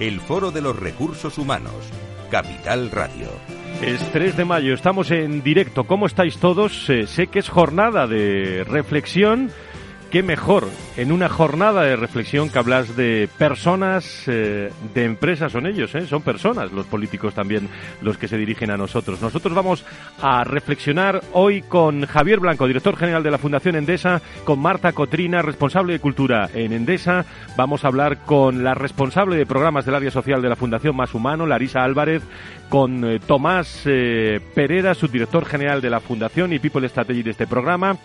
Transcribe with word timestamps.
el 0.00 0.20
Foro 0.20 0.50
de 0.50 0.60
los 0.60 0.78
Recursos 0.78 1.38
Humanos, 1.38 1.74
Capital 2.30 2.90
Radio. 2.90 3.28
Es 3.82 4.00
3 4.12 4.36
de 4.36 4.44
mayo, 4.44 4.74
estamos 4.74 5.10
en 5.10 5.42
directo. 5.42 5.84
¿Cómo 5.84 6.06
estáis 6.06 6.38
todos? 6.38 6.88
Eh, 6.90 7.06
sé 7.06 7.26
que 7.28 7.38
es 7.38 7.48
jornada 7.48 8.06
de 8.06 8.64
reflexión 8.64 9.50
qué 10.14 10.22
mejor 10.22 10.68
en 10.96 11.10
una 11.10 11.28
jornada 11.28 11.82
de 11.82 11.96
reflexión 11.96 12.48
que 12.48 12.60
hablas 12.60 12.94
de 12.94 13.28
personas, 13.36 14.22
eh, 14.28 14.70
de 14.94 15.04
empresas, 15.04 15.50
son 15.50 15.66
ellos, 15.66 15.92
¿eh? 15.96 16.06
son 16.06 16.22
personas, 16.22 16.70
los 16.70 16.86
políticos 16.86 17.34
también 17.34 17.68
los 18.00 18.16
que 18.16 18.28
se 18.28 18.36
dirigen 18.36 18.70
a 18.70 18.76
nosotros. 18.76 19.20
Nosotros 19.20 19.52
vamos 19.56 19.84
a 20.22 20.44
reflexionar 20.44 21.20
hoy 21.32 21.62
con 21.62 22.06
Javier 22.06 22.38
Blanco, 22.38 22.68
director 22.68 22.96
general 22.96 23.24
de 23.24 23.32
la 23.32 23.38
Fundación 23.38 23.74
Endesa, 23.74 24.22
con 24.44 24.60
Marta 24.60 24.92
Cotrina, 24.92 25.42
responsable 25.42 25.94
de 25.94 25.98
cultura 25.98 26.48
en 26.54 26.72
Endesa. 26.72 27.24
Vamos 27.56 27.84
a 27.84 27.88
hablar 27.88 28.18
con 28.18 28.62
la 28.62 28.74
responsable 28.74 29.34
de 29.34 29.46
programas 29.46 29.84
del 29.84 29.96
área 29.96 30.12
social 30.12 30.40
de 30.40 30.48
la 30.48 30.54
Fundación 30.54 30.94
Más 30.94 31.12
Humano, 31.12 31.44
Larisa 31.44 31.82
Álvarez, 31.82 32.22
con 32.68 33.04
eh, 33.04 33.18
Tomás 33.18 33.82
Pereda, 33.82 34.94
subdirector 34.94 35.44
general 35.44 35.80
de 35.80 35.90
la 35.90 35.98
Fundación 35.98 36.52
y 36.52 36.60
People 36.60 36.88
Strategy 36.88 37.24
de 37.24 37.32
este 37.32 37.48
programa 37.48 37.98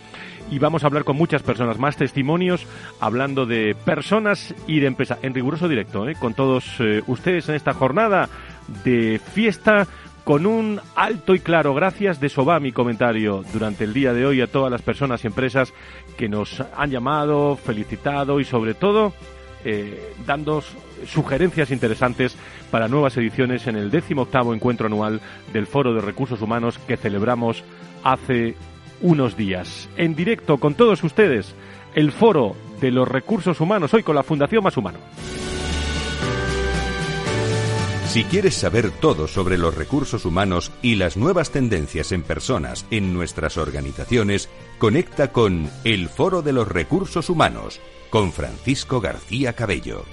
y 0.50 0.58
vamos 0.58 0.82
a 0.82 0.86
hablar 0.86 1.04
con 1.04 1.16
muchas 1.16 1.42
personas, 1.42 1.78
más 1.78 1.96
testimonios, 1.96 2.66
hablando 3.00 3.46
de 3.46 3.74
personas 3.84 4.54
y 4.66 4.80
de 4.80 4.86
empresas, 4.86 5.18
en 5.22 5.34
riguroso 5.34 5.68
directo, 5.68 6.08
¿eh? 6.08 6.16
con 6.18 6.34
todos 6.34 6.64
eh, 6.80 7.02
ustedes 7.06 7.48
en 7.48 7.54
esta 7.54 7.74
jornada 7.74 8.28
de 8.84 9.20
fiesta 9.32 9.86
con 10.24 10.46
un 10.46 10.80
alto 10.94 11.34
y 11.34 11.40
claro 11.40 11.74
gracias 11.74 12.20
de 12.20 12.28
Soba 12.28 12.60
mi 12.60 12.72
comentario 12.72 13.42
durante 13.52 13.84
el 13.84 13.92
día 13.92 14.12
de 14.12 14.26
hoy 14.26 14.40
a 14.40 14.46
todas 14.46 14.70
las 14.70 14.82
personas 14.82 15.24
y 15.24 15.26
empresas 15.26 15.72
que 16.16 16.28
nos 16.28 16.62
han 16.76 16.90
llamado, 16.90 17.56
felicitado 17.56 18.38
y 18.38 18.44
sobre 18.44 18.74
todo 18.74 19.12
eh, 19.64 20.14
dando 20.26 20.62
sugerencias 21.06 21.70
interesantes 21.70 22.36
para 22.70 22.88
nuevas 22.88 23.16
ediciones 23.16 23.66
en 23.66 23.76
el 23.76 23.90
18 23.90 24.54
encuentro 24.54 24.86
anual 24.86 25.20
del 25.52 25.66
Foro 25.66 25.94
de 25.94 26.00
Recursos 26.00 26.40
Humanos 26.40 26.78
que 26.86 26.96
celebramos 26.96 27.64
hace 28.02 28.54
unos 29.00 29.36
días. 29.36 29.88
En 29.96 30.14
directo 30.14 30.58
con 30.58 30.74
todos 30.74 31.02
ustedes, 31.04 31.54
el 31.94 32.12
foro 32.12 32.56
de 32.80 32.90
los 32.90 33.08
recursos 33.08 33.60
humanos, 33.60 33.94
hoy 33.94 34.02
con 34.02 34.14
la 34.14 34.22
Fundación 34.22 34.64
Más 34.64 34.76
Humano. 34.76 34.98
Si 38.10 38.24
quieres 38.24 38.54
saber 38.54 38.90
todo 38.90 39.28
sobre 39.28 39.56
los 39.56 39.76
recursos 39.76 40.24
humanos 40.24 40.72
y 40.82 40.96
las 40.96 41.16
nuevas 41.16 41.52
tendencias 41.52 42.10
en 42.10 42.24
personas 42.24 42.84
en 42.90 43.14
nuestras 43.14 43.56
organizaciones, 43.56 44.48
conecta 44.78 45.30
con 45.30 45.70
El 45.84 46.08
Foro 46.08 46.42
de 46.42 46.52
los 46.52 46.66
Recursos 46.66 47.30
Humanos 47.30 47.80
con 48.10 48.32
Francisco 48.32 49.00
García 49.00 49.52
Cabello. 49.52 50.04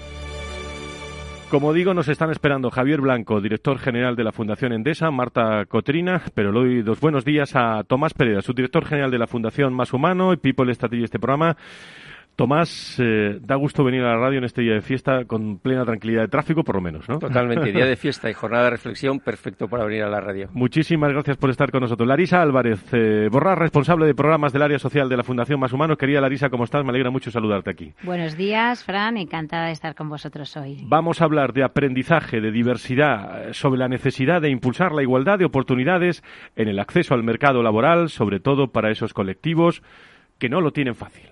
Como 1.50 1.72
digo, 1.72 1.94
nos 1.94 2.10
están 2.10 2.30
esperando 2.30 2.70
Javier 2.70 3.00
Blanco, 3.00 3.40
director 3.40 3.80
general 3.80 4.18
de 4.18 4.26
la 4.26 4.34
Fundación 4.34 4.74
Endesa, 4.74 5.12
Marta 5.12 5.66
Cotrina, 5.66 6.22
pero 6.36 6.52
le 6.52 6.60
doy 6.60 6.82
dos 6.82 7.00
buenos 7.00 7.24
días 7.24 7.56
a 7.56 7.86
Tomás 7.86 8.14
Pereira, 8.14 8.42
subdirector 8.42 8.84
general 8.84 9.12
de 9.12 9.18
la 9.18 9.28
Fundación 9.28 9.74
Más 9.74 9.94
Humano 9.94 10.34
y 10.34 10.38
People 10.38 10.74
Strategy 10.74 11.06
este 11.06 11.20
programa. 11.20 11.56
Tomás, 12.38 13.00
eh, 13.00 13.40
da 13.42 13.56
gusto 13.56 13.84
venir 13.84 14.04
a 14.04 14.10
la 14.10 14.18
radio 14.18 14.38
en 14.38 14.44
este 14.44 14.62
día 14.62 14.76
de 14.76 14.82
fiesta 14.82 15.26
con 15.26 15.58
plena 15.58 15.84
tranquilidad 15.86 16.22
de 16.22 16.28
tráfico, 16.28 16.64
por 16.64 16.76
lo 16.76 16.82
menos, 16.82 17.10
¿no? 17.10 17.18
Totalmente, 17.18 17.72
día 17.72 17.88
de 17.88 17.96
fiesta 17.98 18.30
y 18.30 18.34
jornada 18.34 18.66
de 18.66 18.70
reflexión, 18.70 19.20
perfecto 19.20 19.68
para 19.68 19.86
venir 19.86 20.04
a 20.04 20.08
la 20.08 20.22
radio. 20.22 20.48
Muchísimas 20.54 21.12
gracias 21.12 21.36
por 21.38 21.50
estar 21.50 21.72
con 21.72 21.82
nosotros. 21.82 22.08
Larisa 22.08 22.40
Álvarez, 22.44 22.94
eh, 22.94 23.28
Borrar, 23.32 23.58
responsable 23.58 24.06
de 24.06 24.14
programas 24.14 24.54
del 24.54 24.62
área 24.62 24.78
social 24.78 25.10
de 25.10 25.18
la 25.18 25.24
Fundación 25.24 25.60
Más 25.60 25.74
Humanos. 25.74 25.98
Querida 25.98 26.22
Larisa, 26.22 26.52
¿cómo 26.52 26.66
estás? 26.66 26.84
Me 26.84 26.92
alegra 26.92 27.10
mucho 27.10 27.32
saludarte 27.32 27.72
aquí. 27.72 27.94
Buenos 28.04 28.38
días, 28.38 28.84
Fran, 28.84 29.18
encantada 29.18 29.66
de 29.66 29.72
estar 29.72 29.96
con 29.96 30.08
vosotros 30.08 30.56
hoy. 30.58 30.84
Vamos 30.84 31.22
a 31.22 31.26
hablar 31.26 31.54
de 31.54 31.64
aprendizaje, 31.64 32.40
de 32.40 32.52
diversidad, 32.52 33.52
sobre 33.54 33.80
la 33.80 33.88
necesidad 33.88 34.44
de 34.44 34.52
impulsar 34.52 34.92
la 34.92 35.02
igualdad 35.02 35.40
de 35.40 35.46
oportunidades 35.46 36.24
en 36.56 36.68
el 36.68 36.78
acceso 36.78 37.16
al 37.16 37.24
mercado 37.24 37.64
laboral, 37.64 38.10
sobre 38.10 38.40
todo 38.40 38.68
para 38.68 38.92
esos 38.92 39.16
colectivos 39.16 39.82
que 40.38 40.50
no 40.50 40.62
lo 40.62 40.72
tienen 40.72 40.94
fácil. 40.94 41.32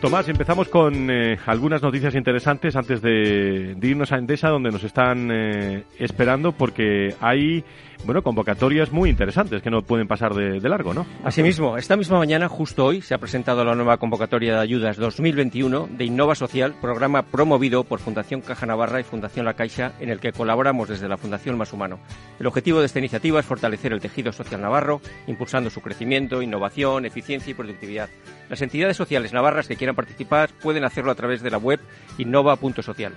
Tomás, 0.00 0.28
empezamos 0.28 0.68
con 0.68 1.10
eh, 1.10 1.38
algunas 1.46 1.82
noticias 1.82 2.14
interesantes 2.14 2.76
antes 2.76 3.02
de, 3.02 3.76
irnos 3.82 4.12
a 4.12 4.18
Endesa, 4.18 4.48
donde 4.48 4.70
nos 4.70 4.84
están 4.84 5.28
eh, 5.32 5.82
esperando, 5.98 6.52
porque 6.52 7.16
hay 7.20 7.64
bueno, 8.04 8.22
convocatorias 8.22 8.92
muy 8.92 9.10
interesantes 9.10 9.62
que 9.62 9.70
no 9.70 9.82
pueden 9.82 10.08
pasar 10.08 10.34
de, 10.34 10.60
largo, 10.68 10.94
¿no? 10.94 11.06
Asimismo, 11.24 11.76
esta 11.76 11.96
misma 11.96 12.18
mañana, 12.18 12.48
justo 12.48 12.84
hoy, 12.84 13.00
se 13.02 13.14
ha 13.14 13.18
presentado 13.18 13.64
la 13.64 13.74
nueva 13.74 13.98
convocatoria 13.98 14.54
de 14.54 14.60
ayudas 14.60 14.96
2021 14.96 15.88
de 15.90 16.04
Innova 16.04 16.34
Social, 16.34 16.74
programa 16.80 17.22
promovido 17.22 17.84
por 17.84 18.00
Fundación 18.00 18.40
Caja 18.40 18.66
Navarra 18.66 19.00
y 19.00 19.04
Fundación 19.04 19.44
La 19.44 19.54
Caixa, 19.54 19.92
en 20.00 20.10
el 20.10 20.20
que 20.20 20.32
colaboramos 20.32 20.88
desde 20.88 21.08
la 21.08 21.16
Fundación 21.16 21.58
Más 21.58 21.72
Humano. 21.72 21.98
El 22.38 22.46
objetivo 22.46 22.80
de 22.80 22.86
esta 22.86 22.98
iniciativa 22.98 23.40
es 23.40 23.46
fortalecer 23.46 23.92
el 23.92 24.00
tejido 24.00 24.32
social 24.32 24.60
navarro, 24.60 25.00
impulsando 25.26 25.70
su 25.70 25.80
crecimiento, 25.80 26.42
innovación, 26.42 27.04
eficiencia 27.04 27.50
y 27.50 27.54
productividad. 27.54 28.08
Las 28.48 28.62
entidades 28.62 28.96
sociales 28.96 29.32
navarras 29.32 29.68
que 29.68 29.76
quieran 29.76 29.96
participar 29.96 30.50
pueden 30.62 30.84
hacerlo 30.84 31.10
a 31.10 31.14
través 31.14 31.42
de 31.42 31.50
la 31.50 31.58
web 31.58 31.80
innova.social. 32.16 33.12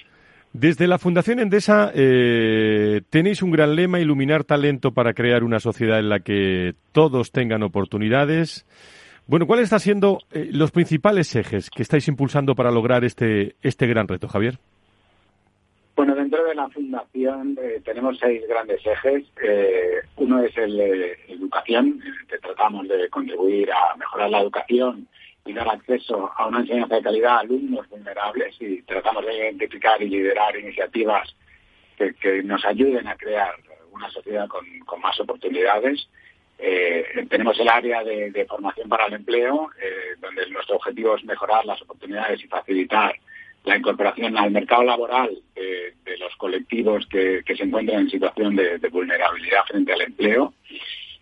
Desde 0.53 0.87
la 0.87 0.99
Fundación 0.99 1.41
Endesa 1.41 1.91
eh, 1.93 3.03
tenéis 3.11 3.43
un 3.43 3.51
gran 3.51 3.75
lema, 3.75 3.99
iluminar 3.99 4.45
talento 4.45 4.93
para 4.93 5.15
crear 5.15 5.43
una 5.43 5.59
sociedad 5.59 5.99
en 5.99 6.09
la 6.09 6.21
que 6.21 6.75
todos 6.93 7.33
tengan 7.33 7.65
oportunidades. 7.65 8.67
Bueno, 9.27 9.49
¿cuáles 9.49 9.65
están 9.65 9.81
siendo 9.81 10.21
los 10.31 10.71
principales 10.71 11.35
ejes 11.35 11.71
que 11.71 11.83
estáis 11.83 12.07
impulsando 12.07 12.55
para 12.55 12.71
lograr 12.71 13.05
este, 13.05 13.57
este 13.63 13.89
gran 13.89 14.07
reto, 14.07 14.29
Javier? 14.29 14.61
Bueno, 15.97 16.15
dentro 16.15 16.45
de 16.45 16.55
la 16.55 16.69
fundación 16.69 17.59
eh, 17.59 17.81
tenemos 17.83 18.19
seis 18.19 18.47
grandes 18.47 18.85
ejes. 18.87 19.25
Eh, 19.43 20.03
uno 20.17 20.43
es 20.43 20.55
el 20.59 20.77
de 20.77 21.19
educación, 21.29 22.03
que 22.29 22.37
tratamos 22.37 22.87
de 22.87 23.09
contribuir 23.09 23.73
a 23.73 23.97
mejorar 23.97 24.29
la 24.29 24.43
educación 24.43 25.09
y 25.47 25.55
dar 25.55 25.67
acceso 25.71 26.31
a 26.37 26.49
una 26.49 26.61
enseñanza 26.61 26.97
de 26.97 27.03
calidad 27.03 27.37
a 27.37 27.39
alumnos 27.39 27.89
vulnerables 27.89 28.55
y 28.61 28.83
tratamos 28.83 29.25
de 29.25 29.39
identificar 29.39 30.03
y 30.03 30.11
liderar 30.11 30.55
iniciativas 30.59 31.35
que, 31.97 32.43
nos 32.43 32.63
ayuden 32.67 33.09
a 33.09 33.17
crear 33.17 33.55
una 33.91 34.11
sociedad 34.11 34.47
con, 34.49 35.01
más 35.01 35.19
oportunidades. 35.19 36.11
Eh, 36.59 37.27
tenemos 37.31 37.59
el 37.59 37.71
área 37.71 38.05
de, 38.05 38.47
formación 38.47 38.87
para 38.91 39.07
el 39.07 39.15
empleo, 39.15 39.71
donde 40.21 40.47
nuestro 40.51 40.77
objetivo 40.77 41.17
es 41.17 41.25
mejorar 41.25 41.65
las 41.65 41.81
oportunidades 41.81 42.45
y 42.45 42.49
facilitar 42.49 43.17
la 43.67 43.77
incorporación 43.77 44.39
al 44.39 44.53
mercado 44.53 44.85
laboral 44.85 45.37
de, 45.55 46.17
los 46.19 46.35
colectivos 46.37 47.07
que, 47.09 47.43
se 47.45 47.65
encuentran 47.65 48.03
en 48.03 48.11
situación 48.11 48.57
de, 48.57 48.79
vulnerabilidad 48.91 49.65
frente 49.67 49.93
al 49.93 50.03
empleo. 50.03 50.55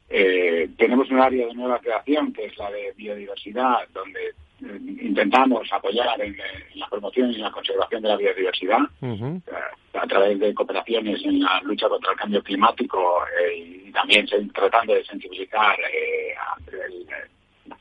Eh, 0.08 0.68
tenemos 0.76 1.10
un 1.10 1.20
área 1.20 1.46
de 1.46 1.54
nueva 1.54 1.80
creación 1.80 2.32
que 2.32 2.44
es 2.44 2.56
la 2.58 2.70
de 2.70 2.92
biodiversidad, 2.96 3.88
donde 3.92 4.20
eh, 4.28 4.78
intentamos 5.02 5.66
apoyar 5.72 6.20
en, 6.20 6.36
la 6.74 6.86
promoción 6.88 7.32
y 7.32 7.38
la 7.38 7.50
conservación 7.50 8.02
de 8.02 8.08
la 8.10 8.16
biodiversidad 8.16 8.80
eh, 9.02 9.40
a 9.94 10.06
través 10.06 10.38
de 10.38 10.54
cooperaciones 10.54 11.24
en 11.24 11.40
la 11.40 11.60
lucha 11.62 11.88
contra 11.88 12.12
el 12.12 12.18
cambio 12.18 12.42
climático 12.42 13.24
y 13.56 13.90
también 13.90 14.26
tratando 14.52 14.94
de 14.94 15.04
sensibilizar 15.04 15.76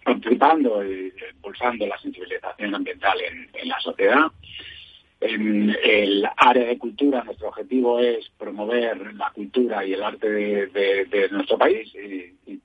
participando 0.03 0.83
y 0.83 1.13
impulsando 1.35 1.87
la 1.87 1.97
sensibilización 1.99 2.75
ambiental 2.75 3.17
en, 3.21 3.67
la 3.67 3.79
sociedad. 3.79 4.31
En 5.21 5.75
el 5.83 6.27
área 6.35 6.65
de 6.65 6.77
cultura, 6.77 7.23
nuestro 7.23 7.47
objetivo 7.47 7.99
es 7.99 8.29
promover 8.37 9.13
la 9.15 9.31
cultura 9.31 9.85
y 9.85 9.93
el 9.93 10.03
arte 10.03 10.29
de, 10.29 11.29
nuestro 11.31 11.57
país 11.57 11.93
y, 11.95 12.59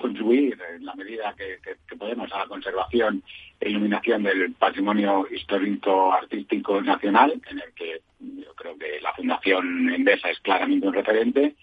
contribuir 0.00 0.58
en 0.74 0.84
la 0.84 0.94
medida 0.94 1.34
que, 1.34 1.58
podemos 1.96 2.30
a 2.32 2.40
la 2.40 2.46
conservación 2.46 3.22
e 3.60 3.70
iluminación 3.70 4.22
del 4.22 4.52
patrimonio 4.52 5.26
histórico 5.30 6.12
artístico 6.12 6.82
nacional, 6.82 7.40
en 7.50 7.58
el 7.58 7.72
que 7.74 8.02
yo 8.20 8.54
creo 8.54 8.76
que 8.76 9.00
la 9.00 9.14
Fundación 9.14 9.90
Endesa 9.90 10.30
es 10.30 10.38
claramente 10.40 10.86
un 10.86 10.94
referente 10.94 11.54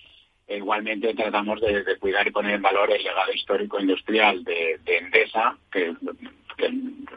igualmente 0.58 1.14
tratamos 1.14 1.60
de, 1.62 1.84
cuidar 2.00 2.28
y 2.28 2.32
poner 2.32 2.56
en 2.56 2.62
valor 2.62 2.92
el 2.92 3.04
legado 3.04 3.32
histórico 3.34 3.80
industrial 3.80 4.44
de, 4.44 4.80
Endesa, 4.86 5.56
que, 5.72 5.94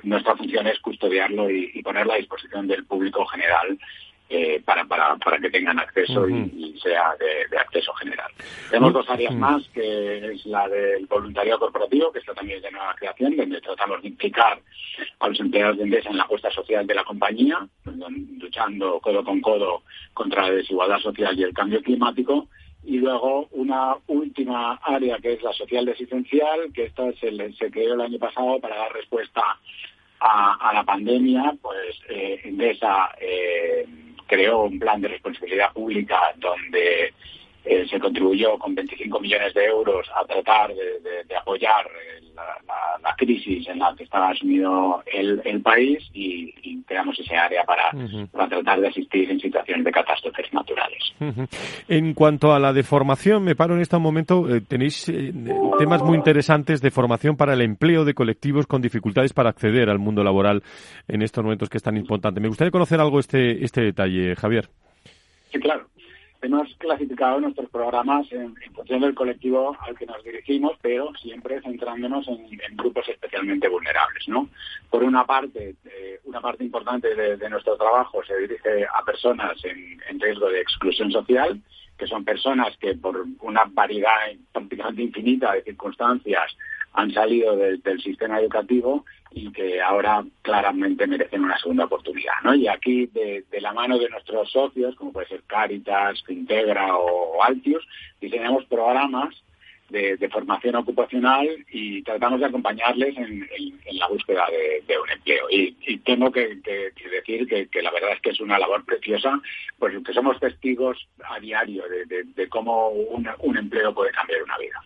nuestra 0.02 0.36
función 0.36 0.66
es 0.66 0.78
custodiarlo 0.80 1.50
y, 1.50 1.82
ponerlo 1.82 2.12
a 2.12 2.16
disposición 2.16 2.66
del 2.66 2.84
público 2.84 3.24
general 3.26 3.78
eh, 4.28 4.62
para, 4.64 4.84
para, 4.84 5.16
para 5.16 5.38
que 5.38 5.50
tengan 5.50 5.78
acceso 5.78 6.28
y, 6.28 6.78
sea 6.82 7.14
de, 7.18 7.56
acceso 7.58 7.92
general. 7.94 8.30
Tenemos 8.70 8.92
dos 8.92 9.08
áreas 9.08 9.34
más, 9.34 9.62
que 9.68 10.32
es 10.32 10.44
la 10.46 10.68
del 10.68 11.06
voluntariado 11.06 11.60
corporativo, 11.60 12.10
que 12.12 12.18
está 12.18 12.34
también 12.34 12.60
de 12.60 12.70
nueva 12.70 12.94
creación, 12.94 13.36
donde 13.36 13.60
tratamos 13.60 14.02
de 14.02 14.08
implicar 14.08 14.60
a 15.20 15.28
los 15.28 15.40
empleados 15.40 15.76
de 15.78 15.84
Endesa 15.84 16.10
en 16.10 16.16
la 16.16 16.24
apuesta 16.24 16.50
social 16.50 16.86
de 16.86 16.94
la 16.94 17.04
compañía, 17.04 17.66
luchando 18.38 19.00
codo 19.00 19.24
con 19.24 19.40
codo 19.40 19.82
contra 20.12 20.42
la 20.42 20.54
desigualdad 20.54 20.98
social 20.98 21.38
y 21.38 21.42
el 21.42 21.54
cambio 21.54 21.82
climático 21.82 22.48
y 22.86 22.98
luego 22.98 23.48
una 23.52 23.96
última 24.06 24.74
área 24.82 25.18
que 25.18 25.34
es 25.34 25.42
la 25.42 25.52
social 25.52 25.84
desistencial, 25.84 26.72
que 26.72 26.84
esta 26.84 27.12
se, 27.14 27.52
se 27.54 27.70
creó 27.70 27.94
el 27.94 28.00
año 28.00 28.18
pasado 28.18 28.60
para 28.60 28.76
dar 28.76 28.92
respuesta 28.92 29.42
a, 30.20 30.72
la 30.72 30.84
pandemia, 30.84 31.54
pues 31.60 31.96
eh, 32.08 32.40
Endesa 32.44 33.10
eh, 33.20 33.86
creó 34.26 34.64
un 34.64 34.78
plan 34.78 35.00
de 35.00 35.08
responsabilidad 35.08 35.72
pública 35.72 36.18
donde 36.36 37.12
eh, 37.64 37.86
se 37.88 38.00
contribuyó 38.00 38.58
con 38.58 38.74
25 38.74 39.20
millones 39.20 39.52
de 39.54 39.64
euros 39.66 40.06
a 40.14 40.24
tratar 40.24 40.74
de, 40.74 41.36
apoyar 41.36 41.86
eh, 42.34 43.00
la, 43.02 43.14
crisis 43.16 43.68
en 43.68 43.78
la 43.78 43.94
que 43.96 44.04
estaba 44.04 44.34
sumido 44.34 45.02
el, 45.06 45.60
país 45.62 46.02
y, 46.12 46.52
creamos 46.86 47.18
ese 47.18 47.34
área 47.34 47.64
para, 47.64 47.90
tratar 48.48 48.80
de 48.80 48.88
asistir 48.88 49.30
en 49.30 49.40
situaciones 49.40 49.84
de 49.84 49.90
catástrofes 49.90 50.52
naturales. 50.52 51.14
En 51.88 52.12
cuanto 52.12 52.52
a 52.52 52.58
la 52.58 52.72
de 52.72 52.82
formación, 52.82 53.42
me 53.44 53.54
paro 53.54 53.74
en 53.74 53.80
este 53.80 53.96
momento, 53.98 54.48
eh, 54.54 54.60
tenéis 54.60 55.10
temas 55.78 56.02
muy 56.02 56.16
interesantes 56.16 56.82
de 56.82 56.90
formación 56.90 57.36
para 57.36 57.54
el 57.54 57.62
empleo 57.62 58.04
de 58.04 58.14
colectivos 58.14 58.66
con 58.66 58.82
dificultades 58.82 59.32
para 59.32 59.50
acceder 59.50 59.88
al 59.88 59.98
mundo 59.98 60.22
laboral 60.22 60.62
en 61.08 61.22
estos 61.22 61.42
momentos 61.42 61.70
que 61.70 61.78
es 61.78 61.82
tan 61.82 61.96
importante. 61.96 62.40
Me 62.40 62.48
gustaría 62.48 62.70
conocer 62.70 63.00
algo 63.00 63.18
este, 63.18 63.64
este 63.64 63.80
detalle, 63.80 64.36
Javier. 64.36 64.68
Sí, 65.50 65.58
claro 65.58 65.86
hemos 66.44 66.74
clasificado 66.76 67.40
nuestros 67.40 67.70
programas 67.70 68.30
en, 68.32 68.54
función 68.74 69.00
del 69.00 69.14
colectivo 69.14 69.76
al 69.80 69.96
que 69.96 70.06
nos 70.06 70.22
dirigimos, 70.22 70.76
pero 70.82 71.12
siempre 71.14 71.60
centrándonos 71.62 72.28
en, 72.28 72.76
grupos 72.76 73.08
especialmente 73.08 73.68
vulnerables. 73.68 74.28
¿no? 74.28 74.48
Por 74.90 75.02
una 75.02 75.24
parte, 75.24 75.74
eh, 75.84 76.20
una 76.24 76.40
parte 76.40 76.64
importante 76.64 77.14
de, 77.14 77.48
nuestro 77.48 77.76
trabajo 77.76 78.22
se 78.24 78.36
dirige 78.36 78.84
a 78.84 79.04
personas 79.04 79.56
en, 79.64 80.20
riesgo 80.20 80.48
de 80.48 80.60
exclusión 80.60 81.10
social, 81.10 81.60
que 81.98 82.06
son 82.06 82.24
personas 82.24 82.76
que 82.78 82.94
por 82.94 83.24
una 83.40 83.64
variedad 83.66 84.10
prácticamente 84.52 85.02
infinita 85.02 85.52
de 85.52 85.62
circunstancias 85.62 86.56
han 86.94 87.12
salido 87.12 87.56
del 87.56 88.00
sistema 88.02 88.40
educativo 88.40 89.04
y 89.32 89.50
que 89.50 89.82
ahora 89.82 90.24
claramente 90.42 91.06
merecen 91.06 91.42
una 91.42 91.58
segunda 91.58 91.86
oportunidad. 91.86 92.34
¿no? 92.44 92.54
Y 92.54 92.68
aquí, 92.68 93.06
de, 93.06 93.44
la 93.60 93.72
mano 93.72 93.98
de 93.98 94.08
nuestros 94.08 94.50
socios, 94.50 94.94
como 94.94 95.12
puede 95.12 95.26
ser 95.26 95.42
Caritas, 95.42 96.22
Integra 96.28 96.96
o 96.96 97.42
Altius, 97.42 97.86
diseñamos 98.20 98.64
programas 98.66 99.34
de, 99.90 100.28
formación 100.30 100.76
ocupacional 100.76 101.48
y 101.70 102.02
tratamos 102.02 102.40
de 102.40 102.46
acompañarles 102.46 103.16
en, 103.16 103.48
la 103.92 104.08
búsqueda 104.08 104.46
de, 104.86 104.98
un 104.98 105.10
empleo. 105.10 105.46
Y, 105.50 105.98
tengo 105.98 106.30
que, 106.32 106.56
decir 107.10 107.46
que, 107.70 107.82
la 107.82 107.90
verdad 107.90 108.12
es 108.12 108.20
que 108.20 108.30
es 108.30 108.40
una 108.40 108.58
labor 108.58 108.84
preciosa, 108.84 109.40
pues 109.78 109.94
que 110.04 110.12
somos 110.12 110.38
testigos 110.40 111.08
a 111.24 111.38
diario 111.38 111.84
de, 112.06 112.48
cómo 112.48 112.88
un 112.88 113.56
empleo 113.56 113.94
puede 113.94 114.10
cambiar 114.12 114.42
una 114.42 114.58
vida. 114.58 114.80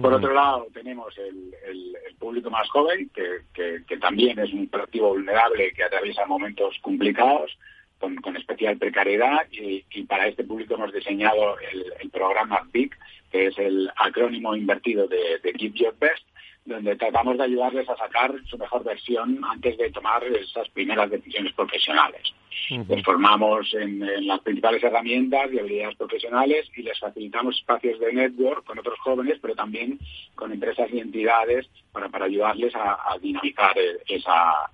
Por 0.00 0.14
otro 0.14 0.32
lado, 0.32 0.66
tenemos 0.72 1.16
el, 1.18 1.96
público 2.18 2.50
más 2.50 2.68
joven, 2.68 3.10
que, 3.14 3.96
también 3.96 4.38
es 4.38 4.52
un 4.52 4.66
colectivo 4.66 5.08
vulnerable 5.08 5.72
que 5.72 5.84
atraviesa 5.84 6.26
momentos 6.26 6.76
complicados, 6.82 7.56
con, 8.00 8.36
especial 8.36 8.78
precariedad, 8.78 9.46
y, 9.52 9.82
para 10.04 10.26
este 10.26 10.44
público 10.44 10.74
hemos 10.74 10.92
diseñado 10.92 11.56
el, 12.00 12.10
programa 12.10 12.66
BIC, 12.72 12.96
que 13.30 13.46
es 13.46 13.58
el 13.58 13.88
acrónimo 13.96 14.56
invertido 14.56 15.06
de, 15.06 15.38
de 15.42 15.52
Give 15.52 15.78
Your 15.78 15.94
Best, 16.00 16.24
donde 16.64 16.96
tratamos 16.96 17.38
de 17.38 17.44
ayudarles 17.44 17.88
a 17.88 17.96
sacar 17.96 18.32
su 18.46 18.58
mejor 18.58 18.84
versión 18.84 19.40
antes 19.44 19.76
de 19.78 19.90
tomar 19.90 20.22
esas 20.24 20.68
primeras 20.70 21.10
decisiones 21.10 21.52
profesionales. 21.54 22.22
Les 22.88 23.02
formamos 23.04 23.72
en, 23.74 24.26
las 24.26 24.40
principales 24.40 24.82
herramientas 24.82 25.52
y 25.52 25.58
habilidades 25.58 25.96
profesionales 25.96 26.68
y 26.76 26.82
les 26.82 26.98
facilitamos 26.98 27.58
espacios 27.58 27.98
de 27.98 28.12
network 28.12 28.64
con 28.64 28.78
otros 28.78 28.98
jóvenes, 29.00 29.38
pero 29.40 29.54
también 29.54 29.98
con 30.34 30.52
empresas 30.52 30.88
y 30.92 30.98
entidades 30.98 31.68
para, 31.92 32.08
para 32.08 32.26
ayudarles 32.26 32.74
a, 32.76 32.98
dinamizar 33.20 33.74
esa, 34.06 34.70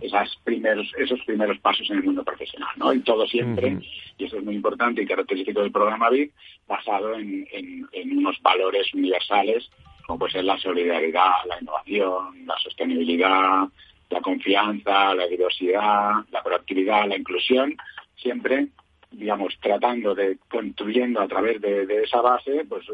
esas 0.00 0.36
primeros, 0.44 0.92
esos 0.98 1.20
primeros 1.24 1.58
pasos 1.58 1.88
en 1.90 1.98
el 1.98 2.04
mundo 2.04 2.22
profesional. 2.22 2.70
¿no? 2.76 2.92
Y 2.92 3.00
todo 3.00 3.26
siempre, 3.26 3.78
y 4.18 4.24
eso 4.24 4.36
es 4.36 4.44
muy 4.44 4.54
importante 4.54 5.02
y 5.02 5.06
característico 5.06 5.62
del 5.62 5.72
programa 5.72 6.10
BIC, 6.10 6.32
basado 6.68 7.14
en, 7.14 7.46
en 7.50 8.18
unos 8.18 8.40
valores 8.42 8.92
universales 8.94 9.68
como 10.06 10.18
puede 10.18 10.32
ser 10.32 10.44
la 10.44 10.58
solidaridad, 10.58 11.32
la 11.46 11.60
innovación, 11.60 12.46
la 12.46 12.56
sostenibilidad, 12.58 13.68
la 14.10 14.20
confianza, 14.20 15.14
la 15.14 15.26
diversidad, 15.26 16.12
la 16.30 16.42
proactividad, 16.42 17.06
la 17.06 17.16
inclusión, 17.16 17.74
siempre, 18.16 18.68
digamos, 19.10 19.56
tratando 19.60 20.14
de, 20.14 20.38
construyendo 20.48 21.20
a 21.20 21.28
través 21.28 21.60
de, 21.60 22.02
esa 22.02 22.20
base, 22.20 22.64
pues 22.68 22.84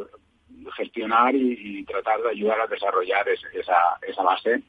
gestionar 0.77 1.35
y, 1.35 1.83
tratar 1.85 2.21
de 2.23 2.31
ayudar 2.31 2.61
a 2.61 2.67
desarrollar 2.67 3.27
esa, 3.29 3.77
esa 4.07 4.23
base 4.23 4.63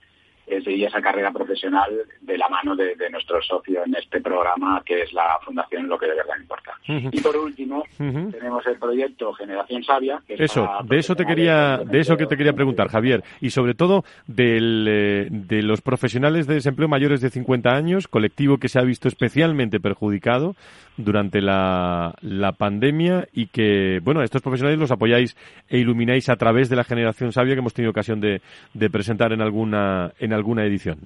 seguir 0.63 0.87
esa 0.87 1.01
carrera 1.01 1.31
profesional 1.31 1.89
de 2.21 2.37
la 2.37 2.49
mano 2.49 2.75
de, 2.75 2.95
nuestro 3.09 3.41
socio 3.41 3.83
en 3.85 3.95
este 3.95 4.21
programa, 4.21 4.81
que 4.85 5.01
es 5.01 5.13
la 5.13 5.39
Fundación 5.43 5.87
Lo 5.87 5.97
que 5.97 6.05
de 6.05 6.15
verdad 6.15 6.35
importa. 6.39 6.73
Y 6.87 7.21
por 7.21 7.35
último, 7.37 7.83
tenemos 7.97 8.65
el 8.67 8.77
proyecto 8.77 9.33
Generación 9.33 9.83
Sabia. 9.83 10.21
Que 10.27 10.35
eso, 10.35 10.67
de 10.83 10.97
eso 10.97 11.15
te 11.15 11.25
quería, 11.25 11.77
de 11.77 11.99
eso 11.99 12.17
que 12.17 12.25
te 12.25 12.37
quería 12.37 12.53
preguntar, 12.53 12.89
Javier, 12.89 13.23
y 13.41 13.49
sobre 13.49 13.73
todo 13.73 14.03
del, 14.27 14.85
eh, 14.87 15.27
de 15.29 15.63
los 15.63 15.81
profesionales 15.81 16.47
de 16.47 16.55
desempleo 16.55 16.87
mayores 16.87 17.21
de 17.21 17.29
50 17.29 17.69
años, 17.69 18.07
colectivo 18.07 18.57
que 18.57 18.69
se 18.69 18.79
ha 18.79 18.83
visto 18.83 19.07
especialmente 19.07 19.79
perjudicado 19.79 20.55
durante 20.97 21.41
la, 21.41 22.13
la 22.21 22.51
pandemia 22.51 23.27
y 23.33 23.47
que, 23.47 23.99
bueno, 24.03 24.21
estos 24.21 24.41
profesionales 24.41 24.79
los 24.79 24.91
apoyáis 24.91 25.35
e 25.69 25.77
ilumináis 25.77 26.29
a 26.29 26.35
través 26.35 26.69
de 26.69 26.75
la 26.75 26.83
Generación 26.83 27.31
Sabia 27.31 27.55
que 27.55 27.59
hemos 27.59 27.73
tenido 27.73 27.91
ocasión 27.91 28.19
de, 28.19 28.41
de 28.73 28.89
presentar 28.89 29.31
en 29.31 29.41
alguna, 29.41 30.11
en 30.19 30.33
alguna 30.39 30.65
edición. 30.65 30.97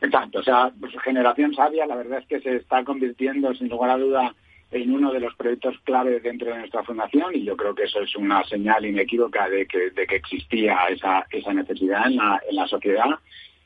Exacto, 0.00 0.40
o 0.40 0.42
sea, 0.42 0.72
pues 0.80 0.92
Generación 1.04 1.54
Sabia 1.54 1.86
la 1.86 1.96
verdad 1.96 2.18
es 2.18 2.26
que 2.26 2.40
se 2.40 2.56
está 2.56 2.82
convirtiendo 2.82 3.54
sin 3.54 3.68
lugar 3.68 3.90
a 3.90 3.98
duda 3.98 4.34
en 4.72 4.92
uno 4.92 5.12
de 5.12 5.20
los 5.20 5.34
proyectos 5.36 5.76
clave 5.84 6.18
dentro 6.20 6.48
de 6.48 6.58
nuestra 6.58 6.82
fundación 6.82 7.36
y 7.36 7.44
yo 7.44 7.56
creo 7.56 7.74
que 7.74 7.84
eso 7.84 8.00
es 8.00 8.16
una 8.16 8.42
señal 8.44 8.84
inequívoca 8.84 9.48
de 9.48 9.66
que, 9.66 9.90
de 9.90 10.06
que 10.06 10.16
existía 10.16 10.76
esa, 10.88 11.26
esa 11.30 11.52
necesidad 11.52 12.06
en 12.06 12.16
la, 12.16 12.40
en 12.48 12.56
la 12.56 12.66
sociedad 12.66 13.10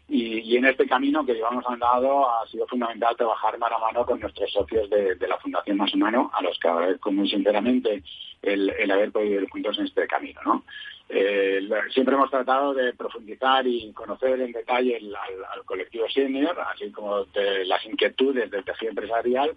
y, 0.08 0.56
en 0.56 0.64
este 0.64 0.87
camino 0.87 1.26
que 1.26 1.35
llevamos 1.35 1.64
andado 1.66 2.30
ha 2.30 2.46
sido 2.46 2.66
fundamental 2.68 3.16
trabajar 3.16 3.58
mano 3.58 3.76
a 3.76 3.80
mano 3.80 4.06
con 4.06 4.20
nuestros 4.20 4.52
socios 4.52 4.88
de, 4.88 5.16
la 5.26 5.37
Fundación 5.38 5.76
Más 5.76 5.92
Humano, 5.94 6.30
a 6.32 6.42
los 6.42 6.58
que 6.58 6.68
agradezco 6.68 7.11
muy 7.11 7.28
sinceramente 7.28 8.02
el, 8.42 8.90
haber 8.90 9.11
podido 9.11 9.40
ir 9.40 9.49
juntos 9.49 9.78
en 9.78 9.87
este 9.87 10.06
camino. 10.06 10.40
¿no? 10.44 10.64
Eh, 11.09 11.69
siempre 11.93 12.15
hemos 12.15 12.31
tratado 12.31 12.75
de 12.75 12.93
profundizar 12.95 13.67
y 13.67 13.93
conocer 13.93 14.41
en 14.41 14.53
detalle 14.53 14.97
al, 14.97 15.65
colectivo 15.65 16.09
senior, 16.09 16.59
así 16.61 16.91
como 16.91 17.25
de 17.27 17.65
las 17.65 17.85
inquietudes 17.87 18.51
del 18.51 18.65
tejido 18.65 18.91
empresarial 18.91 19.57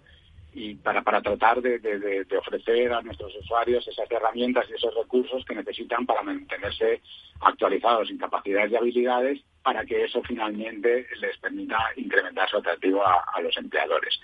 y 0.52 0.74
para, 0.74 1.02
para 1.02 1.22
tratar 1.22 1.60
de, 1.62 1.78
de, 1.78 2.36
ofrecer 2.36 2.92
a 2.92 3.02
nuestros 3.02 3.34
usuarios 3.36 3.86
esas 3.86 4.10
herramientas 4.10 4.66
y 4.68 4.74
esos 4.74 4.94
recursos 4.94 5.44
que 5.44 5.54
necesitan 5.54 6.06
para 6.06 6.22
mantenerse 6.22 7.00
actualizados 7.40 8.10
en 8.10 8.18
capacidades 8.18 8.72
y 8.72 8.76
habilidades 8.76 9.40
para 9.62 9.84
que 9.84 10.04
eso 10.04 10.22
finalmente 10.22 11.06
les 11.20 11.36
permita 11.38 11.78
incrementar 11.96 12.48
su 12.48 12.56
atractivo 12.56 13.04
a, 13.04 13.40
los 13.40 13.56
empleadores. 13.56 14.18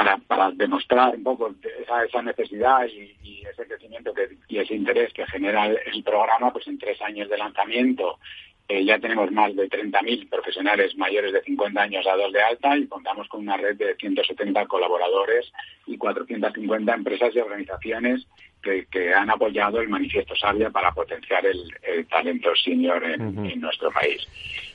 Para, 0.00 0.16
para, 0.16 0.50
demostrar 0.52 1.14
un 1.14 1.22
poco 1.22 1.54
esa, 1.82 2.04
esa 2.06 2.22
necesidad 2.22 2.86
y, 2.86 3.42
ese 3.46 3.66
crecimiento 3.66 4.14
que, 4.14 4.30
y 4.48 4.56
ese 4.56 4.74
interés 4.74 5.12
que 5.12 5.26
genera 5.26 5.66
el, 5.66 6.02
programa, 6.02 6.50
pues 6.50 6.66
en 6.68 6.78
tres 6.78 7.02
años 7.02 7.28
de 7.28 7.36
lanzamiento 7.36 8.18
eh, 8.66 8.82
ya 8.82 8.98
tenemos 8.98 9.30
más 9.30 9.54
de 9.54 9.68
30.000 9.68 10.30
profesionales 10.30 10.96
mayores 10.96 11.34
de 11.34 11.42
50 11.42 11.82
años 11.82 12.06
a 12.06 12.16
dos 12.16 12.32
de 12.32 12.42
alta 12.42 12.78
y 12.78 12.86
contamos 12.86 13.28
con 13.28 13.40
una 13.40 13.58
red 13.58 13.76
de 13.76 13.94
170 13.96 14.66
colaboradores 14.68 15.52
y 15.86 15.98
450 15.98 16.94
empresas 16.94 17.36
y 17.36 17.40
organizaciones 17.40 18.26
que, 18.62 19.12
han 19.12 19.28
apoyado 19.28 19.82
el 19.82 19.90
manifiesto 19.90 20.34
Sabia 20.34 20.70
para 20.70 20.92
potenciar 20.92 21.44
el, 21.44 22.06
talento 22.06 22.56
senior 22.56 23.04
en, 23.04 23.60
nuestro 23.60 23.90
país. 23.90 24.26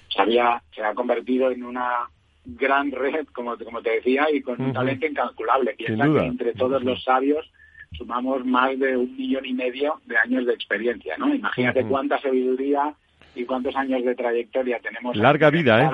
Sabia 0.09 0.61
se 0.75 0.83
ha 0.83 0.93
convertido 0.93 1.49
en 1.49 1.63
una 1.63 2.11
gran 2.45 2.91
red, 2.91 3.25
como, 3.33 3.57
como 3.57 3.81
te 3.81 3.91
decía, 3.91 4.27
y 4.31 4.41
con 4.41 4.61
un 4.61 4.73
talento 4.73 5.05
incalculable. 5.05 5.73
Piensa 5.73 6.05
que 6.05 6.25
entre 6.25 6.53
todos 6.53 6.83
los 6.83 7.03
sabios 7.03 7.49
sumamos 7.93 8.45
más 8.45 8.77
de 8.77 8.97
un 8.97 9.15
millón 9.15 9.45
y 9.45 9.53
medio 9.53 10.01
de 10.05 10.17
años 10.17 10.45
de 10.45 10.53
experiencia, 10.53 11.15
¿no? 11.17 11.33
Imagínate 11.33 11.85
cuánta 11.85 12.19
sabiduría 12.19 12.93
y 13.35 13.45
cuántos 13.45 13.75
años 13.75 14.03
de 14.03 14.15
trayectoria 14.15 14.79
tenemos. 14.79 15.15
Larga 15.15 15.49
vida, 15.49 15.83
¿eh? 15.83 15.89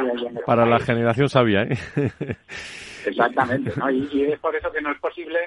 Para 0.45 0.65
la 0.65 0.79
generación 0.79 1.29
sabia, 1.29 1.63
¿eh? 1.63 1.77
Exactamente, 3.05 3.71
¿no? 3.77 3.89
y, 3.89 4.25
es 4.31 4.39
por 4.39 4.55
eso 4.55 4.71
que 4.71 4.81
no 4.81 4.91
es 4.91 4.99
posible 4.99 5.39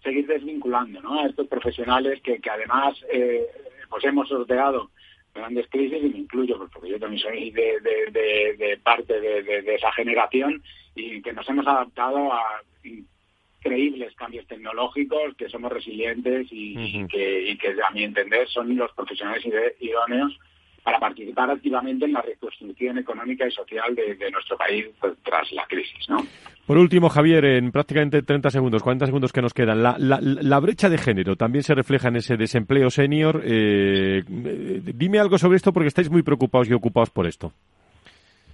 seguir 0.00 0.28
desvinculando 0.28 1.00
¿no? 1.02 1.20
a 1.20 1.26
estos 1.26 1.48
profesionales 1.48 2.20
que, 2.22 2.38
que 2.38 2.50
además 2.50 2.94
eh, 3.12 3.46
pues 3.88 4.04
hemos 4.04 4.28
sorteado 4.28 4.90
grandes 5.34 5.66
crisis 5.68 5.98
y 6.02 6.08
me 6.08 6.18
incluyo 6.18 6.58
pues, 6.58 6.70
porque 6.72 6.90
yo 6.90 6.98
también 6.98 7.22
soy 7.22 7.50
de, 7.50 7.80
de, 7.80 8.78
parte 8.82 9.20
de, 9.20 9.74
esa 9.74 9.92
generación 9.92 10.62
y 10.94 11.22
que 11.22 11.32
nos 11.32 11.48
hemos 11.48 11.66
adaptado 11.66 12.32
a 12.32 12.62
increíbles 12.82 14.14
cambios 14.14 14.46
tecnológicos, 14.46 15.36
que 15.36 15.48
somos 15.48 15.70
resilientes 15.70 16.48
y, 16.50 17.06
que, 17.06 17.50
y 17.50 17.58
que 17.58 17.74
a 17.86 17.90
mi 17.90 18.04
entender 18.04 18.48
son 18.48 18.76
los 18.76 18.92
profesionales 18.92 19.44
idóneos 19.80 20.38
para 20.82 20.98
participar 20.98 21.50
activamente 21.50 22.06
en 22.06 22.12
la 22.12 22.22
reconstrucción 22.22 22.98
económica 22.98 23.46
y 23.46 23.50
social 23.50 23.94
de, 23.94 24.30
nuestro 24.30 24.56
país 24.56 24.86
pues, 25.00 25.14
tras 25.22 25.50
la 25.52 25.66
crisis. 25.66 26.08
¿no? 26.08 26.18
Por 26.66 26.78
último, 26.78 27.08
Javier, 27.08 27.44
en 27.44 27.70
prácticamente 27.70 28.22
30 28.22 28.50
segundos, 28.50 28.82
40 28.82 29.06
segundos 29.06 29.32
que 29.32 29.42
nos 29.42 29.52
quedan, 29.52 29.82
la, 29.82 29.96
la, 29.98 30.60
brecha 30.60 30.88
de 30.88 30.98
género 30.98 31.36
también 31.36 31.62
se 31.62 31.74
refleja 31.74 32.08
en 32.08 32.16
ese 32.16 32.36
desempleo 32.36 32.90
senior. 32.90 33.42
Eh, 33.44 34.22
dime 34.26 35.18
algo 35.18 35.36
sobre 35.38 35.56
esto 35.56 35.72
porque 35.72 35.88
estáis 35.88 36.10
muy 36.10 36.22
preocupados 36.22 36.68
y 36.70 36.74
ocupados 36.74 37.10
por 37.10 37.26
esto. 37.26 37.52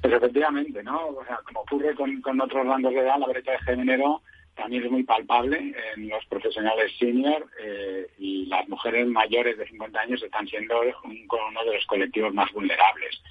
Pues 0.00 0.14
efectivamente, 0.14 0.82
¿no? 0.82 1.08
O 1.08 1.24
sea, 1.24 1.38
como 1.44 1.60
ocurre 1.60 1.94
con, 1.94 2.20
con 2.20 2.40
otros 2.40 2.66
rangos 2.66 2.92
de 2.92 3.00
edad, 3.00 3.18
la 3.18 3.26
brecha 3.26 3.52
de 3.52 3.58
género 3.58 4.22
también 4.56 4.84
es 4.84 4.90
muy 4.90 5.04
palpable 5.04 5.74
en 5.94 6.08
los 6.08 6.24
profesionales 6.26 6.90
senior 6.98 7.46
eh, 7.62 8.06
y 8.18 8.46
las 8.46 8.68
mujeres 8.68 9.06
mayores 9.06 9.56
de 9.58 9.68
50 9.68 10.00
años 10.00 10.22
están 10.22 10.48
siendo 10.48 10.80
uno 10.80 11.64
de 11.64 11.74
los 11.74 11.86
colectivos 11.86 12.34
más 12.34 12.50
vulnerables. 12.52 13.22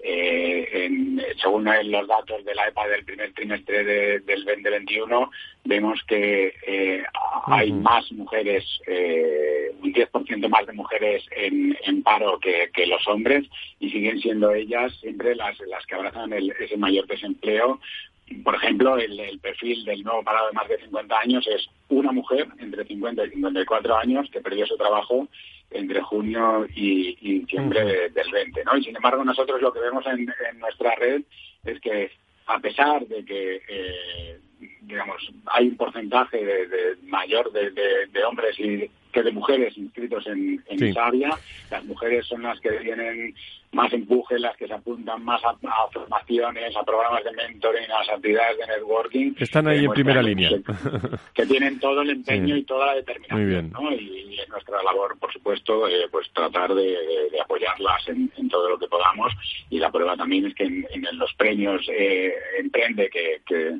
Eh, 0.00 0.68
en, 0.72 1.20
según 1.42 1.64
los 1.64 2.06
datos 2.06 2.44
de 2.44 2.54
la 2.54 2.68
EPA 2.68 2.86
del 2.86 3.04
primer 3.04 3.32
trimestre 3.32 4.20
del 4.20 4.44
2021, 4.44 5.28
vemos 5.64 6.00
que 6.06 6.54
eh, 6.64 7.02
hay 7.46 7.72
más 7.72 8.10
mujeres, 8.12 8.64
un 9.82 9.92
10% 9.92 10.48
más 10.48 10.66
de 10.66 10.72
mujeres 10.72 11.24
en, 11.32 12.02
paro 12.04 12.38
que, 12.38 12.86
los 12.86 13.06
hombres 13.08 13.44
y 13.80 13.90
siguen 13.90 14.20
siendo 14.20 14.54
ellas 14.54 14.94
siempre 15.00 15.34
las, 15.34 15.58
las 15.66 15.84
que 15.86 15.96
abrazan 15.96 16.32
ese 16.32 16.76
mayor 16.76 17.06
desempleo 17.08 17.80
por 18.36 18.54
ejemplo, 18.54 18.96
el, 18.96 19.38
perfil 19.40 19.84
del 19.84 20.02
nuevo 20.02 20.22
parado 20.22 20.48
de 20.48 20.52
más 20.52 20.68
de 20.68 20.78
50 20.78 21.18
años 21.18 21.46
es 21.46 21.68
una 21.88 22.12
mujer 22.12 22.46
entre 22.58 22.84
50 22.84 23.24
y 23.24 23.30
54 23.30 23.96
años 23.96 24.28
que 24.30 24.40
perdió 24.40 24.66
su 24.66 24.76
trabajo 24.76 25.28
entre 25.70 26.00
junio 26.02 26.66
y, 26.74 27.14
diciembre 27.40 28.10
del 28.10 28.30
20. 28.32 28.64
¿no? 28.64 28.76
Y 28.76 28.84
sin 28.84 28.96
embargo, 28.96 29.24
nosotros 29.24 29.60
lo 29.60 29.72
que 29.72 29.80
vemos 29.80 30.04
en, 30.06 30.26
nuestra 30.58 30.94
red 30.96 31.22
es 31.64 31.80
que, 31.80 32.10
a 32.46 32.58
pesar 32.58 33.06
de 33.06 33.24
que 33.24 33.62
eh, 33.68 34.38
digamos 34.82 35.30
hay 35.46 35.68
un 35.68 35.76
porcentaje 35.76 36.44
de, 36.44 36.96
mayor 37.04 37.52
de, 37.52 38.24
hombres 38.24 38.58
y 38.58 38.90
que 39.12 39.22
de 39.22 39.32
mujeres 39.32 39.76
inscritos 39.76 40.26
en, 40.26 40.62
en 40.66 40.94
Sabia, 40.94 41.30
las 41.70 41.84
mujeres 41.84 42.26
son 42.26 42.42
las 42.42 42.60
que 42.60 42.70
tienen 42.70 43.34
más 43.72 43.92
empuje, 43.92 44.38
las 44.38 44.56
que 44.56 44.66
se 44.66 44.72
apuntan 44.72 45.22
más 45.24 45.42
a, 45.44 45.54
formaciones, 45.92 46.74
a 46.74 46.82
programas 46.82 47.22
de 47.24 47.32
mentoring, 47.32 47.90
a 47.90 47.98
las 47.98 48.08
actividades 48.08 48.58
de 48.58 48.66
networking. 48.66 49.34
Están 49.38 49.68
ahí 49.68 49.84
en 49.84 49.90
primera 49.92 50.22
línea. 50.22 50.50
Que, 51.34 51.46
tienen 51.46 51.78
todo 51.78 52.02
el 52.02 52.10
empeño 52.10 52.56
y 52.56 52.64
toda 52.64 52.86
la 52.86 52.94
determinación. 52.94 53.70
¿no? 53.70 53.92
Y, 53.92 54.38
es 54.40 54.48
nuestra 54.48 54.82
labor, 54.82 55.18
por 55.18 55.32
supuesto, 55.32 55.88
eh, 55.88 56.08
pues 56.10 56.30
tratar 56.32 56.74
de, 56.74 56.96
apoyarlas 57.42 58.08
en, 58.08 58.48
todo 58.48 58.70
lo 58.70 58.78
que 58.78 58.86
podamos. 58.86 59.32
Y 59.68 59.78
la 59.78 59.90
prueba 59.90 60.16
también 60.16 60.46
es 60.46 60.54
que 60.54 60.64
en, 60.64 60.86
los 61.12 61.32
premios 61.34 61.86
eh, 61.88 62.32
Emprende 62.58 63.10
que, 63.10 63.40
que 63.46 63.78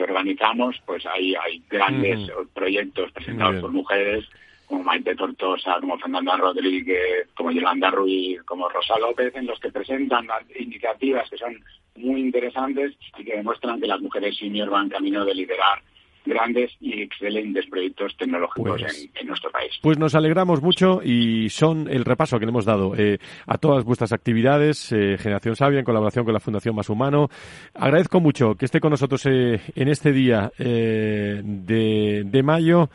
organizamos, 0.00 0.80
pues 0.86 1.04
hay, 1.06 1.34
hay 1.34 1.62
grandes 1.68 2.30
proyectos 2.54 3.12
presentados 3.12 3.60
por 3.60 3.72
mujeres 3.72 4.24
como 4.66 4.82
Maite 4.82 5.14
Tortosa, 5.14 5.76
como 5.80 5.98
Fernanda 5.98 6.36
Rodríguez, 6.36 7.28
como 7.34 7.52
Yolanda 7.52 7.90
Ruiz, 7.90 8.42
como 8.42 8.68
Rosa 8.68 8.98
López, 8.98 9.34
en 9.36 9.46
los 9.46 9.60
que 9.60 9.70
presentan 9.70 10.26
iniciativas 10.58 11.30
que 11.30 11.38
son 11.38 11.62
muy 11.96 12.20
interesantes 12.20 12.94
y 13.16 13.24
que 13.24 13.36
demuestran 13.36 13.80
que 13.80 13.86
las 13.86 14.00
mujeres 14.00 14.36
senior 14.36 14.68
van 14.68 14.88
camino 14.88 15.24
de 15.24 15.34
liderar 15.34 15.80
grandes 16.26 16.72
y 16.80 17.02
excelentes 17.02 17.66
proyectos 17.66 18.16
tecnológicos 18.16 18.80
pues 18.80 19.08
en, 19.14 19.26
nuestro 19.26 19.50
país. 19.50 19.72
Pues 19.82 19.98
nos 19.98 20.14
alegramos 20.14 20.62
mucho 20.62 21.00
y 21.02 21.48
son 21.50 21.88
el 21.90 22.04
repaso 22.04 22.38
que 22.38 22.46
le 22.46 22.50
hemos 22.50 22.64
dado 22.64 22.94
eh, 22.96 23.18
a 23.46 23.58
todas 23.58 23.84
vuestras 23.84 24.12
actividades, 24.12 24.92
eh, 24.92 25.16
Generación 25.18 25.56
Sabia, 25.56 25.78
en 25.78 25.84
colaboración 25.84 26.24
con 26.24 26.34
la 26.34 26.40
Fundación 26.40 26.74
Más 26.74 26.88
Humano. 26.88 27.28
Agradezco 27.74 28.20
mucho 28.20 28.54
que 28.54 28.64
esté 28.66 28.80
con 28.80 28.90
nosotros 28.90 29.24
eh, 29.26 29.60
en 29.74 29.88
este 29.88 30.12
día 30.12 30.52
de, 30.58 32.22
de 32.24 32.42
mayo 32.42 32.90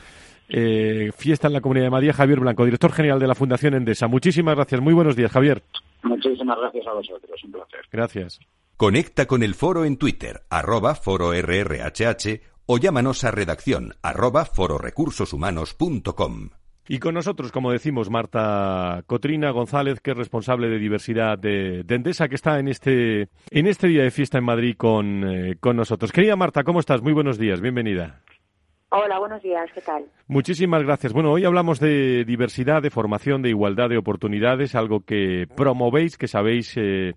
eh, 0.54 1.12
fiesta 1.16 1.48
en 1.48 1.54
la 1.54 1.62
Comunidad 1.62 1.86
de 1.86 1.92
Madrid, 1.92 2.12
Javier 2.12 2.42
Blanco, 2.42 2.66
director 2.66 2.92
general 2.92 3.20
de 3.20 3.28
la 3.28 3.36
Fundación 3.36 3.74
Endesa. 3.74 4.08
Muchísimas 4.08 4.56
gracias. 4.56 4.82
Muy 4.82 4.94
buenos 4.94 5.16
días, 5.16 5.32
Javier. 5.32 5.64
Muchísimas 6.04 6.58
gracias 6.60 6.88
a 6.88 6.94
vosotros. 6.94 7.42
Un 7.46 7.52
placer. 7.54 7.80
Gracias. 7.90 8.40
Conecta 8.76 9.28
con 9.28 9.44
el 9.44 9.54
foro 9.54 9.86
en 9.86 9.96
Twitter, 9.96 10.42
arroba 10.50 10.96
foro 10.96 11.32
RRHH, 11.34 12.42
o 12.66 12.78
llámanos 12.78 13.24
a 13.24 13.32
redacción 13.32 13.94
arroba 14.02 14.46
fororecursoshumanos.com. 14.46 16.50
Y 16.88 17.00
con 17.00 17.14
nosotros, 17.14 17.52
como 17.52 17.72
decimos, 17.72 18.10
Marta 18.10 19.04
Cotrina 19.06 19.52
González, 19.52 20.02
que 20.02 20.12
es 20.12 20.18
responsable 20.18 20.68
de 20.68 20.80
diversidad 20.80 21.38
de, 21.38 21.86
Endesa, 21.88 22.28
que 22.28 22.36
está 22.36 22.60
en 22.60 22.68
este, 22.68 23.30
en 23.50 23.68
este 23.68 23.88
día 23.88 24.04
de 24.04 24.12
fiesta 24.12 24.40
en 24.40 24.44
Madrid 24.44 24.76
con, 24.78 25.24
eh, 25.24 25.56
con 25.60 25.78
nosotros. 25.78 26.12
Querida 26.12 26.36
Marta, 26.36 26.64
¿cómo 26.64 26.80
estás? 26.80 27.02
Muy 27.02 27.14
buenos 27.14 27.38
días, 27.38 27.62
bienvenida. 27.62 28.22
Hola, 28.94 29.20
buenos 29.20 29.42
días, 29.42 29.70
¿qué 29.74 29.80
tal? 29.80 30.04
Muchísimas 30.28 30.84
gracias. 30.84 31.14
Bueno, 31.14 31.32
hoy 31.32 31.46
hablamos 31.46 31.80
de 31.80 32.26
diversidad, 32.26 32.82
de 32.82 32.90
formación, 32.90 33.42
de 33.42 33.48
igualdad 33.48 33.88
de 33.88 33.98
oportunidades, 33.98 34.76
algo 34.76 35.06
que 35.06 35.48
promovéis, 35.56 36.18
que 36.18 36.28
sabéis 36.28 36.74
eh, 36.76 37.14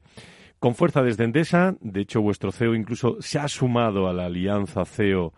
con 0.64 0.74
fuerza 0.74 1.02
desde 1.02 1.24
Endesa. 1.24 1.76
De 1.82 2.00
hecho, 2.00 2.22
vuestro 2.22 2.50
CEO 2.50 2.74
incluso 2.74 3.20
se 3.20 3.38
ha 3.38 3.48
sumado 3.48 4.08
a 4.08 4.14
la 4.14 4.24
alianza 4.24 4.86
CEO 4.86 5.34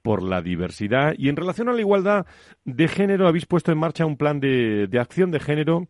por 0.00 0.22
la 0.22 0.40
diversidad. 0.40 1.12
Y 1.18 1.28
en 1.28 1.36
relación 1.36 1.68
a 1.68 1.74
la 1.74 1.80
igualdad 1.80 2.24
de 2.64 2.88
género, 2.88 3.28
habéis 3.28 3.44
puesto 3.44 3.72
en 3.72 3.76
marcha 3.76 4.06
un 4.06 4.16
plan 4.16 4.40
de, 4.40 4.86
de 4.86 4.98
acción 4.98 5.32
de 5.32 5.38
género 5.38 5.86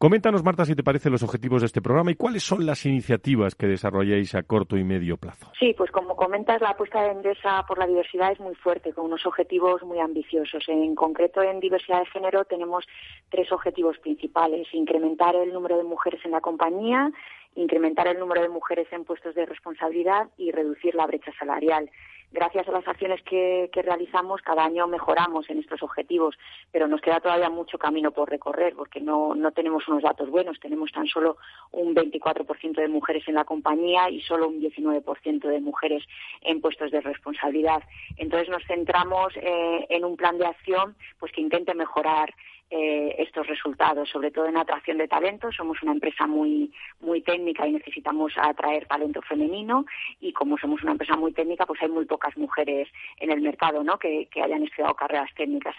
Coméntanos, 0.00 0.44
Marta, 0.44 0.64
si 0.64 0.76
te 0.76 0.84
parecen 0.84 1.10
los 1.10 1.24
objetivos 1.24 1.60
de 1.60 1.66
este 1.66 1.82
programa 1.82 2.12
y 2.12 2.14
cuáles 2.14 2.44
son 2.44 2.64
las 2.64 2.86
iniciativas 2.86 3.56
que 3.56 3.66
desarrolláis 3.66 4.32
a 4.36 4.44
corto 4.44 4.76
y 4.76 4.84
medio 4.84 5.16
plazo. 5.16 5.50
Sí, 5.58 5.74
pues 5.76 5.90
como 5.90 6.14
comentas, 6.14 6.60
la 6.60 6.70
apuesta 6.70 7.02
de 7.02 7.10
Endesa 7.10 7.64
por 7.66 7.80
la 7.80 7.86
diversidad 7.88 8.30
es 8.30 8.38
muy 8.38 8.54
fuerte, 8.54 8.92
con 8.92 9.06
unos 9.06 9.26
objetivos 9.26 9.82
muy 9.82 9.98
ambiciosos. 9.98 10.62
En 10.68 10.94
concreto, 10.94 11.42
en 11.42 11.58
diversidad 11.58 11.98
de 11.98 12.06
género 12.06 12.44
tenemos 12.44 12.86
tres 13.28 13.50
objetivos 13.50 13.98
principales. 13.98 14.68
Incrementar 14.72 15.34
el 15.34 15.52
número 15.52 15.76
de 15.76 15.82
mujeres 15.82 16.20
en 16.24 16.30
la 16.30 16.40
compañía, 16.40 17.10
incrementar 17.54 18.08
el 18.08 18.18
número 18.18 18.42
de 18.42 18.48
mujeres 18.48 18.86
en 18.92 19.04
puestos 19.04 19.34
de 19.34 19.46
responsabilidad 19.46 20.28
y 20.36 20.52
reducir 20.52 20.94
la 20.94 21.06
brecha 21.06 21.32
salarial 21.38 21.90
gracias 22.30 22.68
a 22.68 22.72
las 22.72 22.86
acciones 22.86 23.22
que, 23.22 23.70
realizamos, 23.74 24.42
cada 24.42 24.64
año 24.64 24.86
mejoramos 24.86 25.48
en 25.48 25.58
estos 25.58 25.82
objetivos, 25.82 26.36
pero 26.70 26.86
nos 26.86 27.00
queda 27.00 27.20
todavía 27.20 27.48
mucho 27.48 27.78
camino 27.78 28.10
por 28.10 28.28
recorrer 28.28 28.74
porque 28.74 29.00
no, 29.00 29.34
no 29.34 29.52
tenemos 29.52 29.86
unos 29.88 30.02
datos 30.02 30.28
buenos. 30.30 30.60
Tenemos 30.60 30.92
tan 30.92 31.06
solo 31.06 31.38
un 31.72 31.94
24% 31.94 32.74
de 32.74 32.88
mujeres 32.88 33.26
en 33.28 33.34
la 33.34 33.44
compañía 33.44 34.10
y 34.10 34.20
solo 34.20 34.48
un 34.48 34.60
19% 34.60 35.48
de 35.48 35.60
mujeres 35.60 36.04
en 36.42 36.60
puestos 36.60 36.90
de 36.90 37.00
responsabilidad. 37.00 37.82
Entonces 38.16 38.48
nos 38.48 38.64
centramos 38.64 39.32
eh, 39.36 39.86
en 39.88 40.04
un 40.04 40.16
plan 40.16 40.38
de 40.38 40.46
acción 40.46 40.96
pues 41.18 41.32
que 41.32 41.40
intente 41.40 41.74
mejorar 41.74 42.34
eh, 42.70 43.14
estos 43.18 43.46
resultados, 43.46 44.10
sobre 44.10 44.30
todo 44.30 44.46
en 44.46 44.58
atracción 44.58 44.98
de 44.98 45.08
talento. 45.08 45.50
Somos 45.52 45.82
una 45.82 45.92
empresa 45.92 46.26
muy, 46.26 46.70
muy 47.00 47.22
técnica 47.22 47.66
y 47.66 47.72
necesitamos 47.72 48.34
atraer 48.36 48.86
talento 48.86 49.22
femenino 49.22 49.86
y 50.20 50.34
como 50.34 50.58
somos 50.58 50.82
una 50.82 50.92
empresa 50.92 51.16
muy 51.16 51.32
técnica, 51.32 51.64
pues 51.64 51.80
hay 51.82 51.88
muy 51.88 52.04
pocas 52.04 52.36
mujeres 52.36 52.88
en 53.20 53.30
el 53.30 53.40
mercado 53.40 53.82
¿no? 53.82 53.98
que, 53.98 54.28
hayan 54.42 54.64
estudiado 54.64 54.94
carreras 54.94 55.30
técnicas. 55.34 55.76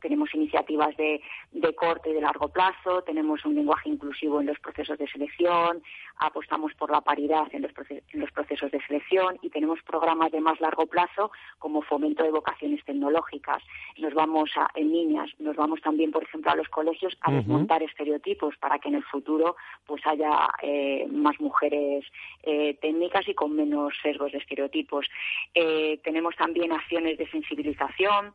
tenemos 0.00 0.34
iniciativas 0.34 0.96
de, 0.96 1.20
de 1.52 1.74
corto 1.74 2.08
y 2.08 2.14
de 2.14 2.22
largo 2.22 2.48
plazo, 2.48 3.02
tenemos 3.02 3.44
un 3.44 3.54
lenguaje 3.54 3.90
inclusivo 3.90 4.40
en 4.40 4.46
los 4.46 4.58
procesos 4.60 4.96
de 4.98 5.08
selección, 5.08 5.82
apostamos 6.20 6.72
por 6.74 6.90
la 6.90 7.02
paridad 7.02 7.48
en 7.52 7.62
los, 7.62 7.72
en 7.90 8.20
los 8.20 8.30
procesos 8.30 8.70
de 8.70 8.80
selección 8.86 9.38
y 9.42 9.50
tenemos 9.50 9.82
programas 9.82 10.32
de 10.32 10.40
más 10.40 10.60
largo 10.60 10.86
plazo 10.86 11.30
como 11.58 11.82
fomento 11.82 12.22
de 12.22 12.30
vocaciones 12.30 12.84
tecnológicas. 12.84 13.62
Nos 13.98 14.14
vamos 14.14 14.50
a, 14.56 14.68
en 14.74 14.90
niñas, 14.90 15.30
nos 15.38 15.56
vamos 15.56 15.80
también, 15.82 16.10
por 16.10 16.29
ejemplo, 16.30 16.52
a 16.52 16.56
los 16.56 16.68
colegios 16.68 17.16
a 17.20 17.32
desmontar 17.32 17.82
estereotipos 17.82 18.56
para 18.56 18.78
que 18.78 18.88
en 18.88 18.94
el 18.94 19.04
futuro 19.04 19.56
pues 19.86 20.00
haya 20.06 20.48
eh, 20.62 21.06
más 21.10 21.38
mujeres 21.40 22.04
eh, 22.42 22.78
técnicas 22.80 23.28
y 23.28 23.34
con 23.34 23.54
menos 23.54 23.92
sesgos 24.02 24.32
de 24.32 24.38
estereotipos. 24.38 25.06
Eh, 25.54 26.00
tenemos 26.02 26.34
también 26.36 26.72
acciones 26.72 27.18
de 27.18 27.28
sensibilización. 27.28 28.32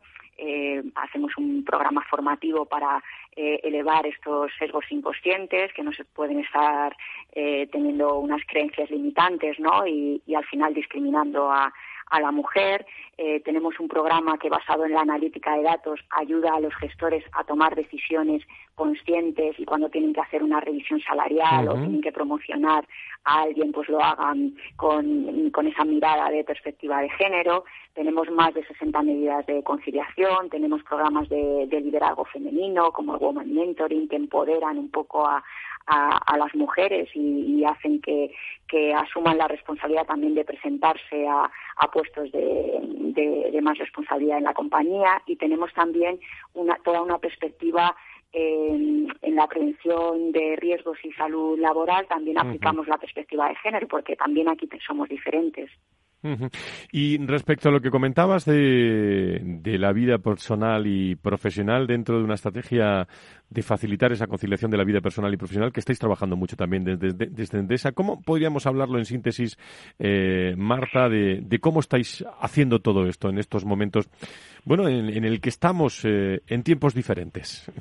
hacemos 0.95 1.31
un 1.37 1.63
programa 1.63 2.01
formativo 2.09 2.65
para 2.65 3.01
elevar 3.37 4.05
estos 4.05 4.51
sesgos 4.59 4.85
inconscientes 4.89 5.71
que 5.73 5.83
no 5.83 5.93
se 5.93 6.03
pueden 6.03 6.39
estar 6.41 6.89
teniendo 7.71 8.19
unas 8.19 8.41
creencias 8.45 8.89
limitantes 8.89 9.57
¿no? 9.59 9.87
y 9.87 10.35
al 10.35 10.45
final 10.51 10.73
discriminando 10.73 11.49
a, 11.49 11.71
a 12.15 12.21
la 12.21 12.31
mujer. 12.31 12.85
Eh, 13.17 13.41
tenemos 13.41 13.79
un 13.79 13.87
programa 13.87 14.37
que 14.37 14.49
basado 14.49 14.85
en 14.85 14.93
la 14.93 15.01
analítica 15.01 15.55
de 15.55 15.63
datos 15.63 15.99
ayuda 16.11 16.55
a 16.55 16.59
los 16.59 16.73
gestores 16.75 17.23
a 17.33 17.43
tomar 17.43 17.75
decisiones 17.75 18.43
conscientes 18.75 19.59
y 19.59 19.65
cuando 19.65 19.89
tienen 19.89 20.13
que 20.13 20.21
hacer 20.21 20.43
una 20.43 20.59
revisión 20.59 20.99
salarial 21.01 21.67
o 21.69 21.73
tienen 21.73 22.01
que 22.01 22.11
promocionar 22.11 22.85
a 23.23 23.41
alguien, 23.41 23.71
pues 23.71 23.89
lo 23.89 24.03
hagan 24.03 24.55
con, 24.75 25.49
con 25.51 25.67
esa 25.67 25.83
mirada 25.83 26.29
de 26.29 26.43
perspectiva 26.43 27.01
de 27.01 27.09
género. 27.09 27.65
Tenemos 27.93 28.29
más 28.29 28.53
de 28.53 28.65
60 28.65 29.01
medidas 29.01 29.45
de 29.45 29.63
conciliación, 29.63 30.49
tenemos 30.49 30.83
programas 30.83 31.27
de, 31.29 31.67
liderazgo 31.71 32.25
femenino 32.25 32.91
como 32.91 33.13
el 33.13 33.19
Woman 33.19 33.53
Mentoring 33.53 34.07
que 34.07 34.15
empoderan 34.15 34.77
un 34.77 34.89
poco 34.89 35.25
a, 35.25 35.43
a, 35.87 36.37
las 36.37 36.53
mujeres 36.55 37.09
y, 37.13 37.63
hacen 37.63 38.01
que, 38.01 38.31
que, 38.67 38.93
asuman 38.93 39.37
la 39.37 39.47
responsabilidad 39.47 40.05
también 40.05 40.35
de 40.35 40.45
presentarse 40.45 41.27
a, 41.27 41.49
a 41.77 41.91
puestos 41.91 42.31
de, 42.31 42.79
de, 43.51 43.61
más 43.61 43.77
responsabilidad 43.77 44.37
en 44.37 44.43
la 44.43 44.53
compañía 44.53 45.21
y 45.25 45.35
tenemos 45.37 45.73
también 45.73 46.19
una, 46.53 46.75
toda 46.83 47.01
una 47.01 47.17
perspectiva 47.17 47.95
en, 48.35 49.07
en, 49.21 49.35
la 49.35 49.47
prevención 49.47 50.31
de 50.31 50.57
riesgos 50.57 50.97
y 51.03 51.11
salud 51.13 51.57
laboral 51.57 52.07
también 52.07 52.37
aplicamos 52.37 52.87
la 52.87 52.97
perspectiva 52.97 53.47
de 53.47 53.55
género, 53.55 53.87
porque 53.87 54.15
también 54.15 54.49
aquí 54.49 54.67
somos 54.85 55.07
diferentes. 55.09 55.71
Y 56.91 57.17
respecto 57.19 57.69
a 57.69 57.71
lo 57.71 57.81
que 57.81 57.91
comentabas 57.91 58.45
de, 58.45 59.39
de, 59.43 59.77
la 59.77 59.93
vida 59.93 60.17
personal 60.17 60.87
y 60.87 61.15
profesional 61.15 61.85
dentro 61.85 62.17
de 62.17 62.23
una 62.23 62.33
estrategia 62.33 63.07
de 63.49 63.61
facilitar 63.61 64.11
esa 64.11 64.25
conciliación 64.25 64.71
de 64.71 64.77
la 64.77 64.83
vida 64.83 65.01
personal 65.01 65.31
y 65.33 65.37
profesional 65.37 65.71
que 65.71 65.81
estáis 65.81 65.99
trabajando 65.99 66.35
mucho 66.35 66.55
también 66.55 66.83
desde, 66.83 67.13
desde 67.13 67.59
Endesa, 67.59 67.91
¿cómo 67.91 68.21
podríamos 68.21 68.65
hablarlo 68.65 68.97
en 68.97 69.05
síntesis, 69.05 69.57
eh, 69.99 70.55
Marta, 70.57 71.09
de, 71.09 71.41
de, 71.41 71.59
cómo 71.59 71.79
estáis 71.79 72.25
haciendo 72.41 72.79
todo 72.79 73.07
esto 73.07 73.29
en 73.29 73.37
estos 73.37 73.63
momentos, 73.63 74.09
bueno, 74.63 74.87
en, 74.87 75.25
el 75.25 75.39
que 75.41 75.49
estamos 75.49 76.03
eh, 76.05 76.41
en 76.47 76.63
tiempos 76.63 76.95
diferentes? 76.95 77.71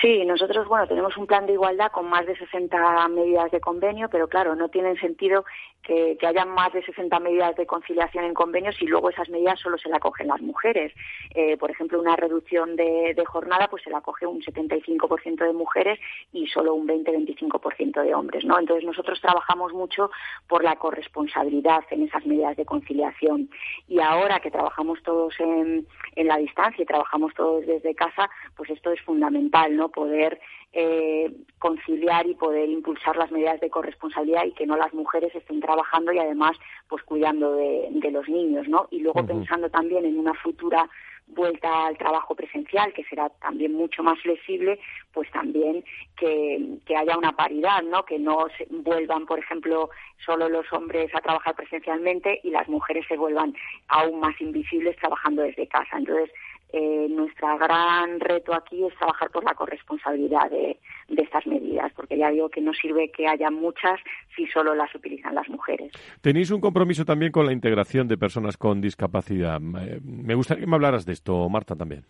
Sí, 0.00 0.24
nosotros, 0.24 0.66
bueno, 0.66 0.86
tenemos 0.86 1.14
un 1.18 1.26
plan 1.26 1.46
de 1.46 1.52
igualdad 1.52 1.92
con 1.92 2.08
más 2.08 2.24
de 2.24 2.34
60 2.36 3.08
medidas 3.08 3.50
de 3.50 3.60
convenio, 3.60 4.08
pero 4.08 4.28
claro, 4.28 4.54
no 4.54 4.70
tienen 4.70 4.96
sentido 4.98 5.44
que, 5.82 6.16
que 6.18 6.26
haya 6.26 6.46
más 6.46 6.72
de 6.72 6.82
60 6.82 7.20
medidas 7.20 7.54
de 7.56 7.66
conciliación 7.66 8.24
en 8.24 8.32
convenios 8.32 8.80
y 8.80 8.86
luego 8.86 9.10
esas 9.10 9.28
medidas 9.28 9.60
solo 9.60 9.76
se 9.76 9.90
la 9.90 10.00
cogen 10.00 10.28
las 10.28 10.40
mujeres. 10.40 10.92
Eh, 11.34 11.56
por 11.58 11.70
ejemplo, 11.70 12.00
una 12.00 12.16
reducción 12.16 12.76
de, 12.76 13.14
jornada, 13.26 13.68
pues 13.68 13.82
se 13.82 13.90
la 13.90 14.00
coge 14.00 14.26
un 14.26 14.40
75% 14.40 15.44
de 15.44 15.52
mujeres 15.52 16.00
y 16.32 16.46
solo 16.48 16.74
un 16.74 16.88
20-25% 16.88 18.02
de 18.02 18.14
hombres, 18.14 18.44
¿no? 18.44 18.58
Entonces 18.58 18.84
nosotros 18.84 19.20
trabajamos 19.20 19.72
mucho 19.72 20.10
por 20.48 20.64
la 20.64 20.76
corresponsabilidad 20.76 21.84
en 21.90 22.04
esas 22.04 22.24
medidas 22.26 22.56
de 22.56 22.64
conciliación. 22.64 23.50
Y 23.86 24.00
ahora 24.00 24.40
que 24.40 24.50
trabajamos 24.50 25.02
todos 25.02 25.38
en, 25.38 25.86
en 26.16 26.26
la 26.26 26.38
distancia 26.38 26.82
y 26.82 26.86
trabajamos 26.86 27.34
todos 27.34 27.66
desde 27.66 27.94
casa, 27.94 28.30
pues 28.56 28.70
esto 28.70 28.90
es 28.90 29.00
fundamental, 29.02 29.76
¿no? 29.76 29.89
Poder 29.90 30.40
eh, 30.72 31.32
conciliar 31.58 32.26
y 32.26 32.34
poder 32.34 32.68
impulsar 32.68 33.16
las 33.16 33.30
medidas 33.32 33.60
de 33.60 33.70
corresponsabilidad 33.70 34.44
y 34.44 34.52
que 34.52 34.66
no 34.66 34.76
las 34.76 34.94
mujeres 34.94 35.34
estén 35.34 35.60
trabajando 35.60 36.12
y 36.12 36.18
además 36.18 36.56
pues 36.88 37.02
cuidando 37.02 37.56
de, 37.56 38.10
los 38.12 38.28
niños, 38.28 38.68
¿no? 38.68 38.86
Y 38.90 39.00
luego 39.00 39.24
pensando 39.26 39.68
también 39.68 40.04
en 40.04 40.18
una 40.18 40.34
futura 40.34 40.88
vuelta 41.34 41.86
al 41.86 41.96
trabajo 41.96 42.34
presencial, 42.34 42.92
que 42.92 43.04
será 43.04 43.28
también 43.40 43.72
mucho 43.72 44.02
más 44.02 44.20
flexible, 44.20 44.78
pues 45.12 45.30
también 45.30 45.84
que, 46.16 46.78
que 46.86 46.96
haya 46.96 47.16
una 47.16 47.32
paridad, 47.32 47.82
¿no? 47.82 48.04
Que 48.04 48.18
no 48.18 48.46
se 48.56 48.66
vuelvan, 48.70 49.26
por 49.26 49.38
ejemplo, 49.38 49.90
solo 50.24 50.48
los 50.48 50.72
hombres 50.72 51.14
a 51.14 51.20
trabajar 51.20 51.54
presencialmente 51.54 52.40
y 52.42 52.50
las 52.50 52.68
mujeres 52.68 53.04
se 53.08 53.16
vuelvan 53.16 53.54
aún 53.88 54.20
más 54.20 54.40
invisibles 54.40 54.96
trabajando 54.96 55.42
desde 55.42 55.66
casa. 55.66 55.98
Entonces, 55.98 56.30
eh, 56.72 57.06
nuestro 57.10 57.58
gran 57.58 58.20
reto 58.20 58.54
aquí 58.54 58.84
es 58.84 58.94
trabajar 58.96 59.30
por 59.30 59.44
la 59.44 59.54
corresponsabilidad 59.54 60.50
de, 60.50 60.78
estas 61.08 61.46
medidas, 61.46 61.92
porque 61.94 62.16
ya 62.16 62.30
digo 62.30 62.48
que 62.48 62.60
no 62.60 62.72
sirve 62.72 63.10
que 63.10 63.28
haya 63.28 63.50
muchas 63.50 64.00
si 64.34 64.46
solo 64.46 64.74
las 64.74 64.92
utilizan 64.94 65.34
las 65.34 65.48
mujeres. 65.48 65.92
Tenéis 66.22 66.50
un 66.50 66.60
compromiso 66.60 67.04
también 67.04 67.30
con 67.30 67.44
la 67.46 67.52
integración 67.52 68.08
de 68.08 68.16
personas 68.16 68.56
con 68.56 68.80
discapacidad. 68.80 69.60
Me 69.60 70.34
gustaría 70.34 70.64
que 70.64 70.70
me 70.70 70.76
hablaras 70.76 71.04
de 71.04 71.12
esto, 71.12 71.48
Marta, 71.48 71.76
también. 71.76 72.04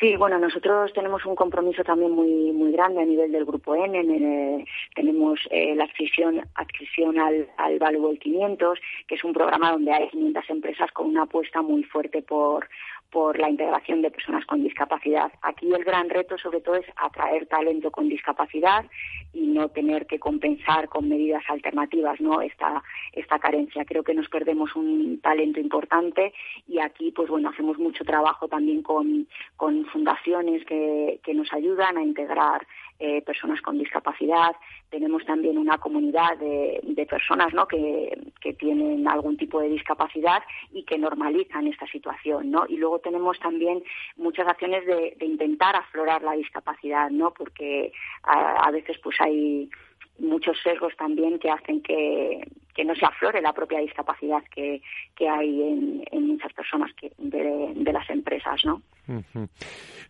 Sí, 0.00 0.16
bueno, 0.16 0.38
nosotros 0.38 0.92
tenemos 0.94 1.26
un 1.26 1.34
compromiso 1.34 1.84
también 1.84 2.12
muy 2.12 2.52
muy 2.52 2.72
grande 2.72 3.02
a 3.02 3.04
nivel 3.04 3.32
del 3.32 3.44
grupo 3.44 3.74
N. 3.74 4.64
tenemos 4.94 5.40
eh, 5.50 5.74
la 5.74 5.84
adscripción, 5.84 6.40
adscripción 6.54 7.18
al, 7.18 7.48
al 7.58 7.78
Valuable 7.78 8.18
500, 8.18 8.78
que 9.06 9.16
es 9.16 9.24
un 9.24 9.34
programa 9.34 9.72
donde 9.72 9.92
hay 9.92 10.08
500 10.08 10.50
empresas 10.50 10.90
con 10.92 11.08
una 11.08 11.24
apuesta 11.24 11.60
muy 11.60 11.84
fuerte 11.84 12.22
por 12.22 12.66
por 13.10 13.38
la 13.38 13.50
integración 13.50 14.02
de 14.02 14.10
personas 14.10 14.44
con 14.46 14.62
discapacidad. 14.62 15.32
Aquí 15.42 15.72
el 15.72 15.84
gran 15.84 16.08
reto 16.08 16.38
sobre 16.38 16.60
todo 16.60 16.76
es 16.76 16.86
atraer 16.96 17.46
talento 17.46 17.90
con 17.90 18.08
discapacidad 18.08 18.84
y 19.32 19.46
no 19.46 19.68
tener 19.68 20.06
que 20.06 20.18
compensar 20.18 20.88
con 20.88 21.08
medidas 21.08 21.42
alternativas 21.48 22.20
no 22.20 22.40
esta 22.40 22.82
esta 23.12 23.38
carencia 23.38 23.84
creo 23.84 24.02
que 24.02 24.14
nos 24.14 24.28
perdemos 24.28 24.74
un 24.74 25.20
talento 25.20 25.60
importante 25.60 26.32
y 26.66 26.80
aquí 26.80 27.12
pues 27.12 27.28
bueno 27.28 27.50
hacemos 27.50 27.78
mucho 27.78 28.04
trabajo 28.04 28.48
también 28.48 28.82
con, 28.82 29.28
con 29.56 29.84
fundaciones 29.86 30.64
que, 30.64 31.20
que 31.22 31.34
nos 31.34 31.52
ayudan 31.52 31.96
a 31.96 32.02
integrar 32.02 32.66
eh, 33.02 33.22
personas 33.22 33.62
con 33.62 33.78
discapacidad. 33.78 34.54
Tenemos 34.90 35.24
también 35.24 35.56
una 35.56 35.78
comunidad 35.78 36.36
de, 36.36 37.06
personas 37.08 37.54
¿no? 37.54 37.66
que, 37.66 38.14
que, 38.42 38.52
tienen 38.52 39.08
algún 39.08 39.38
tipo 39.38 39.58
de 39.58 39.70
discapacidad 39.70 40.42
y 40.70 40.84
que 40.84 40.98
normalizan 40.98 41.66
esta 41.66 41.86
situación. 41.86 42.50
¿no? 42.50 42.66
Y 42.68 42.76
luego 42.76 42.98
tenemos 42.98 43.40
también 43.40 43.82
muchas 44.16 44.46
acciones 44.46 44.84
de, 44.84 45.16
intentar 45.22 45.76
aflorar 45.76 46.22
la 46.22 46.32
discapacidad, 46.32 47.08
¿no? 47.08 47.32
porque 47.32 47.90
a, 48.22 48.70
veces 48.70 48.98
pues 49.02 49.16
hay 49.20 49.70
muchos 50.18 50.60
sesgos 50.62 50.94
también 50.98 51.38
que 51.38 51.50
hacen 51.50 51.80
que, 51.80 52.46
que 52.74 52.84
no 52.84 52.94
se 52.94 53.06
aflore 53.06 53.40
la 53.40 53.54
propia 53.54 53.78
discapacidad 53.78 54.44
que, 54.54 54.82
que 55.16 55.26
hay 55.26 55.62
en, 55.62 56.04
en, 56.12 56.26
muchas 56.26 56.52
personas 56.52 56.90
de, 57.16 57.72
de, 57.74 57.92
las 57.94 58.10
empresas, 58.10 58.62
¿no? 58.66 58.82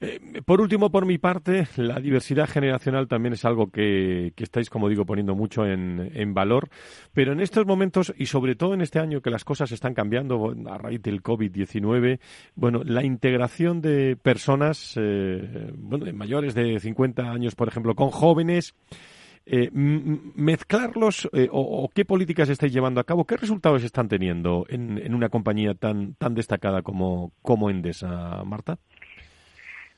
Eh, 0.01 0.41
por 0.45 0.61
último, 0.61 0.91
por 0.91 1.05
mi 1.05 1.19
parte, 1.19 1.67
la 1.77 2.01
diversidad 2.01 2.49
generacional 2.49 3.07
también 3.07 3.35
es 3.35 3.45
algo 3.45 3.71
que, 3.71 4.33
que 4.35 4.45
estáis, 4.45 4.71
como 4.71 4.89
digo, 4.89 5.05
poniendo 5.05 5.35
mucho 5.35 5.67
en, 5.67 6.11
en, 6.15 6.33
valor, 6.33 6.71
pero 7.13 7.33
en 7.33 7.41
estos 7.41 7.67
momentos 7.67 8.13
y 8.17 8.27
sobre 8.27 8.55
todo 8.55 8.75
en 8.75 8.81
este 8.81 8.99
año 8.99 9.21
que 9.21 9.31
las 9.31 9.45
cosas 9.45 9.73
están 9.73 9.93
cambiando 9.93 10.55
a 10.71 10.79
raíz 10.79 11.03
del 11.03 11.23
COVID-19, 11.23 12.19
bueno, 12.55 12.83
la 12.85 13.05
integración 13.05 13.81
de 13.81 14.17
personas, 14.17 14.95
eh, 14.97 15.71
bueno, 15.77 16.07
de 16.07 16.13
mayores 16.13 16.55
de 16.55 16.81
50 16.81 17.31
años, 17.31 17.55
por 17.55 17.69
ejemplo, 17.69 17.95
con 17.95 18.11
jóvenes, 18.11 18.75
eh, 19.47 19.71
mezclarlos 19.73 21.29
eh, 21.33 21.49
o, 21.51 21.89
qué 21.95 22.05
políticas 22.05 22.49
estáis 22.49 22.73
llevando 22.73 23.01
a 23.01 23.05
cabo, 23.05 23.25
qué 23.25 23.37
resultados 23.37 23.83
están 23.83 24.09
teniendo 24.09 24.67
en, 24.69 24.99
en 24.99 25.15
una 25.15 25.29
compañía 25.29 25.75
tan, 25.75 26.15
tan 26.15 26.35
destacada 26.35 26.83
como, 26.83 27.33
como 27.43 27.71
Endesa, 27.71 28.43
Marta. 28.45 28.79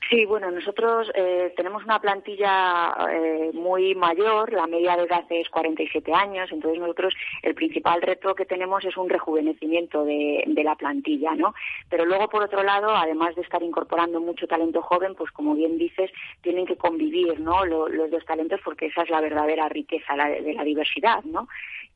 Sí, 0.09 0.25
bueno, 0.25 0.51
nosotros 0.51 1.09
eh, 1.15 1.53
tenemos 1.55 1.83
una 1.83 1.99
plantilla 1.99 2.93
eh, 3.09 3.51
muy 3.53 3.95
mayor, 3.95 4.51
la 4.51 4.67
media 4.67 4.97
de 4.97 5.03
edad 5.03 5.23
es 5.29 5.49
47 5.49 6.13
años, 6.13 6.51
entonces 6.51 6.79
nosotros 6.79 7.13
el 7.41 7.55
principal 7.55 8.01
reto 8.01 8.35
que 8.35 8.45
tenemos 8.45 8.83
es 8.85 8.97
un 8.97 9.09
rejuvenecimiento 9.09 10.03
de, 10.03 10.43
la 10.63 10.75
plantilla, 10.75 11.35
¿no? 11.35 11.53
Pero 11.89 12.05
luego, 12.05 12.29
por 12.29 12.43
otro 12.43 12.63
lado, 12.63 12.95
además 12.95 13.35
de 13.35 13.41
estar 13.41 13.61
incorporando 13.61 14.21
mucho 14.21 14.47
talento 14.47 14.81
joven, 14.81 15.13
pues 15.15 15.29
como 15.31 15.55
bien 15.55 15.77
dices, 15.77 16.09
tienen 16.41 16.65
que 16.65 16.77
convivir, 16.77 17.39
¿no? 17.39 17.65
Los, 17.65 17.91
dos 18.09 18.25
talentos 18.25 18.61
porque 18.63 18.87
esa 18.87 19.03
es 19.03 19.09
la 19.09 19.21
verdadera 19.21 19.67
riqueza 19.67 20.15
de 20.15 20.53
la 20.53 20.63
diversidad, 20.63 21.23
¿no? 21.23 21.47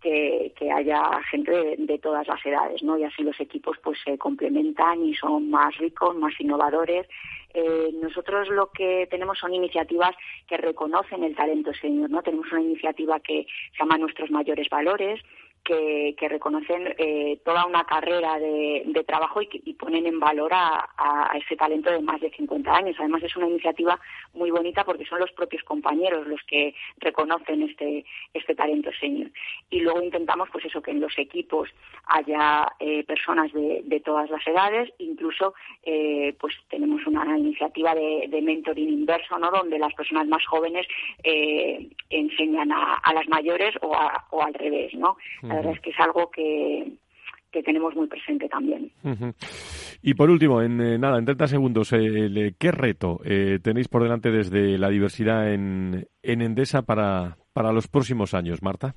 Que, 0.07 0.71
haya 0.71 1.21
gente 1.31 1.51
de, 1.51 1.75
de, 1.77 1.99
todas 1.99 2.27
las 2.27 2.45
edades, 2.45 2.81
¿no? 2.81 2.97
Y 2.97 3.03
así 3.03 3.23
los 3.23 3.39
equipos 3.39 3.77
pues 3.83 3.97
se 4.05 4.17
complementan 4.17 5.03
y 5.03 5.13
son 5.15 5.49
más 5.49 5.75
ricos, 5.77 6.15
más 6.15 6.33
innovadores 6.39 7.07
eh, 7.59 7.91
nosotros 8.01 8.49
lo 8.49 8.69
que 8.71 9.07
tenemos 9.09 9.39
son 9.39 9.51
iniciativas 9.51 10.15
que 10.47 10.57
reconocen 10.57 11.23
el 11.23 11.35
talento 11.35 11.73
senior, 11.73 12.07
¿no? 12.07 12.21
Tenemos 12.21 12.51
una 12.51 12.61
iniciativa 12.61 13.19
que 13.19 13.47
se 13.71 13.79
llama 13.79 13.97
Nuestros 13.97 14.29
Mayores 14.29 14.69
Valores, 14.69 15.19
que, 15.67 16.15
que 16.17 16.29
reconocen 16.29 16.95
eh, 16.97 17.41
toda 17.43 17.65
una 17.65 17.83
carrera 17.83 18.39
de, 18.39 18.83
de 18.85 19.03
trabajo 19.03 19.41
y, 19.41 19.49
y, 19.65 19.73
ponen 19.73 20.07
en 20.07 20.17
valor 20.17 20.53
a, 20.53 20.87
a, 20.97 21.37
ese 21.37 21.57
talento 21.57 21.91
de 21.91 21.99
más 21.99 22.21
de 22.21 22.31
50 22.31 22.73
años. 22.73 22.95
Además, 22.97 23.21
es 23.23 23.35
una 23.35 23.47
iniciativa 23.47 23.99
muy 24.33 24.49
bonita 24.49 24.85
porque 24.85 25.05
son 25.05 25.19
los 25.19 25.31
propios 25.33 25.63
compañeros 25.63 26.25
los 26.25 26.41
que 26.43 26.73
reconocen 26.99 27.63
este, 27.63 28.05
este 28.33 28.55
talento 28.55 28.91
senior. 28.97 29.29
Y 29.69 29.81
luego 29.81 30.01
intentamos, 30.01 30.47
pues 30.53 30.63
eso, 30.63 30.81
que 30.81 30.91
en 30.91 31.01
los 31.01 31.17
equipos 31.17 31.69
haya 32.05 32.71
eh, 32.79 33.03
personas 33.03 33.51
de, 33.51 33.81
de, 33.83 33.99
todas 33.99 34.29
las 34.29 34.47
edades, 34.47 34.89
incluso 34.99 35.53
eh, 35.83 36.33
pues 36.39 36.55
tenemos 36.69 37.05
una 37.05 37.37
iniciativa 37.37 37.93
de, 37.93 38.27
de, 38.29 38.41
mentoring 38.41 38.89
inverso, 38.89 39.37
¿no? 39.37 39.51
Donde 39.51 39.77
las 39.77 39.93
personas 39.95 40.27
más 40.27 40.45
jóvenes 40.45 40.87
enseñan 42.09 42.71
a, 42.71 42.95
a, 43.03 43.13
las 43.13 43.27
mayores 43.27 43.75
o, 43.81 43.91
o 44.29 44.41
al 44.41 44.53
revés, 44.53 44.93
¿no? 44.93 45.17
La 45.41 45.56
verdad 45.57 45.73
es 45.73 45.81
que 45.81 45.89
es 45.91 45.99
algo 45.99 46.29
que, 46.31 46.93
que 47.51 47.63
tenemos 47.63 47.95
muy 47.95 48.07
presente 48.07 48.47
también. 48.49 48.91
Uh 49.03 49.09
-huh. 49.09 49.33
Y 50.01 50.13
por 50.13 50.29
último, 50.29 50.61
en 50.61 50.79
eh, 50.79 50.97
nada, 50.97 51.17
en 51.17 51.25
30 51.25 51.47
segundos, 51.47 51.91
eh, 51.93 52.53
¿qué 52.59 52.71
reto 52.71 53.19
eh, 53.25 53.59
tenéis 53.63 53.87
por 53.87 54.03
delante 54.03 54.31
desde 54.31 54.77
la 54.77 54.89
diversidad 54.89 55.51
en, 55.51 56.07
en 56.21 56.41
Endesa 56.41 56.83
para, 56.83 57.37
para 57.53 57.71
los 57.71 57.87
próximos 57.87 58.33
años, 58.33 58.61
Marta? 58.61 58.95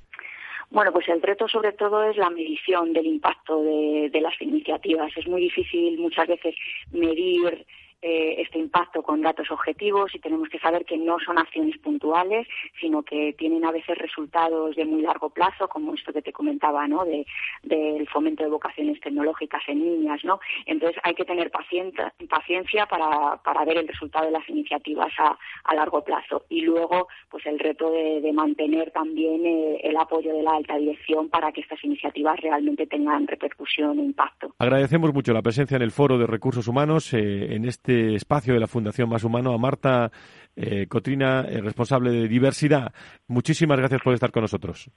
Bueno, 0.69 0.93
pues 0.93 1.09
el 1.09 1.21
reto 1.21 1.47
sobre 1.49 1.73
todo 1.73 2.03
es 2.03 2.15
la 2.15 2.29
medición 2.29 2.93
del 2.93 3.05
impacto 3.05 3.61
de, 3.61 4.09
de 4.11 4.21
las 4.21 4.39
iniciativas. 4.41 5.11
Es 5.17 5.27
muy 5.27 5.41
difícil 5.41 5.99
muchas 5.99 6.27
veces 6.27 6.55
medir 6.91 7.65
eh, 8.01 8.41
este 8.41 8.57
impacto 8.59 9.03
con 9.03 9.21
datos 9.21 9.51
objetivos 9.51 10.13
y 10.15 10.19
tenemos 10.19 10.49
que 10.49 10.59
saber 10.59 10.85
que 10.85 10.97
no 10.97 11.19
son 11.19 11.37
acciones 11.37 11.77
puntuales, 11.77 12.47
sino 12.79 13.03
que 13.03 13.33
tienen 13.37 13.63
a 13.65 13.71
veces 13.71 13.97
resultados 13.97 14.75
de 14.75 14.85
muy 14.85 15.01
largo 15.01 15.29
plazo, 15.29 15.67
como 15.67 15.93
esto 15.93 16.11
que 16.11 16.21
te 16.21 16.33
comentaba, 16.33 16.87
¿no? 16.87 17.05
De, 17.05 17.25
del 17.63 18.07
fomento 18.09 18.43
de 18.43 18.49
vocaciones 18.49 18.99
tecnológicas 19.01 19.61
en 19.67 19.83
niñas, 19.83 20.23
¿no? 20.23 20.39
Entonces 20.65 20.99
hay 21.03 21.13
que 21.13 21.25
tener 21.25 21.51
paciencia, 21.51 22.13
paciencia 22.29 22.85
para, 22.87 23.37
para 23.43 23.65
ver 23.65 23.77
el 23.77 23.87
resultado 23.87 24.25
de 24.25 24.31
las 24.31 24.47
iniciativas 24.49 25.13
a, 25.19 25.37
largo 25.75 26.03
plazo 26.03 26.43
y 26.49 26.61
luego, 26.61 27.07
pues 27.29 27.45
el 27.45 27.57
reto 27.57 27.89
de, 27.91 28.21
de 28.21 28.33
mantener 28.33 28.91
también 28.91 29.45
eh, 29.45 29.79
el 29.83 29.95
apoyo 29.97 30.33
de 30.33 30.43
la 30.43 30.51
alta 30.51 30.77
dirección 30.77 31.29
para 31.29 31.51
que 31.51 31.61
estas 31.61 31.81
iniciativas 31.83 32.39
realmente 32.41 32.85
tengan 32.87 33.25
repercusión 33.25 33.97
e 33.97 34.03
impacto. 34.03 34.53
Agradecemos 34.59 35.13
mucho 35.13 35.33
la 35.33 35.41
presencia 35.41 35.77
en 35.77 35.81
el 35.81 35.91
Foro 35.91 36.17
de 36.17 36.27
Recursos 36.27 36.67
Humanos 36.67 37.13
eh, 37.13 37.55
en 37.55 37.65
este 37.65 37.90
este 37.91 38.15
espacio 38.15 38.53
de 38.53 38.59
la 38.59 38.67
Fundación 38.67 39.09
Más 39.09 39.23
Humano 39.23 39.53
a 39.53 39.57
Marta 39.57 40.11
eh, 40.55 40.87
Cotrina, 40.87 41.45
eh, 41.47 41.61
responsable 41.61 42.11
de 42.11 42.27
diversidad. 42.27 42.93
Muchísimas 43.27 43.77
gracias 43.77 44.01
por 44.01 44.13
estar 44.13 44.31
con 44.31 44.41
nosotros. 44.41 44.89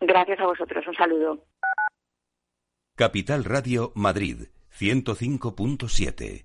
Gracias 0.00 0.38
a 0.40 0.46
vosotros. 0.46 0.84
Un 0.86 0.94
saludo. 0.94 1.44
Capital 2.94 3.44
Radio 3.44 3.92
Madrid 3.94 4.48
105.7 4.78 6.44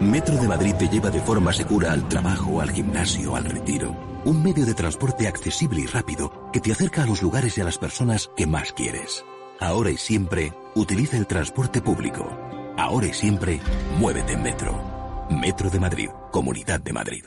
Metro 0.00 0.36
de 0.36 0.48
Madrid 0.48 0.74
te 0.78 0.88
lleva 0.88 1.10
de 1.10 1.20
forma 1.20 1.52
segura 1.52 1.92
al 1.92 2.08
trabajo, 2.08 2.60
al 2.60 2.70
gimnasio, 2.70 3.36
al 3.36 3.44
retiro. 3.44 3.94
Un 4.24 4.42
medio 4.42 4.66
de 4.66 4.74
transporte 4.74 5.28
accesible 5.28 5.80
y 5.80 5.86
rápido 5.86 6.50
que 6.52 6.60
te 6.60 6.72
acerca 6.72 7.04
a 7.04 7.06
los 7.06 7.22
lugares 7.22 7.56
y 7.56 7.60
a 7.60 7.64
las 7.64 7.78
personas 7.78 8.30
que 8.36 8.46
más 8.46 8.72
quieres. 8.72 9.24
Ahora 9.60 9.90
y 9.90 9.96
siempre, 9.96 10.52
utiliza 10.74 11.16
el 11.16 11.26
transporte 11.26 11.80
público. 11.80 12.26
Ahora 12.76 13.06
y 13.06 13.12
siempre, 13.12 13.60
muévete 13.98 14.32
en 14.32 14.42
Metro. 14.42 15.26
Metro 15.30 15.70
de 15.70 15.80
Madrid, 15.80 16.08
Comunidad 16.30 16.80
de 16.80 16.92
Madrid. 16.92 17.24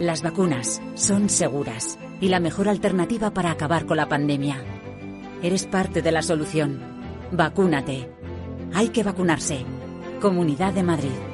Las 0.00 0.22
vacunas 0.22 0.82
son 0.94 1.28
seguras 1.28 1.98
y 2.20 2.28
la 2.28 2.40
mejor 2.40 2.68
alternativa 2.68 3.32
para 3.32 3.50
acabar 3.50 3.86
con 3.86 3.96
la 3.96 4.08
pandemia. 4.08 4.62
Eres 5.42 5.66
parte 5.66 6.02
de 6.02 6.12
la 6.12 6.22
solución. 6.22 6.80
Vacúnate. 7.32 8.10
Hay 8.74 8.88
que 8.88 9.02
vacunarse. 9.02 9.64
Comunidad 10.20 10.72
de 10.72 10.82
Madrid. 10.82 11.33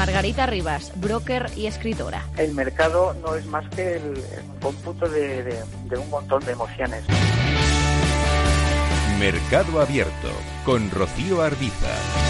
Margarita 0.00 0.46
Rivas, 0.46 0.92
broker 0.94 1.50
y 1.56 1.66
escritora. 1.66 2.24
El 2.38 2.54
mercado 2.54 3.14
no 3.22 3.34
es 3.34 3.44
más 3.44 3.68
que 3.68 3.96
el, 3.96 4.24
cómputo 4.62 5.06
de, 5.06 5.42
de, 5.42 5.62
de, 5.90 5.98
un 5.98 6.08
montón 6.08 6.42
de 6.42 6.52
emociones. 6.52 7.04
Mercado 9.18 9.78
Abierto 9.78 10.30
con 10.64 10.90
Rocío 10.90 11.42
Arbiza. 11.42 12.29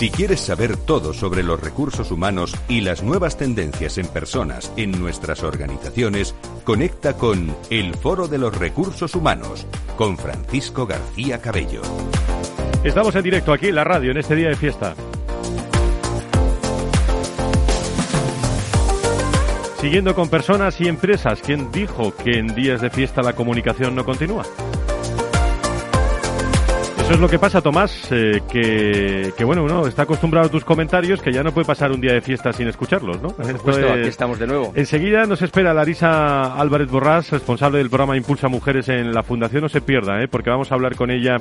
Si 0.00 0.08
quieres 0.08 0.40
saber 0.40 0.78
todo 0.78 1.12
sobre 1.12 1.42
los 1.42 1.60
recursos 1.60 2.10
humanos 2.10 2.56
y 2.70 2.80
las 2.80 3.02
nuevas 3.02 3.36
tendencias 3.36 3.98
en 3.98 4.06
personas 4.06 4.72
en 4.78 4.92
nuestras 4.92 5.42
organizaciones, 5.42 6.34
conecta 6.64 7.18
con 7.18 7.54
El 7.68 7.94
Foro 7.96 8.26
de 8.26 8.38
los 8.38 8.56
Recursos 8.56 9.14
Humanos 9.14 9.66
con 9.98 10.16
Francisco 10.16 10.86
García 10.86 11.42
Cabello. 11.42 11.82
Estamos 12.82 13.14
en 13.14 13.24
directo 13.24 13.52
aquí 13.52 13.66
en 13.66 13.74
la 13.74 13.84
radio 13.84 14.12
en 14.12 14.16
este 14.16 14.36
día 14.36 14.48
de 14.48 14.56
fiesta. 14.56 14.94
Siguiendo 19.82 20.14
con 20.14 20.30
personas 20.30 20.80
y 20.80 20.88
empresas, 20.88 21.42
¿quién 21.42 21.70
dijo 21.70 22.14
que 22.16 22.38
en 22.38 22.54
días 22.54 22.80
de 22.80 22.88
fiesta 22.88 23.20
la 23.20 23.34
comunicación 23.34 23.94
no 23.94 24.06
continúa? 24.06 24.46
Eso 27.10 27.16
es 27.16 27.22
lo 27.22 27.28
que 27.28 27.40
pasa, 27.40 27.60
Tomás, 27.60 28.06
eh, 28.12 28.40
que, 28.48 29.44
bueno, 29.44 29.64
uno 29.64 29.84
está 29.88 30.02
acostumbrado 30.02 30.46
a 30.46 30.48
tus 30.48 30.64
comentarios 30.64 31.20
que 31.20 31.32
ya 31.32 31.42
no 31.42 31.50
puede 31.50 31.66
pasar 31.66 31.90
un 31.90 32.00
día 32.00 32.12
de 32.12 32.20
fiesta 32.20 32.52
sin 32.52 32.68
escucharlos, 32.68 33.20
¿no? 33.20 33.30
Por 33.30 33.84
aquí 33.84 34.06
estamos 34.06 34.38
de 34.38 34.46
nuevo. 34.46 34.72
Enseguida 34.76 35.24
nos 35.24 35.42
espera 35.42 35.74
Larisa 35.74 36.54
Álvarez 36.54 36.88
Borrás, 36.88 37.32
responsable 37.32 37.78
del 37.78 37.90
programa 37.90 38.16
Impulsa 38.16 38.46
Mujeres 38.46 38.88
en 38.90 39.12
la 39.12 39.24
Fundación. 39.24 39.62
No 39.62 39.68
se 39.68 39.80
pierda, 39.80 40.22
¿eh? 40.22 40.28
porque 40.28 40.50
vamos 40.50 40.70
a 40.70 40.76
hablar 40.76 40.94
con 40.94 41.10
ella, 41.10 41.38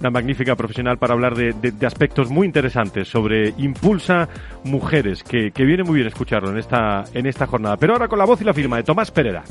una 0.00 0.08
magnífica 0.08 0.56
profesional, 0.56 0.96
para 0.96 1.12
hablar 1.12 1.34
de, 1.34 1.74
aspectos 1.86 2.30
muy 2.30 2.46
interesantes 2.46 3.06
sobre 3.06 3.52
Impulsa 3.58 4.30
Mujeres, 4.64 5.22
que, 5.22 5.50
que 5.50 5.64
viene 5.66 5.84
muy 5.84 5.96
bien 5.96 6.06
escucharlo 6.06 6.52
en 6.52 6.56
esta, 6.56 7.04
en 7.12 7.26
esta 7.26 7.46
jornada. 7.46 7.76
Pero 7.76 7.92
ahora 7.92 8.08
con 8.08 8.18
la 8.18 8.24
voz 8.24 8.40
y 8.40 8.44
la 8.44 8.54
firma 8.54 8.78
de 8.78 8.84
Tomás 8.84 9.10
Pereda. 9.10 9.44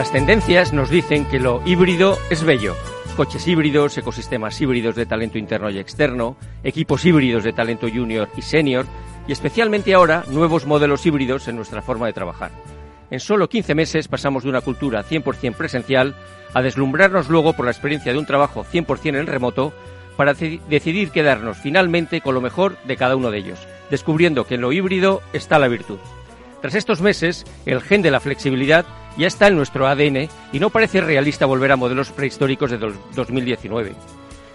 Las 0.00 0.12
tendencias 0.12 0.72
nos 0.72 0.88
dicen 0.88 1.26
que 1.26 1.38
lo 1.38 1.60
híbrido 1.66 2.16
es 2.30 2.42
bello. 2.42 2.74
Coches 3.18 3.46
híbridos, 3.46 3.98
ecosistemas 3.98 4.58
híbridos 4.58 4.94
de 4.94 5.04
talento 5.04 5.36
interno 5.36 5.68
y 5.68 5.78
externo, 5.78 6.38
equipos 6.64 7.04
híbridos 7.04 7.44
de 7.44 7.52
talento 7.52 7.86
junior 7.86 8.30
y 8.34 8.40
senior, 8.40 8.86
y 9.28 9.32
especialmente 9.32 9.92
ahora 9.92 10.24
nuevos 10.28 10.64
modelos 10.64 11.04
híbridos 11.04 11.48
en 11.48 11.56
nuestra 11.56 11.82
forma 11.82 12.06
de 12.06 12.14
trabajar. 12.14 12.50
En 13.10 13.20
solo 13.20 13.50
15 13.50 13.74
meses 13.74 14.08
pasamos 14.08 14.44
de 14.44 14.48
una 14.48 14.62
cultura 14.62 15.04
100% 15.04 15.54
presencial 15.54 16.16
a 16.54 16.62
deslumbrarnos 16.62 17.28
luego 17.28 17.52
por 17.52 17.66
la 17.66 17.72
experiencia 17.72 18.14
de 18.14 18.18
un 18.18 18.24
trabajo 18.24 18.64
100% 18.64 19.18
en 19.18 19.26
remoto 19.26 19.74
para 20.16 20.32
decidir 20.32 21.10
quedarnos 21.10 21.58
finalmente 21.58 22.22
con 22.22 22.34
lo 22.34 22.40
mejor 22.40 22.78
de 22.84 22.96
cada 22.96 23.16
uno 23.16 23.30
de 23.30 23.36
ellos, 23.36 23.68
descubriendo 23.90 24.46
que 24.46 24.54
en 24.54 24.62
lo 24.62 24.72
híbrido 24.72 25.20
está 25.34 25.58
la 25.58 25.68
virtud. 25.68 25.98
Tras 26.62 26.74
estos 26.74 27.02
meses, 27.02 27.44
el 27.66 27.82
gen 27.82 28.00
de 28.00 28.10
la 28.10 28.20
flexibilidad 28.20 28.86
ya 29.16 29.26
está 29.26 29.48
en 29.48 29.56
nuestro 29.56 29.86
ADN 29.86 30.28
y 30.52 30.60
no 30.60 30.70
parece 30.70 31.00
realista 31.00 31.46
volver 31.46 31.72
a 31.72 31.76
modelos 31.76 32.10
prehistóricos 32.10 32.70
de 32.70 32.78
2019. 32.78 33.94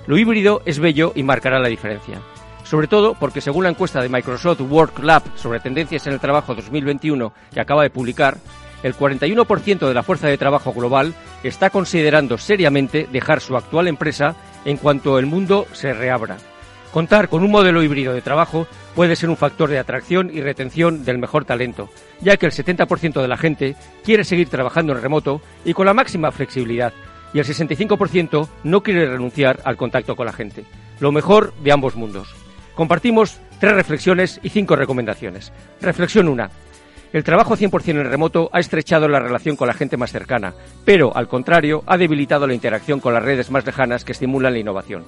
Lo 0.08 0.18
híbrido 0.18 0.62
es 0.66 0.80
bello 0.80 1.12
y 1.16 1.24
marcará 1.24 1.60
la 1.60 1.68
diferencia. 1.68 2.20
Sobre 2.64 2.88
todo 2.88 3.14
porque 3.14 3.42
según 3.42 3.64
la 3.64 3.70
encuesta 3.70 4.02
de 4.02 4.10
Microsoft 4.10 4.62
Work 4.62 5.00
Lab 5.00 5.24
sobre 5.36 5.60
tendencias 5.60 6.08
en 6.08 6.14
el 6.14 6.20
trabajo 6.20 6.56
2021 6.56 7.32
que 7.54 7.60
acaba 7.60 7.84
de 7.84 7.90
publicar, 7.92 8.38
el 8.84 8.96
41% 8.96 9.88
de 9.88 9.94
la 9.94 10.04
fuerza 10.04 10.28
de 10.28 10.38
trabajo 10.38 10.74
global 10.74 11.14
está 11.44 11.70
considerando 11.70 12.38
seriamente 12.38 13.08
dejar 13.12 13.42
su 13.42 13.56
actual 13.56 13.88
empresa 13.88 14.36
en 14.64 14.78
cuanto 14.78 15.18
el 15.20 15.26
mundo 15.26 15.68
se 15.74 15.94
reabra. 15.94 16.38
Contar 16.92 17.30
con 17.30 17.44
un 17.44 17.52
modelo 17.52 17.84
híbrido 17.84 18.14
de 18.14 18.22
trabajo 18.22 18.68
puede 18.96 19.16
ser 19.16 19.30
un 19.30 19.38
factor 19.38 19.70
de 19.70 19.78
atracción 19.78 20.32
y 20.34 20.42
retención 20.42 21.04
del 21.04 21.18
mejor 21.18 21.46
talento, 21.46 21.90
ya 22.22 22.38
que 22.38 22.46
el 22.46 22.54
70% 22.54 23.22
de 23.22 23.28
la 23.28 23.38
gente 23.38 23.76
quiere 24.04 24.24
seguir 24.24 24.50
trabajando 24.50 24.94
en 24.94 25.02
remoto 25.02 25.42
y 25.66 25.74
con 25.74 25.86
la 25.86 25.94
máxima 25.94 26.32
flexibilidad, 26.32 26.94
y 27.34 27.40
el 27.40 27.46
65% 27.46 28.48
no 28.64 28.82
quiere 28.82 29.06
renunciar 29.06 29.60
al 29.66 29.76
contacto 29.76 30.16
con 30.16 30.26
la 30.26 30.34
gente. 30.34 30.64
Lo 31.02 31.12
mejor 31.12 31.54
de 31.62 31.74
ambos 31.74 31.96
mundos. 31.96 32.34
Compartimos 32.74 33.40
tres 33.60 33.74
reflexiones 33.74 34.40
y 34.42 34.50
cinco 34.50 34.76
recomendaciones. 34.78 35.52
Reflexión 35.82 36.30
1. 36.30 36.48
El 37.12 37.24
trabajo 37.24 37.56
100% 37.56 37.90
en 37.90 38.10
remoto 38.10 38.50
ha 38.52 38.60
estrechado 38.60 39.08
la 39.08 39.20
relación 39.20 39.56
con 39.56 39.68
la 39.68 39.74
gente 39.74 39.98
más 39.98 40.12
cercana, 40.12 40.54
pero, 40.84 41.16
al 41.16 41.28
contrario, 41.28 41.84
ha 41.86 41.98
debilitado 41.98 42.48
la 42.48 42.54
interacción 42.54 43.00
con 43.00 43.14
las 43.14 43.24
redes 43.24 43.52
más 43.52 43.66
lejanas 43.66 44.04
que 44.04 44.12
estimulan 44.14 44.54
la 44.54 44.60
innovación 44.60 45.04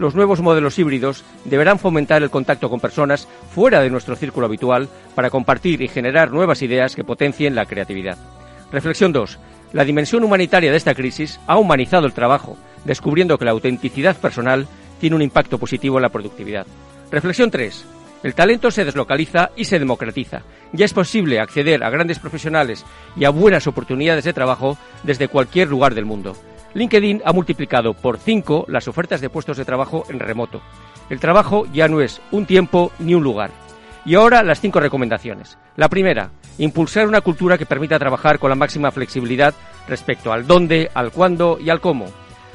los 0.00 0.14
nuevos 0.14 0.40
modelos 0.40 0.78
híbridos 0.78 1.24
deberán 1.44 1.78
fomentar 1.78 2.22
el 2.22 2.30
contacto 2.30 2.70
con 2.70 2.80
personas 2.80 3.28
fuera 3.54 3.82
de 3.82 3.90
nuestro 3.90 4.16
círculo 4.16 4.46
habitual 4.46 4.88
para 5.14 5.28
compartir 5.28 5.82
y 5.82 5.88
generar 5.88 6.32
nuevas 6.32 6.62
ideas 6.62 6.96
que 6.96 7.04
potencien 7.04 7.54
la 7.54 7.66
creatividad. 7.66 8.16
Reflexión 8.72 9.12
2. 9.12 9.38
La 9.74 9.84
dimensión 9.84 10.24
humanitaria 10.24 10.70
de 10.70 10.78
esta 10.78 10.94
crisis 10.94 11.38
ha 11.46 11.58
humanizado 11.58 12.06
el 12.06 12.14
trabajo, 12.14 12.56
descubriendo 12.86 13.36
que 13.36 13.44
la 13.44 13.50
autenticidad 13.50 14.16
personal 14.16 14.66
tiene 15.00 15.16
un 15.16 15.22
impacto 15.22 15.58
positivo 15.58 15.98
en 15.98 16.02
la 16.02 16.08
productividad. 16.08 16.66
Reflexión 17.10 17.50
3. 17.50 17.84
El 18.22 18.34
talento 18.34 18.70
se 18.70 18.86
deslocaliza 18.86 19.50
y 19.54 19.66
se 19.66 19.78
democratiza. 19.78 20.42
Ya 20.72 20.86
es 20.86 20.94
posible 20.94 21.40
acceder 21.40 21.84
a 21.84 21.90
grandes 21.90 22.18
profesionales 22.18 22.86
y 23.16 23.26
a 23.26 23.30
buenas 23.30 23.66
oportunidades 23.66 24.24
de 24.24 24.32
trabajo 24.32 24.78
desde 25.02 25.28
cualquier 25.28 25.68
lugar 25.68 25.94
del 25.94 26.06
mundo. 26.06 26.36
LinkedIn 26.74 27.22
ha 27.24 27.32
multiplicado 27.32 27.94
por 27.94 28.18
5 28.18 28.66
las 28.68 28.88
ofertas 28.88 29.20
de 29.20 29.30
puestos 29.30 29.56
de 29.56 29.64
trabajo 29.64 30.04
en 30.08 30.20
remoto. 30.20 30.60
El 31.08 31.18
trabajo 31.18 31.66
ya 31.72 31.88
no 31.88 32.00
es 32.00 32.20
un 32.30 32.46
tiempo 32.46 32.92
ni 32.98 33.14
un 33.14 33.24
lugar. 33.24 33.50
Y 34.04 34.14
ahora 34.14 34.42
las 34.42 34.60
cinco 34.60 34.80
recomendaciones. 34.80 35.58
La 35.76 35.88
primera, 35.88 36.30
impulsar 36.58 37.06
una 37.06 37.20
cultura 37.20 37.58
que 37.58 37.66
permita 37.66 37.98
trabajar 37.98 38.38
con 38.38 38.48
la 38.48 38.56
máxima 38.56 38.90
flexibilidad 38.90 39.54
respecto 39.88 40.32
al 40.32 40.46
dónde, 40.46 40.90
al 40.94 41.10
cuándo 41.10 41.58
y 41.60 41.68
al 41.68 41.80
cómo. 41.80 42.06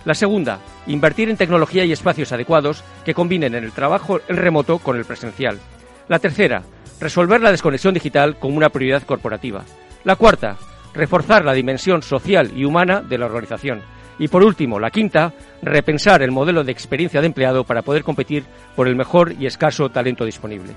La 0.05 0.13
segunda, 0.13 0.59
invertir 0.87 1.29
en 1.29 1.37
tecnología 1.37 1.83
y 1.83 1.91
espacios 1.91 2.31
adecuados 2.31 2.83
que 3.03 3.13
combinen 3.13 3.55
en 3.55 3.63
el 3.63 3.71
trabajo 3.71 4.21
el 4.27 4.37
remoto 4.37 4.79
con 4.79 4.97
el 4.97 5.05
presencial. 5.05 5.59
La 6.07 6.19
tercera, 6.19 6.63
resolver 6.99 7.41
la 7.41 7.51
desconexión 7.51 7.93
digital 7.93 8.37
como 8.37 8.57
una 8.57 8.69
prioridad 8.69 9.03
corporativa. 9.03 9.63
La 10.03 10.15
cuarta, 10.15 10.57
reforzar 10.93 11.43
la 11.43 11.53
dimensión 11.53 12.01
social 12.01 12.51
y 12.55 12.65
humana 12.65 13.01
de 13.01 13.17
la 13.17 13.25
organización. 13.25 13.81
Y 14.17 14.27
por 14.27 14.43
último, 14.43 14.79
la 14.79 14.91
quinta, 14.91 15.33
repensar 15.61 16.21
el 16.21 16.31
modelo 16.31 16.63
de 16.63 16.71
experiencia 16.71 17.21
de 17.21 17.27
empleado 17.27 17.63
para 17.63 17.81
poder 17.81 18.03
competir 18.03 18.43
por 18.75 18.87
el 18.87 18.95
mejor 18.95 19.33
y 19.37 19.45
escaso 19.45 19.89
talento 19.89 20.25
disponible. 20.25 20.75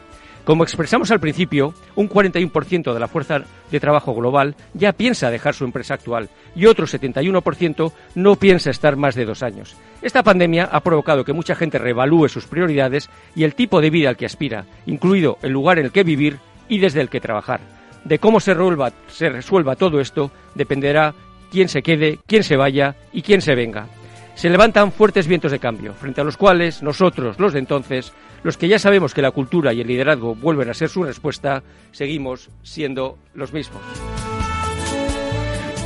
Como 0.49 0.63
expresamos 0.63 1.11
al 1.11 1.21
principio, 1.21 1.75
un 1.95 2.09
41% 2.09 2.95
de 2.95 2.99
la 2.99 3.07
fuerza 3.07 3.43
de 3.71 3.81
trabajo 3.81 4.15
global 4.15 4.57
ya 4.73 4.95
piensa 4.95 5.31
dejar 5.31 5.53
su 5.53 5.67
empresa 5.67 5.93
actual 5.93 6.31
y 6.57 6.65
otro 6.65 6.87
71% 6.87 7.93
no 8.15 8.37
piensa 8.37 8.71
estar 8.71 8.97
más 8.97 9.15
de 9.15 9.27
dos 9.27 9.43
años. 9.43 9.77
Esta 10.01 10.23
pandemia 10.23 10.65
ha 10.73 10.81
provocado 10.81 11.23
que 11.23 11.35
mucha 11.35 11.55
gente 11.55 11.77
reevalúe 11.77 12.31
sus 12.31 12.47
prioridades 12.47 13.11
y 13.37 13.45
el 13.45 13.55
tipo 13.55 13.83
de 13.83 13.91
vida 13.91 14.09
al 14.09 14.17
que 14.17 14.25
aspira, 14.25 14.65
incluido 14.87 15.37
el 15.43 15.53
lugar 15.53 15.79
en 15.79 15.85
el 15.85 15.93
que 15.93 16.03
vivir 16.03 16.39
y 16.67 16.79
desde 16.79 17.03
el 17.03 17.11
que 17.11 17.21
trabajar. 17.21 17.61
De 18.05 18.19
cómo 18.19 18.41
se 18.41 18.55
resuelva, 18.55 18.93
se 19.09 19.29
resuelva 19.29 19.77
todo 19.77 20.01
esto 20.01 20.31
dependerá 20.55 21.15
quién 21.51 21.69
se 21.69 21.83
quede, 21.83 22.19
quién 22.27 22.43
se 22.45 22.57
vaya 22.57 22.97
y 23.13 23.23
quién 23.23 23.41
se 23.41 23.55
venga. 23.55 23.87
Se 24.35 24.49
levantan 24.51 24.93
fuertes 24.93 25.27
vientos 25.27 25.51
de 25.51 25.59
cambio, 25.59 25.95
frente 25.95 26.21
a 26.21 26.25
los 26.25 26.37
cuales 26.37 26.83
nosotros, 26.83 27.41
los 27.41 27.53
de 27.53 27.59
entonces, 27.59 28.13
los 28.45 28.57
que 28.57 28.69
ya 28.69 28.79
sabemos 28.79 29.13
que 29.13 29.23
la 29.23 29.33
cultura 29.33 29.73
y 29.73 29.81
el 29.81 29.89
liderazgo 29.89 30.35
vuelven 30.37 30.71
a 30.71 30.75
ser 30.75 30.89
su 30.89 31.03
respuesta, 31.03 31.63
seguimos 31.91 32.49
siendo 32.63 33.19
los 33.35 33.53
mismos. 33.53 33.83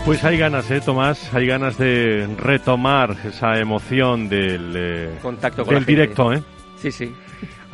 Pues 0.04 0.24
hay 0.24 0.36
ganas, 0.36 0.68
¿eh, 0.70 0.80
Tomás? 0.80 1.32
Hay 1.32 1.46
ganas 1.46 1.78
de 1.78 2.28
retomar 2.36 3.16
esa 3.24 3.58
emoción 3.58 4.28
del, 4.28 4.74
eh, 4.76 5.10
Contacto 5.22 5.64
con 5.64 5.74
del 5.74 5.74
la 5.74 5.86
gente. 5.86 5.92
directo, 5.92 6.32
¿eh? 6.32 6.42
Sí, 6.76 6.90
sí. 6.90 7.12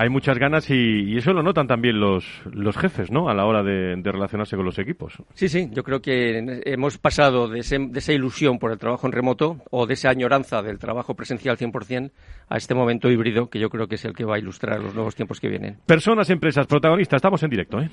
Hay 0.00 0.08
muchas 0.10 0.38
ganas 0.38 0.70
y, 0.70 0.74
y 0.74 1.16
eso 1.18 1.32
lo 1.32 1.42
notan 1.42 1.66
también 1.66 1.98
los, 1.98 2.24
los 2.52 2.76
jefes, 2.76 3.10
¿no? 3.10 3.28
A 3.28 3.34
la 3.34 3.44
hora 3.46 3.64
de, 3.64 3.96
de 3.96 4.12
relacionarse 4.12 4.54
con 4.54 4.64
los 4.64 4.78
equipos. 4.78 5.14
Sí, 5.34 5.48
sí, 5.48 5.68
yo 5.72 5.82
creo 5.82 6.00
que 6.00 6.62
hemos 6.66 6.98
pasado 6.98 7.48
de, 7.48 7.58
ese- 7.60 7.78
de 7.80 7.98
esa 7.98 8.12
ilusión 8.12 8.60
por 8.60 8.70
el 8.70 8.78
trabajo 8.78 9.06
en 9.08 9.12
remoto 9.12 9.56
o 9.70 9.86
de 9.86 9.94
esa 9.94 10.10
añoranza 10.10 10.62
del 10.62 10.78
trabajo 10.78 11.14
presencial 11.16 11.56
100% 11.58 12.12
a 12.48 12.56
este 12.56 12.74
momento 12.76 13.10
híbrido 13.10 13.50
que 13.50 13.58
yo 13.58 13.70
creo 13.70 13.88
que 13.88 13.96
es 13.96 14.04
el 14.04 14.14
que 14.14 14.24
va 14.24 14.36
a 14.36 14.38
ilustrar 14.38 14.80
los 14.80 14.94
nuevos 14.94 15.16
tiempos 15.16 15.40
que 15.40 15.48
vienen. 15.48 15.78
Personas, 15.84 16.30
empresas, 16.30 16.66
protagonistas, 16.68 17.18
estamos 17.18 17.42
en 17.42 17.50
directo, 17.50 17.80
¿eh? 17.80 17.90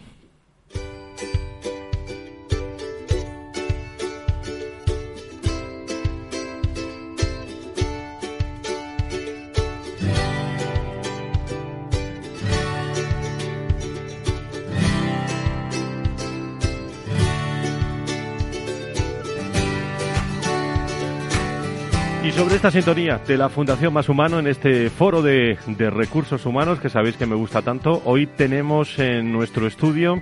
Sobre 22.36 22.56
esta 22.56 22.70
sintonía 22.70 23.22
de 23.26 23.38
la 23.38 23.48
Fundación 23.48 23.94
Más 23.94 24.10
Humano 24.10 24.40
en 24.40 24.48
este 24.48 24.90
foro 24.90 25.22
de, 25.22 25.58
de 25.68 25.90
recursos 25.90 26.46
humanos 26.46 26.82
que 26.82 26.90
sabéis 26.90 27.16
que 27.16 27.26
me 27.26 27.36
gusta 27.36 27.62
tanto, 27.62 28.02
hoy 28.04 28.28
tenemos 28.28 29.00
en 29.00 29.32
nuestro 29.32 29.68
estudio 29.68 30.22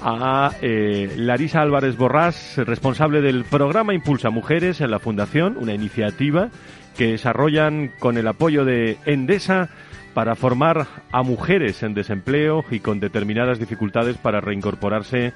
a 0.00 0.52
eh, 0.62 1.12
Larisa 1.14 1.60
Álvarez 1.60 1.98
Borrás, 1.98 2.56
responsable 2.56 3.20
del 3.20 3.44
programa 3.44 3.92
Impulsa 3.92 4.30
Mujeres 4.30 4.80
en 4.80 4.90
la 4.90 4.98
Fundación, 4.98 5.58
una 5.58 5.74
iniciativa 5.74 6.48
que 6.96 7.08
desarrollan 7.08 7.92
con 7.98 8.16
el 8.16 8.28
apoyo 8.28 8.64
de 8.64 8.96
Endesa 9.04 9.68
para 10.14 10.34
formar 10.34 10.86
a 11.10 11.22
mujeres 11.22 11.82
en 11.82 11.92
desempleo 11.92 12.64
y 12.70 12.80
con 12.80 12.98
determinadas 12.98 13.58
dificultades 13.58 14.16
para 14.16 14.40
reincorporarse 14.40 15.34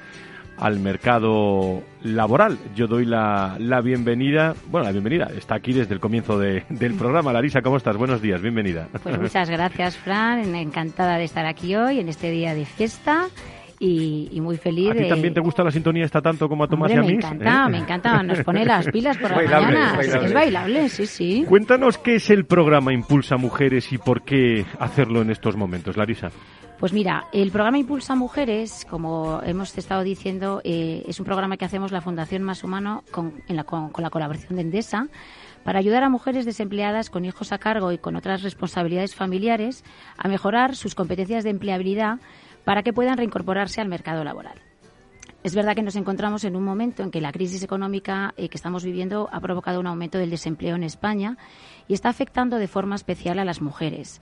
al 0.59 0.79
mercado 0.81 1.83
laboral. 2.03 2.59
Yo 2.75 2.87
doy 2.87 3.05
la, 3.05 3.57
la 3.59 3.81
bienvenida, 3.81 4.55
bueno, 4.71 4.87
la 4.87 4.93
bienvenida, 4.93 5.29
está 5.37 5.57
aquí 5.57 5.73
desde 5.73 5.95
el 5.95 6.01
comienzo 6.01 6.39
de- 6.39 6.65
del 6.69 6.95
programa. 6.95 7.33
Larisa, 7.33 7.63
¿cómo 7.63 7.77
estás? 7.77 7.97
Buenos 7.97 8.23
días, 8.23 8.41
bienvenida. 8.41 8.89
Pues 9.03 9.21
muchas 9.21 9.51
gracias, 9.51 9.97
Fran. 9.97 10.55
Encantada 10.55 11.19
de 11.19 11.25
estar 11.25 11.47
aquí 11.47 11.75
hoy 11.77 12.01
en 12.01 12.09
este 12.09 12.31
día 12.31 12.55
de 12.55 12.65
fiesta 12.65 13.27
y, 13.79 14.29
y 14.33 14.41
muy 14.41 14.57
feliz 14.57 14.91
¿A 14.91 14.95
ti 14.95 15.01
de... 15.05 15.09
también 15.09 15.35
te 15.35 15.41
gusta 15.41 15.63
la 15.65 15.71
sintonía 15.71 16.05
esta 16.05 16.21
tanto 16.21 16.49
como 16.49 16.65
a 16.65 16.69
Tomás 16.69 16.91
Hombre, 16.93 16.95
y 16.95 16.99
a 16.99 17.03
me 17.03 17.09
mí? 17.09 17.15
encanta, 17.25 17.65
¿Eh? 17.67 17.71
me 17.71 17.79
encanta. 17.79 18.23
Nos 18.23 18.41
pone 18.43 18.65
las 18.65 18.87
pilas 18.93 19.17
por 19.19 19.31
la 19.31 19.37
Bailable, 19.37 19.67
mañana. 19.67 19.91
es 19.91 19.97
bailable. 19.99 20.27
Es 20.27 20.33
bailable, 20.35 20.89
sí, 20.89 21.07
sí. 21.07 21.45
Cuéntanos 21.49 21.99
qué 21.99 22.17
es 22.17 22.31
el 22.31 22.45
programa 22.47 22.93
Impulsa 22.93 23.37
Mujeres 23.37 23.93
y 23.93 23.99
por 23.99 24.23
qué 24.23 24.65
hacerlo 24.79 25.23
en 25.23 25.31
estos 25.31 25.57
momentos, 25.57 25.97
Larisa. 25.97 26.29
Pues 26.79 26.93
mira, 26.93 27.25
el 27.33 27.51
programa 27.53 27.79
Impulsa 27.79 28.15
Mujeres, 28.15 28.87
como 28.91 29.41
hemos 29.43 29.77
estado 29.79 30.03
diciendo, 30.03 30.61
eh, 30.63 31.05
es 31.09 31.19
un 31.19 31.25
programa 31.25 31.57
que 31.57 31.65
hacemos 31.65 31.91
la 31.91 32.03
Fundación 32.03 32.43
Más 32.43 32.63
Humano 32.65 33.03
con, 33.11 33.33
en 33.49 33.57
la, 33.57 33.65
con, 33.65 33.89
con 33.89 34.03
la 34.05 34.11
colaboración 34.11 34.57
de 34.57 34.63
Endesa 34.63 35.09
para 35.65 35.79
ayudar 35.79 36.03
a 36.05 36.11
mujeres 36.11 36.45
desempleadas 36.45 37.09
con 37.09 37.25
hijos 37.25 37.51
a 37.53 37.59
cargo 37.59 37.93
y 37.93 37.99
con 37.99 38.15
otras 38.15 38.43
responsabilidades 38.43 39.15
familiares 39.15 39.85
a 40.19 40.29
mejorar 40.29 40.77
sus 40.77 40.95
competencias 40.95 41.45
de 41.45 41.51
empleabilidad 41.51 42.19
para 42.67 42.83
que 42.83 42.93
puedan 42.93 43.17
reincorporarse 43.17 43.81
al 43.81 43.87
mercado 43.87 44.25
laboral. 44.25 44.61
Es 45.45 45.55
verdad 45.55 45.77
que 45.77 45.83
nos 45.83 45.95
encontramos 45.95 46.43
en 46.43 46.57
un 46.57 46.65
momento 46.65 47.05
en 47.05 47.13
que 47.13 47.21
la 47.21 47.31
crisis 47.31 47.63
económica 47.63 48.35
eh, 48.37 48.49
que 48.49 48.57
estamos 48.57 48.83
viviendo 48.83 49.29
ha 49.31 49.39
provocado 49.39 49.79
un 49.79 49.87
aumento 49.87 50.19
del 50.19 50.31
desempleo 50.31 50.75
en 50.75 50.83
España 50.83 51.39
y 51.87 51.95
está 51.95 52.09
afectando 52.09 52.57
de 52.57 52.67
forma 52.67 52.97
especial 52.97 53.39
a 53.39 53.45
las 53.45 53.63
mujeres. 53.63 54.21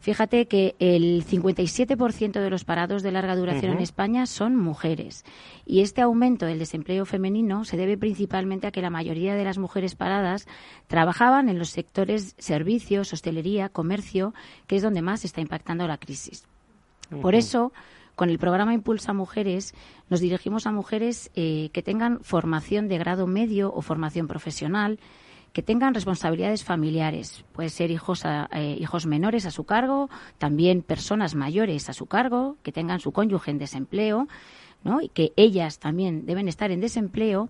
Fíjate 0.00 0.46
que 0.46 0.76
el 0.78 1.24
57% 1.24 2.38
de 2.38 2.50
los 2.50 2.64
parados 2.64 3.02
de 3.02 3.12
larga 3.12 3.34
duración 3.34 3.72
en 3.72 3.80
España 3.80 4.26
son 4.26 4.56
mujeres. 4.56 5.24
Y 5.64 5.80
este 5.80 6.02
aumento 6.02 6.44
del 6.44 6.58
desempleo 6.58 7.06
femenino 7.06 7.64
se 7.64 7.78
debe 7.78 7.96
principalmente 7.96 8.66
a 8.66 8.72
que 8.72 8.82
la 8.82 8.90
mayoría 8.90 9.34
de 9.36 9.44
las 9.44 9.56
mujeres 9.56 9.94
paradas 9.94 10.46
trabajaban 10.86 11.48
en 11.48 11.58
los 11.58 11.70
sectores 11.70 12.34
servicios, 12.36 13.14
hostelería, 13.14 13.70
comercio, 13.70 14.34
que 14.66 14.76
es 14.76 14.82
donde 14.82 15.00
más 15.00 15.24
está 15.24 15.40
impactando 15.40 15.88
la 15.88 15.96
crisis. 15.96 16.44
Por 17.22 17.34
eso, 17.34 17.72
con 18.14 18.30
el 18.30 18.38
programa 18.38 18.74
Impulsa 18.74 19.12
Mujeres, 19.12 19.74
nos 20.10 20.20
dirigimos 20.20 20.66
a 20.66 20.72
mujeres 20.72 21.30
eh, 21.34 21.70
que 21.72 21.82
tengan 21.82 22.20
formación 22.22 22.88
de 22.88 22.98
grado 22.98 23.26
medio 23.26 23.72
o 23.72 23.82
formación 23.82 24.26
profesional, 24.26 24.98
que 25.52 25.62
tengan 25.62 25.94
responsabilidades 25.94 26.64
familiares. 26.64 27.44
Puede 27.52 27.68
ser 27.70 27.90
hijos, 27.90 28.24
a- 28.26 28.48
eh, 28.52 28.76
hijos 28.80 29.06
menores 29.06 29.46
a 29.46 29.50
su 29.50 29.64
cargo, 29.64 30.10
también 30.38 30.82
personas 30.82 31.34
mayores 31.34 31.88
a 31.88 31.92
su 31.92 32.06
cargo, 32.06 32.56
que 32.62 32.72
tengan 32.72 33.00
su 33.00 33.12
cónyuge 33.12 33.50
en 33.52 33.58
desempleo, 33.58 34.28
¿no? 34.84 35.00
y 35.00 35.08
que 35.08 35.32
ellas 35.36 35.78
también 35.78 36.26
deben 36.26 36.48
estar 36.48 36.70
en 36.70 36.80
desempleo 36.80 37.48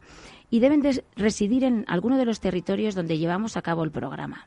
y 0.51 0.61
deben 0.61 0.81
de 0.83 1.05
residir 1.17 1.65
en 1.65 1.85
alguno 1.89 2.17
de 2.17 2.25
los 2.25 2.41
territorios 2.41 2.95
donde 2.95 3.19
llevamos 3.19 3.57
a 3.57 3.63
cabo 3.63 3.83
el 3.85 3.91
programa. 3.91 4.47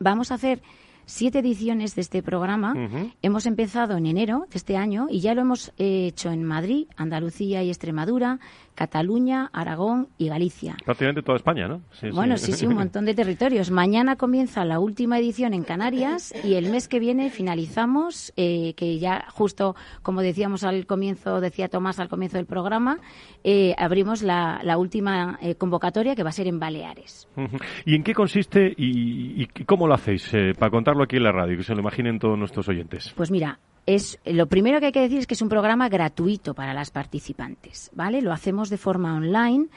Vamos 0.00 0.32
a 0.32 0.34
hacer 0.34 0.60
siete 1.06 1.40
ediciones 1.40 1.94
de 1.94 2.02
este 2.02 2.22
programa. 2.22 2.74
Hemos 3.22 3.46
empezado 3.46 3.96
en 3.96 4.06
enero 4.06 4.46
de 4.50 4.56
este 4.56 4.76
año 4.76 5.06
y 5.10 5.20
ya 5.20 5.34
lo 5.34 5.42
hemos 5.42 5.72
eh, 5.78 6.06
hecho 6.06 6.30
en 6.30 6.44
Madrid, 6.44 6.86
Andalucía 6.96 7.62
y 7.62 7.68
Extremadura, 7.68 8.40
Cataluña, 8.74 9.50
Aragón 9.52 10.08
y 10.18 10.28
Galicia. 10.28 10.76
Prácticamente 10.84 11.22
toda 11.22 11.36
España, 11.36 11.68
¿no? 11.68 11.82
Sí, 11.92 12.10
Bueno, 12.10 12.36
sí, 12.36 12.52
sí, 12.52 12.66
un 12.66 12.74
montón 12.74 13.04
de 13.04 13.14
territorios. 13.14 13.70
Mañana 13.70 14.16
comienza 14.16 14.64
la 14.64 14.78
última 14.78 15.18
edición 15.18 15.54
en 15.54 15.62
Canarias 15.64 16.32
y 16.44 16.54
el 16.54 16.70
mes 16.70 16.88
que 16.88 16.98
viene 16.98 17.30
finalizamos, 17.30 18.32
eh, 18.36 18.74
que 18.74 18.98
ya 18.98 19.26
justo 19.30 19.76
como 20.02 20.20
decíamos 20.22 20.64
al 20.64 20.86
comienzo, 20.86 21.40
decía 21.40 21.68
Tomás 21.68 22.00
al 22.00 22.08
comienzo 22.08 22.36
del 22.38 22.46
programa, 22.46 22.98
eh, 23.44 23.74
abrimos 23.78 24.22
la, 24.22 24.60
la 24.64 24.78
última 24.78 25.38
eh, 25.42 25.54
convocatoria 25.54 26.14
que 26.14 26.22
va 26.22 26.30
a 26.30 26.32
ser 26.32 26.46
en 26.46 26.58
Baleares. 26.58 27.28
¿Y 27.84 27.94
en 27.94 28.02
qué 28.02 28.14
consiste 28.14 28.72
y, 28.76 29.42
y- 29.42 29.48
y 29.54 29.64
cómo 29.64 29.86
lo 29.86 29.94
hacéis? 29.94 30.30
para 30.58 30.70
contarlo 30.70 31.04
aquí 31.04 31.16
en 31.16 31.24
la 31.24 31.32
radio, 31.32 31.56
que 31.56 31.62
se 31.62 31.74
lo 31.74 31.80
imaginen 31.80 32.18
todos 32.18 32.38
nuestros 32.38 32.68
oyentes. 32.68 33.12
Pues 33.16 33.30
mira, 33.30 33.58
es 33.86 34.18
lo 34.24 34.46
primero 34.46 34.80
que 34.80 34.86
hay 34.86 34.92
que 34.92 35.00
decir 35.00 35.18
es 35.18 35.26
que 35.26 35.34
es 35.34 35.42
un 35.42 35.48
programa 35.48 35.88
gratuito 35.88 36.54
para 36.54 36.74
las 36.74 36.90
participantes, 36.90 37.90
¿vale? 37.94 38.22
Lo 38.22 38.32
hacemos 38.32 38.70
de 38.70 38.78
forma 38.78 39.14
online. 39.14 39.68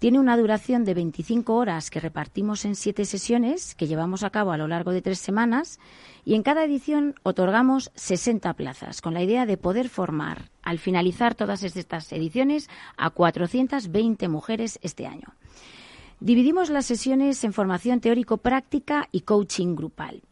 Tiene 0.00 0.18
una 0.18 0.36
duración 0.36 0.84
de 0.84 0.92
25 0.92 1.54
horas 1.54 1.88
que 1.88 2.00
repartimos 2.00 2.64
en 2.64 2.74
siete 2.74 3.04
sesiones 3.04 3.74
que 3.74 3.86
llevamos 3.86 4.22
a 4.22 4.30
cabo 4.30 4.50
a 4.50 4.58
lo 4.58 4.68
largo 4.68 4.90
de 4.90 5.00
tres 5.00 5.18
semanas 5.18 5.78
y 6.24 6.34
en 6.34 6.42
cada 6.42 6.64
edición 6.64 7.14
otorgamos 7.22 7.90
60 7.94 8.52
plazas 8.54 9.00
con 9.00 9.14
la 9.14 9.22
idea 9.22 9.46
de 9.46 9.56
poder 9.56 9.88
formar 9.88 10.50
al 10.62 10.78
finalizar 10.78 11.34
todas 11.34 11.62
estas 11.62 12.12
ediciones 12.12 12.68
a 12.96 13.10
420 13.10 14.28
mujeres 14.28 14.78
este 14.82 15.06
año. 15.06 15.34
Dividimos 16.20 16.70
las 16.70 16.86
sesiones 16.86 17.42
en 17.44 17.52
formación 17.52 18.00
teórico-práctica 18.00 19.08
y 19.12 19.20
coaching 19.20 19.74
grupal. 19.74 20.22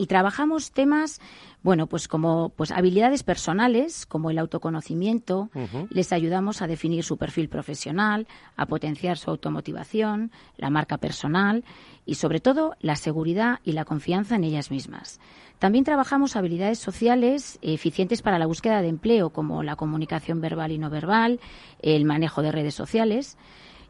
Y 0.00 0.06
trabajamos 0.06 0.70
temas, 0.70 1.20
bueno, 1.64 1.88
pues 1.88 2.06
como 2.06 2.50
pues 2.50 2.70
habilidades 2.70 3.24
personales, 3.24 4.06
como 4.06 4.30
el 4.30 4.38
autoconocimiento, 4.38 5.50
les 5.90 6.12
ayudamos 6.12 6.62
a 6.62 6.68
definir 6.68 7.02
su 7.02 7.16
perfil 7.16 7.48
profesional, 7.48 8.28
a 8.54 8.66
potenciar 8.66 9.18
su 9.18 9.28
automotivación, 9.28 10.30
la 10.56 10.70
marca 10.70 10.98
personal 10.98 11.64
y 12.06 12.14
sobre 12.14 12.38
todo 12.38 12.76
la 12.78 12.94
seguridad 12.94 13.58
y 13.64 13.72
la 13.72 13.84
confianza 13.84 14.36
en 14.36 14.44
ellas 14.44 14.70
mismas. 14.70 15.18
También 15.58 15.84
trabajamos 15.84 16.36
habilidades 16.36 16.78
sociales 16.78 17.58
eficientes 17.60 18.22
para 18.22 18.38
la 18.38 18.46
búsqueda 18.46 18.82
de 18.82 18.88
empleo, 18.88 19.30
como 19.30 19.64
la 19.64 19.74
comunicación 19.74 20.40
verbal 20.40 20.70
y 20.70 20.78
no 20.78 20.90
verbal, 20.90 21.40
el 21.82 22.04
manejo 22.04 22.42
de 22.42 22.52
redes 22.52 22.76
sociales. 22.76 23.36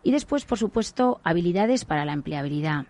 Y 0.02 0.12
después, 0.12 0.46
por 0.46 0.56
supuesto, 0.56 1.20
habilidades 1.22 1.84
para 1.84 2.06
la 2.06 2.14
empleabilidad 2.14 2.86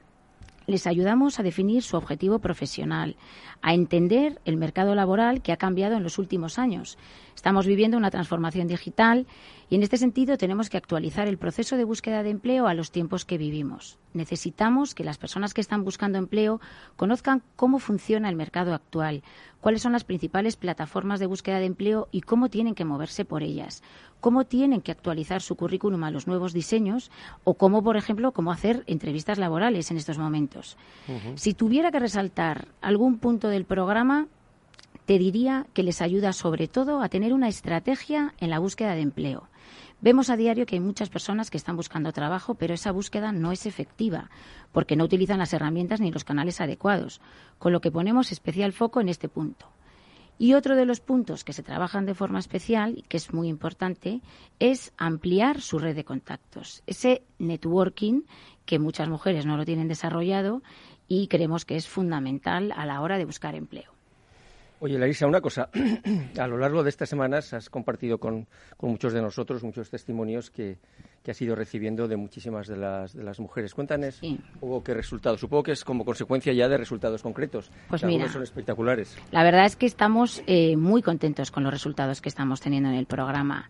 les 0.68 0.86
ayudamos 0.86 1.40
a 1.40 1.42
definir 1.42 1.82
su 1.82 1.96
objetivo 1.96 2.38
profesional, 2.38 3.16
a 3.62 3.72
entender 3.72 4.40
el 4.44 4.58
mercado 4.58 4.94
laboral 4.94 5.42
que 5.42 5.50
ha 5.50 5.56
cambiado 5.56 5.96
en 5.96 6.02
los 6.02 6.18
últimos 6.18 6.58
años. 6.58 6.98
Estamos 7.34 7.66
viviendo 7.66 7.96
una 7.96 8.10
transformación 8.10 8.68
digital 8.68 9.26
y 9.70 9.76
en 9.76 9.82
este 9.82 9.96
sentido 9.96 10.36
tenemos 10.36 10.68
que 10.68 10.76
actualizar 10.76 11.26
el 11.26 11.38
proceso 11.38 11.76
de 11.76 11.84
búsqueda 11.84 12.22
de 12.22 12.30
empleo 12.30 12.66
a 12.68 12.74
los 12.74 12.92
tiempos 12.92 13.24
que 13.24 13.38
vivimos. 13.38 13.98
Necesitamos 14.14 14.94
que 14.94 15.04
las 15.04 15.18
personas 15.18 15.54
que 15.54 15.60
están 15.60 15.84
buscando 15.84 16.18
empleo 16.18 16.60
conozcan 16.96 17.42
cómo 17.56 17.78
funciona 17.78 18.28
el 18.28 18.36
mercado 18.36 18.74
actual, 18.74 19.22
cuáles 19.60 19.82
son 19.82 19.92
las 19.92 20.04
principales 20.04 20.56
plataformas 20.56 21.20
de 21.20 21.26
búsqueda 21.26 21.58
de 21.58 21.66
empleo 21.66 22.08
y 22.10 22.22
cómo 22.22 22.48
tienen 22.48 22.74
que 22.74 22.84
moverse 22.84 23.24
por 23.24 23.42
ellas, 23.42 23.82
cómo 24.20 24.44
tienen 24.44 24.80
que 24.80 24.92
actualizar 24.92 25.42
su 25.42 25.56
currículum 25.56 26.04
a 26.04 26.10
los 26.10 26.26
nuevos 26.26 26.52
diseños 26.52 27.10
o 27.44 27.54
cómo, 27.54 27.82
por 27.82 27.96
ejemplo, 27.96 28.32
cómo 28.32 28.50
hacer 28.52 28.84
entrevistas 28.86 29.38
laborales 29.38 29.90
en 29.90 29.96
estos 29.96 30.18
momentos. 30.18 30.76
Si 31.34 31.54
tuviera 31.54 31.90
que 31.90 32.00
resaltar 32.00 32.68
algún 32.80 33.18
punto 33.18 33.48
del 33.48 33.64
programa, 33.64 34.26
te 35.04 35.18
diría 35.18 35.66
que 35.72 35.82
les 35.82 36.02
ayuda 36.02 36.32
sobre 36.32 36.68
todo 36.68 37.02
a 37.02 37.08
tener 37.08 37.32
una 37.32 37.48
estrategia 37.48 38.34
en 38.40 38.50
la 38.50 38.58
búsqueda 38.58 38.94
de 38.94 39.00
empleo. 39.00 39.47
Vemos 40.00 40.30
a 40.30 40.36
diario 40.36 40.64
que 40.64 40.76
hay 40.76 40.80
muchas 40.80 41.08
personas 41.08 41.50
que 41.50 41.56
están 41.56 41.74
buscando 41.74 42.12
trabajo, 42.12 42.54
pero 42.54 42.72
esa 42.72 42.92
búsqueda 42.92 43.32
no 43.32 43.50
es 43.50 43.66
efectiva, 43.66 44.30
porque 44.70 44.94
no 44.94 45.02
utilizan 45.02 45.38
las 45.38 45.52
herramientas 45.52 46.00
ni 46.00 46.12
los 46.12 46.22
canales 46.22 46.60
adecuados, 46.60 47.20
con 47.58 47.72
lo 47.72 47.80
que 47.80 47.90
ponemos 47.90 48.30
especial 48.30 48.72
foco 48.72 49.00
en 49.00 49.08
este 49.08 49.28
punto. 49.28 49.66
Y 50.38 50.54
otro 50.54 50.76
de 50.76 50.86
los 50.86 51.00
puntos 51.00 51.42
que 51.42 51.52
se 51.52 51.64
trabajan 51.64 52.06
de 52.06 52.14
forma 52.14 52.38
especial 52.38 52.96
y 52.96 53.02
que 53.02 53.16
es 53.16 53.34
muy 53.34 53.48
importante 53.48 54.20
es 54.60 54.92
ampliar 54.96 55.60
su 55.60 55.80
red 55.80 55.96
de 55.96 56.04
contactos, 56.04 56.84
ese 56.86 57.22
networking 57.40 58.22
que 58.66 58.78
muchas 58.78 59.08
mujeres 59.08 59.46
no 59.46 59.56
lo 59.56 59.64
tienen 59.64 59.88
desarrollado 59.88 60.62
y 61.08 61.26
creemos 61.26 61.64
que 61.64 61.74
es 61.74 61.88
fundamental 61.88 62.72
a 62.76 62.86
la 62.86 63.00
hora 63.00 63.18
de 63.18 63.24
buscar 63.24 63.56
empleo. 63.56 63.97
Oye, 64.80 64.98
Larisa, 64.98 65.26
una 65.26 65.40
cosa. 65.40 65.70
a 66.38 66.46
lo 66.46 66.56
largo 66.56 66.82
de 66.82 66.90
estas 66.90 67.08
semanas 67.08 67.52
has 67.52 67.68
compartido 67.68 68.18
con, 68.18 68.46
muchos 68.80 69.12
de 69.12 69.20
nosotros 69.20 69.64
muchos 69.64 69.90
testimonios 69.90 70.50
que, 70.50 70.78
que, 71.22 71.32
has 71.32 71.42
ido 71.42 71.56
recibiendo 71.56 72.06
de 72.06 72.16
muchísimas 72.16 72.68
de 72.68 72.76
las, 72.76 73.12
de 73.12 73.24
las 73.24 73.40
mujeres. 73.40 73.74
Cuéntanos, 73.74 74.20
hubo 74.60 74.84
qué 74.84 74.94
resultados. 74.94 75.40
Supongo 75.40 75.64
que 75.64 75.72
es 75.72 75.84
como 75.84 76.04
consecuencia 76.04 76.52
ya 76.52 76.68
de 76.68 76.78
resultados 76.78 77.22
concretos. 77.22 77.70
Pues 77.88 78.04
mira, 78.04 78.28
son 78.28 78.42
espectaculares. 78.42 79.16
La 79.32 79.42
verdad 79.42 79.66
es 79.66 79.74
que 79.74 79.86
estamos 79.86 80.42
eh, 80.46 80.76
muy 80.76 81.02
contentos 81.02 81.50
con 81.50 81.64
los 81.64 81.72
resultados 81.72 82.20
que 82.20 82.28
estamos 82.28 82.60
teniendo 82.60 82.88
en 82.88 82.94
el 82.94 83.06
programa. 83.06 83.68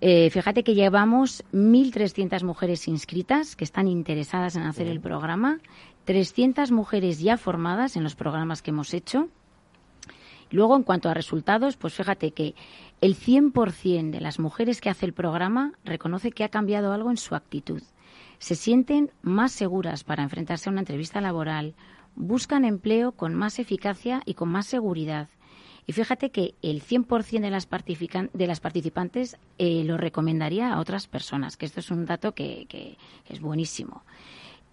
Eh, 0.00 0.30
fíjate 0.30 0.62
que 0.62 0.74
llevamos 0.74 1.44
1.300 1.52 2.44
mujeres 2.44 2.88
inscritas 2.88 3.56
que 3.56 3.64
están 3.64 3.88
interesadas 3.88 4.56
en 4.56 4.62
hacer 4.62 4.86
el 4.86 5.00
programa, 5.00 5.58
300 6.04 6.70
mujeres 6.70 7.20
ya 7.20 7.36
formadas 7.36 7.96
en 7.96 8.04
los 8.04 8.14
programas 8.14 8.62
que 8.62 8.70
hemos 8.70 8.94
hecho 8.94 9.28
Luego, 10.50 10.76
en 10.76 10.82
cuanto 10.82 11.08
a 11.08 11.14
resultados, 11.14 11.76
pues 11.76 11.94
fíjate 11.94 12.32
que 12.32 12.54
el 13.00 13.16
100% 13.16 14.10
de 14.10 14.20
las 14.20 14.38
mujeres 14.38 14.80
que 14.80 14.90
hace 14.90 15.06
el 15.06 15.12
programa 15.12 15.72
reconoce 15.84 16.32
que 16.32 16.44
ha 16.44 16.48
cambiado 16.48 16.92
algo 16.92 17.10
en 17.10 17.16
su 17.16 17.34
actitud. 17.34 17.82
Se 18.38 18.54
sienten 18.54 19.10
más 19.22 19.52
seguras 19.52 20.02
para 20.02 20.22
enfrentarse 20.22 20.68
a 20.68 20.72
una 20.72 20.80
entrevista 20.80 21.20
laboral, 21.20 21.74
buscan 22.16 22.64
empleo 22.64 23.12
con 23.12 23.34
más 23.34 23.58
eficacia 23.58 24.22
y 24.24 24.34
con 24.34 24.48
más 24.48 24.66
seguridad. 24.66 25.28
Y 25.86 25.92
fíjate 25.92 26.30
que 26.30 26.54
el 26.62 26.82
100% 26.82 27.40
de 27.40 27.50
las, 27.50 27.68
de 28.32 28.46
las 28.46 28.60
participantes 28.60 29.36
eh, 29.58 29.84
lo 29.84 29.96
recomendaría 29.96 30.72
a 30.72 30.80
otras 30.80 31.06
personas, 31.06 31.56
que 31.56 31.66
esto 31.66 31.80
es 31.80 31.90
un 31.90 32.06
dato 32.06 32.32
que 32.34 32.96
es 33.28 33.40
buenísimo. 33.40 34.02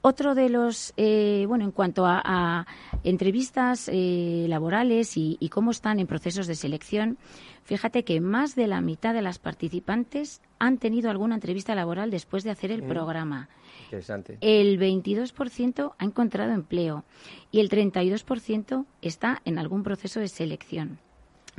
Otro 0.01 0.35
de 0.35 0.49
los, 0.49 0.93
eh, 0.95 1.45
bueno, 1.47 1.65
en 1.65 1.71
cuanto 1.71 2.05
a, 2.05 2.65
entrevistas 3.03 3.89
eh, 3.91 4.45
laborales 4.47 5.17
y, 5.17 5.49
cómo 5.51 5.71
están 5.71 5.99
en 5.99 6.07
procesos 6.07 6.47
de 6.47 6.55
selección, 6.55 7.17
fíjate 7.63 8.03
que 8.03 8.21
más 8.21 8.55
de 8.55 8.67
la 8.67 8.79
mitad 8.81 9.13
de 9.13 9.21
las 9.21 9.39
participantes 9.39 10.41
han 10.59 10.77
tenido 10.77 11.09
alguna 11.09 11.35
entrevista 11.35 11.73
laboral 11.75 12.11
después 12.11 12.43
de 12.43 12.51
hacer 12.51 12.71
el 12.71 12.83
mm. 12.83 12.87
programa. 12.87 13.49
Interesante. 13.85 14.37
El 14.41 14.79
22% 14.79 15.93
ha 15.97 16.05
encontrado 16.05 16.53
empleo 16.53 17.03
y 17.51 17.59
el 17.59 17.69
32% 17.69 18.85
está 19.01 19.41
en 19.45 19.57
algún 19.57 19.83
proceso 19.83 20.19
de 20.19 20.27
selección. 20.27 20.99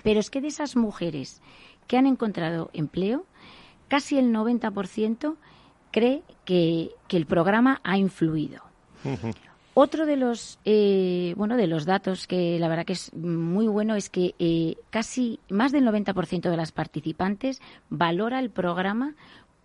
Pero 0.03 0.21
es 0.21 0.31
que 0.31 0.41
de 0.41 0.49
esas 0.49 0.77
mujeres 0.77 1.43
que 1.87 1.97
han 1.97 2.07
encontrado 2.07 2.71
empleo, 2.73 3.27
casi 3.89 4.19
el 4.19 4.33
90% 4.33 5.37
cree 5.91 6.23
que, 6.45 6.91
el 7.11 7.27
programa 7.27 7.81
ha 7.85 7.97
influido. 7.97 8.63
Otro 9.75 10.07
de 10.07 10.17
los, 10.17 10.59
eh, 10.65 11.35
bueno, 11.37 11.57
de 11.57 11.69
los 11.69 11.87
datos 11.87 12.27
que 12.27 12.59
la 12.59 12.69
verdad 12.69 12.85
que 12.85 12.95
es 12.95 13.15
muy 13.15 13.69
bueno 13.69 13.95
es 13.95 14.11
que 14.11 14.35
eh, 14.41 14.75
casi 14.91 15.39
más 15.49 15.71
del 15.71 15.87
90% 15.87 16.51
de 16.51 16.57
las 16.57 16.73
participantes 16.73 17.61
valora 17.89 18.41
el 18.41 18.51
programa 18.51 19.15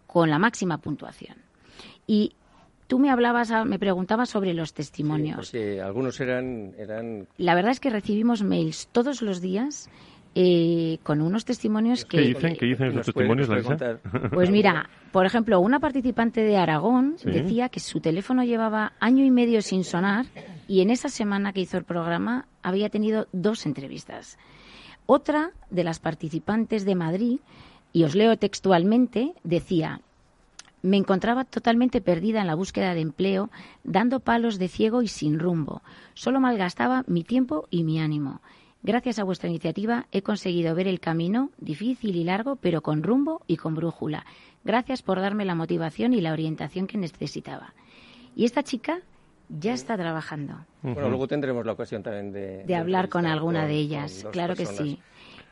con 0.05 0.29
la 0.29 0.37
máxima 0.37 0.77
puntuación. 0.77 1.37
Y 2.05 2.33
tú 2.85 2.99
me 2.99 3.09
hablabas, 3.09 3.51
me 3.65 3.79
preguntabas 3.79 4.29
sobre 4.29 4.53
los 4.53 4.75
testimonios. 4.75 5.35
porque 5.35 5.81
algunos 5.81 6.19
eran, 6.19 6.75
eran... 6.77 7.27
La 7.37 7.55
verdad 7.55 7.71
es 7.71 7.79
que 7.79 7.89
recibimos 7.89 8.43
mails 8.43 8.89
todos 8.91 9.23
los 9.23 9.41
días 9.41 9.89
eh, 10.35 10.97
con 11.03 11.21
unos 11.21 11.45
testimonios 11.45 12.05
que... 12.05 12.17
¿Qué 12.17 12.23
dicen? 12.23 12.55
¿Qué 12.55 12.65
dicen 12.65 12.87
esos 12.87 13.05
testimonios, 13.05 13.49
Pues 14.31 14.49
mira, 14.49 14.89
por 15.11 15.25
ejemplo, 15.25 15.59
una 15.59 15.79
participante 15.79 16.41
de 16.41 16.57
Aragón 16.57 17.15
decía 17.23 17.69
que 17.69 17.79
su 17.79 17.99
teléfono 17.99 18.43
llevaba 18.43 18.93
año 18.99 19.23
y 19.23 19.31
medio 19.31 19.61
sin 19.61 19.83
sonar 19.83 20.25
y 20.67 20.81
en 20.81 20.89
esa 20.89 21.09
semana 21.09 21.53
que 21.53 21.61
hizo 21.61 21.77
el 21.77 21.83
programa 21.83 22.47
había 22.61 22.89
tenido 22.89 23.27
dos 23.31 23.65
entrevistas. 23.65 24.37
Otra 25.05 25.51
de 25.69 25.83
las 25.83 25.99
participantes 25.99 26.85
de 26.85 26.95
Madrid, 26.95 27.39
y 27.91 28.05
os 28.05 28.15
leo 28.15 28.37
textualmente, 28.37 29.33
decía, 29.43 30.01
me 30.81 30.97
encontraba 30.97 31.45
totalmente 31.45 32.01
perdida 32.01 32.41
en 32.41 32.47
la 32.47 32.55
búsqueda 32.55 32.93
de 32.93 33.01
empleo, 33.01 33.49
dando 33.83 34.19
palos 34.19 34.59
de 34.59 34.67
ciego 34.67 35.01
y 35.01 35.07
sin 35.07 35.39
rumbo. 35.39 35.81
Solo 36.13 36.39
malgastaba 36.39 37.03
mi 37.07 37.23
tiempo 37.23 37.67
y 37.69 37.83
mi 37.83 37.99
ánimo. 37.99 38.41
Gracias 38.85 39.17
a 39.17 39.23
vuestra 39.23 39.47
iniciativa 39.47 40.07
he 40.11 40.21
conseguido 40.21 40.75
ver 40.75 40.89
el 40.89 40.99
camino, 40.99 41.51
difícil 41.57 42.17
y 42.17 42.25
largo, 42.25 42.57
pero 42.57 42.81
con 42.81 43.01
rumbo 43.01 43.41
y 43.47 43.55
con 43.55 43.75
brújula. 43.75 44.25
Gracias 44.65 45.01
por 45.01 45.21
darme 45.21 45.45
la 45.45 45.55
motivación 45.55 46.13
y 46.13 46.19
la 46.19 46.33
orientación 46.33 46.85
que 46.85 46.97
necesitaba. 46.97 47.73
Y 48.35 48.43
esta 48.43 48.61
chica 48.61 48.99
ya 49.47 49.73
está 49.73 49.95
trabajando. 49.95 50.65
Bueno, 50.81 51.07
luego 51.07 51.27
tendremos 51.29 51.65
la 51.65 51.71
ocasión 51.71 52.03
también 52.03 52.33
de... 52.33 52.65
De, 52.65 52.75
hablar 52.75 53.07
con 53.07 53.25
alguna 53.25 53.65
de 53.67 53.75
ellas, 53.75 54.27
claro 54.33 54.53
que 54.53 54.65
sí. 54.65 54.99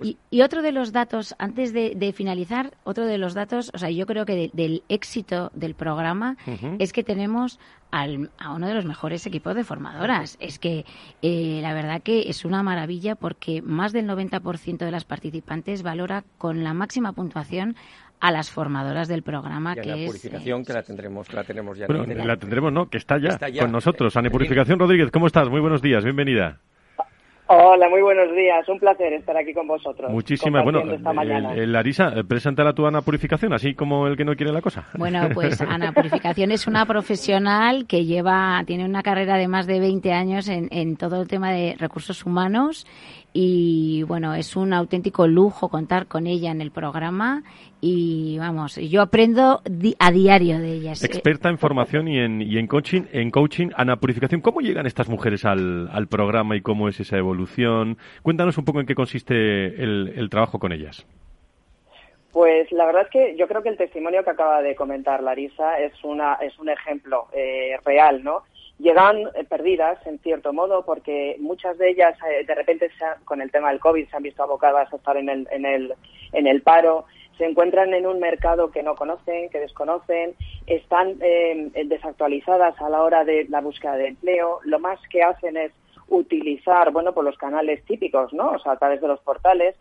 Y, 0.04 0.42
otro 0.42 0.62
de 0.62 0.72
los 0.72 0.92
datos, 0.92 1.36
antes 1.38 1.74
de, 1.74 2.14
finalizar, 2.16 2.72
otro 2.84 3.06
de 3.06 3.18
los 3.18 3.34
datos, 3.34 3.72
o 3.74 3.78
sea, 3.78 3.90
yo 3.90 4.06
creo 4.06 4.26
que 4.26 4.50
del 4.54 4.84
éxito 4.90 5.52
del 5.54 5.76
programa 5.76 6.38
es 6.80 6.94
que 6.94 7.04
tenemos 7.04 7.60
al, 7.92 8.30
a 8.38 8.54
uno 8.54 8.68
de 8.68 8.74
los 8.74 8.86
mejores 8.86 9.26
equipos 9.28 9.56
de 9.56 9.64
formadoras. 9.64 10.38
Es 10.40 10.60
que 10.60 10.86
eh, 11.22 11.60
la 11.62 11.74
verdad 11.74 12.02
que 12.02 12.30
es 12.30 12.46
una 12.46 12.64
maravilla 12.64 13.16
porque 13.16 13.62
más 13.62 13.94
del 13.94 14.08
90% 14.08 14.78
de 14.78 14.92
las 14.92 15.06
participantes 15.06 15.84
valora 15.84 16.24
con 16.38 16.64
la 16.64 16.74
máxima 16.74 17.14
puntuación 17.14 17.76
a 18.22 18.32
las 18.32 18.52
formadoras 18.52 19.08
del 19.08 19.24
programa 19.24 19.76
que 19.76 19.90
la 19.90 20.06
purificación 20.06 20.64
que 20.64 20.74
la 20.74 20.84
tendremos 20.84 21.34
la 21.34 21.44
tenemos 21.44 21.76
ya 21.76 21.88
bueno, 21.88 22.06
la 22.24 22.38
tendremos 22.38 22.72
no 22.72 22.88
que 22.88 22.98
está 23.00 23.18
ya, 23.18 23.38
con 23.60 23.72
nosotros. 23.72 24.16
Ana 24.16 24.30
Purificación 24.30 24.78
Rodríguez 24.78 25.10
cómo 25.10 25.26
estás 25.26 25.50
muy 25.50 25.60
buenos 25.60 25.82
días 25.82 26.04
bienvenida 26.04 26.60
Hola, 27.54 27.90
muy 27.90 28.02
buenos 28.02 28.34
días. 28.34 28.68
Un 28.70 28.80
placer 28.80 29.12
estar 29.12 29.36
aquí 29.36 29.54
con 29.54 29.68
vosotros. 29.68 30.10
Muchísimas. 30.10 30.64
Bueno, 30.64 30.84
eh, 30.90 31.68
Larisa, 31.68 32.14
eh, 32.16 32.24
preséntala 32.24 32.70
a 32.70 32.74
tu 32.74 32.88
Ana 32.88 33.02
Purificación, 33.02 33.52
así 33.52 33.74
como 33.74 34.08
el 34.08 34.16
que 34.16 34.24
no 34.24 34.38
quiere 34.38 34.54
la 34.54 34.62
cosa. 34.62 34.88
Bueno, 34.98 35.28
pues 35.34 35.60
Ana 35.60 35.92
Purificación 35.92 36.54
es 36.54 36.66
una 36.66 36.86
profesional 36.86 37.88
que 37.88 38.06
lleva, 38.06 38.64
tiene 38.66 38.86
una 38.86 39.04
carrera 39.04 39.36
de 39.36 39.50
más 39.50 39.68
de 39.68 39.82
20 39.82 40.14
años 40.14 40.48
en, 40.48 40.96
todo 40.96 41.22
el 41.22 41.28
tema 41.28 41.52
de 41.52 41.76
recursos 41.78 42.26
humanos 42.26 42.88
y 43.34 44.04
bueno, 44.04 44.34
es 44.34 44.56
un 44.56 44.74
auténtico 44.74 45.28
lujo 45.28 45.70
contar 45.70 46.08
con 46.08 46.28
ella 46.28 46.52
en 46.52 46.62
el 46.62 46.72
programa 46.72 47.44
y 47.80 48.38
vamos, 48.40 48.76
yo 48.76 49.02
aprendo 49.02 49.62
a 50.00 50.12
diario 50.12 50.60
de 50.60 50.74
ellas. 50.74 51.04
Experta 51.04 51.50
en 51.50 51.58
formación 51.58 52.08
y 52.08 52.20
en, 52.20 52.42
y 52.42 52.58
en 52.58 52.68
coaching, 52.68 53.04
en 53.12 53.32
coaching, 53.32 53.70
Ana 53.76 53.96
Purificación, 53.96 54.42
¿cómo 54.42 54.60
llegan 54.60 54.86
estas 54.86 55.10
mujeres 55.10 55.46
al, 55.46 55.90
al 55.92 56.08
programa 56.08 56.56
y 56.56 56.62
cómo 56.62 56.90
es 56.90 57.00
esa 57.00 57.18
evolución? 57.18 57.98
Cuéntanos 58.22 58.58
un 58.58 58.66
poco 58.66 58.82
en 58.82 58.86
qué 58.86 58.96
consiste 58.96 59.34
el, 59.82 60.14
el 60.16 60.30
trabajo 60.30 60.60
con 60.60 60.74
ellas. 60.74 61.06
Pues 62.32 62.72
la 62.72 62.86
verdad 62.86 63.04
es 63.04 63.10
que 63.10 63.36
yo 63.38 63.48
creo 63.48 63.62
que 63.62 63.70
el 63.70 63.78
testimonio 63.78 64.24
que 64.24 64.30
acaba 64.30 64.62
de 64.62 64.74
comentar 64.76 65.22
Larisa 65.22 65.80
es 65.80 65.92
una 66.04 66.36
es 66.36 66.58
un 66.60 66.70
ejemplo 66.70 67.28
eh, 67.34 67.78
real, 67.84 68.24
¿no? 68.24 68.44
Llegan 68.82 69.28
eh, 69.36 69.44
perdidas 69.48 70.06
en 70.08 70.20
cierto 70.20 70.54
modo 70.54 70.84
porque 70.84 71.36
muchas 71.40 71.78
de 71.78 71.92
ellas 71.92 72.18
eh, 72.28 72.44
de 72.46 72.56
repente 72.56 72.90
con 73.26 73.42
el 73.42 73.52
tema 73.52 73.70
del 73.70 73.80
covid 73.80 74.08
se 74.10 74.18
han 74.18 74.24
visto 74.24 74.42
abocadas 74.44 74.92
a 74.92 74.96
estar 74.96 75.16
en 75.18 75.30
el 75.30 75.48
en 75.52 75.66
el 75.66 75.94
en 76.34 76.48
el 76.48 76.62
paro 76.62 77.06
se 77.38 77.46
encuentran 77.46 77.94
en 77.94 78.06
un 78.06 78.20
mercado 78.20 78.72
que 78.72 78.84
no 78.84 78.96
conocen, 78.96 79.50
que 79.50 79.60
desconocen, 79.60 80.36
están 80.68 81.18
desactualizadas 81.18 82.80
a 82.80 82.90
la 82.90 83.02
hora 83.02 83.24
de 83.24 83.48
la 83.50 83.62
búsqueda 83.62 83.96
de 83.96 84.10
empleo. 84.10 84.60
Lo 84.64 84.78
más 84.80 85.00
que 85.10 85.24
hacen 85.24 85.58
es 85.58 85.72
utilizar, 86.12 86.92
bueno, 86.92 87.14
por 87.14 87.24
los 87.24 87.38
canales 87.38 87.84
típicos, 87.86 88.32
¿no? 88.34 88.52
O 88.52 88.60
sea, 88.60 88.74
a 88.74 88.78
través 88.78 89.02
de 89.02 89.08
los 89.08 89.20
portales, 89.22 89.76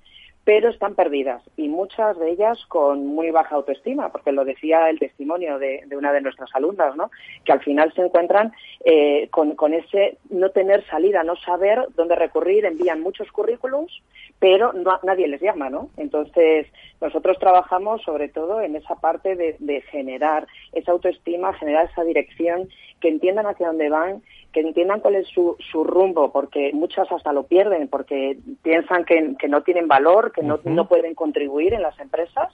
pero 0.45 0.71
están 0.71 0.95
perdidas 0.95 1.43
y 1.57 1.69
muchas 1.69 2.19
de 2.19 2.31
ellas 2.31 2.59
con 2.69 3.07
muy 3.07 3.31
baja 3.31 3.57
autoestima, 3.57 4.11
porque 4.11 4.33
lo 4.33 4.45
decía 4.45 4.89
el 4.89 4.99
testimonio 4.99 5.59
de, 5.59 5.85
una 5.97 6.13
de 6.13 6.23
nuestras 6.23 6.49
alumnas, 6.55 6.97
¿no? 6.97 7.11
que 7.45 7.53
al 7.53 7.61
final 7.61 7.93
se 7.93 8.03
encuentran 8.03 8.53
eh, 8.85 9.29
con, 9.31 9.75
ese 9.75 10.17
no 10.31 10.51
tener 10.51 10.85
salida, 10.87 11.23
no 11.23 11.37
saber 11.37 11.87
dónde 11.95 12.17
recurrir, 12.17 12.65
envían 12.65 13.03
muchos 13.03 13.31
currículums, 13.33 13.93
pero 14.39 14.73
nadie 15.03 15.29
les 15.29 15.43
llama. 15.43 15.69
¿no? 15.69 15.91
Entonces, 15.99 16.67
nosotros 17.01 17.39
trabajamos 17.39 18.03
sobre 18.03 18.29
todo 18.29 18.63
en 18.63 18.77
esa 18.77 18.95
parte 18.97 19.37
de, 19.37 19.57
de 19.59 19.83
generar 19.83 20.47
esa 20.73 20.93
autoestima, 20.93 21.53
generar 21.55 21.91
esa 21.91 22.03
dirección, 22.03 22.69
que 23.01 23.09
entiendan 23.09 23.47
hacia 23.47 23.69
dónde 23.69 23.89
van 23.89 24.23
que 24.53 24.61
entiendan 24.61 25.01
cuál 25.01 25.17
es 25.17 25.29
su, 25.29 25.57
su 25.71 25.85
rumbo, 25.85 26.33
porque 26.33 26.73
muchas 26.73 27.11
hasta 27.13 27.33
lo 27.33 27.45
pierden, 27.45 27.89
porque 27.89 28.39
piensan 28.63 29.05
que, 29.05 29.37
no 29.49 29.63
tienen 29.63 29.89
valor, 29.89 30.33
que 30.33 30.43
no, 30.43 30.61
no 30.65 30.89
pueden 30.89 31.15
contribuir 31.15 31.75
en 31.75 31.83
las 31.83 31.99
empresas 32.01 32.53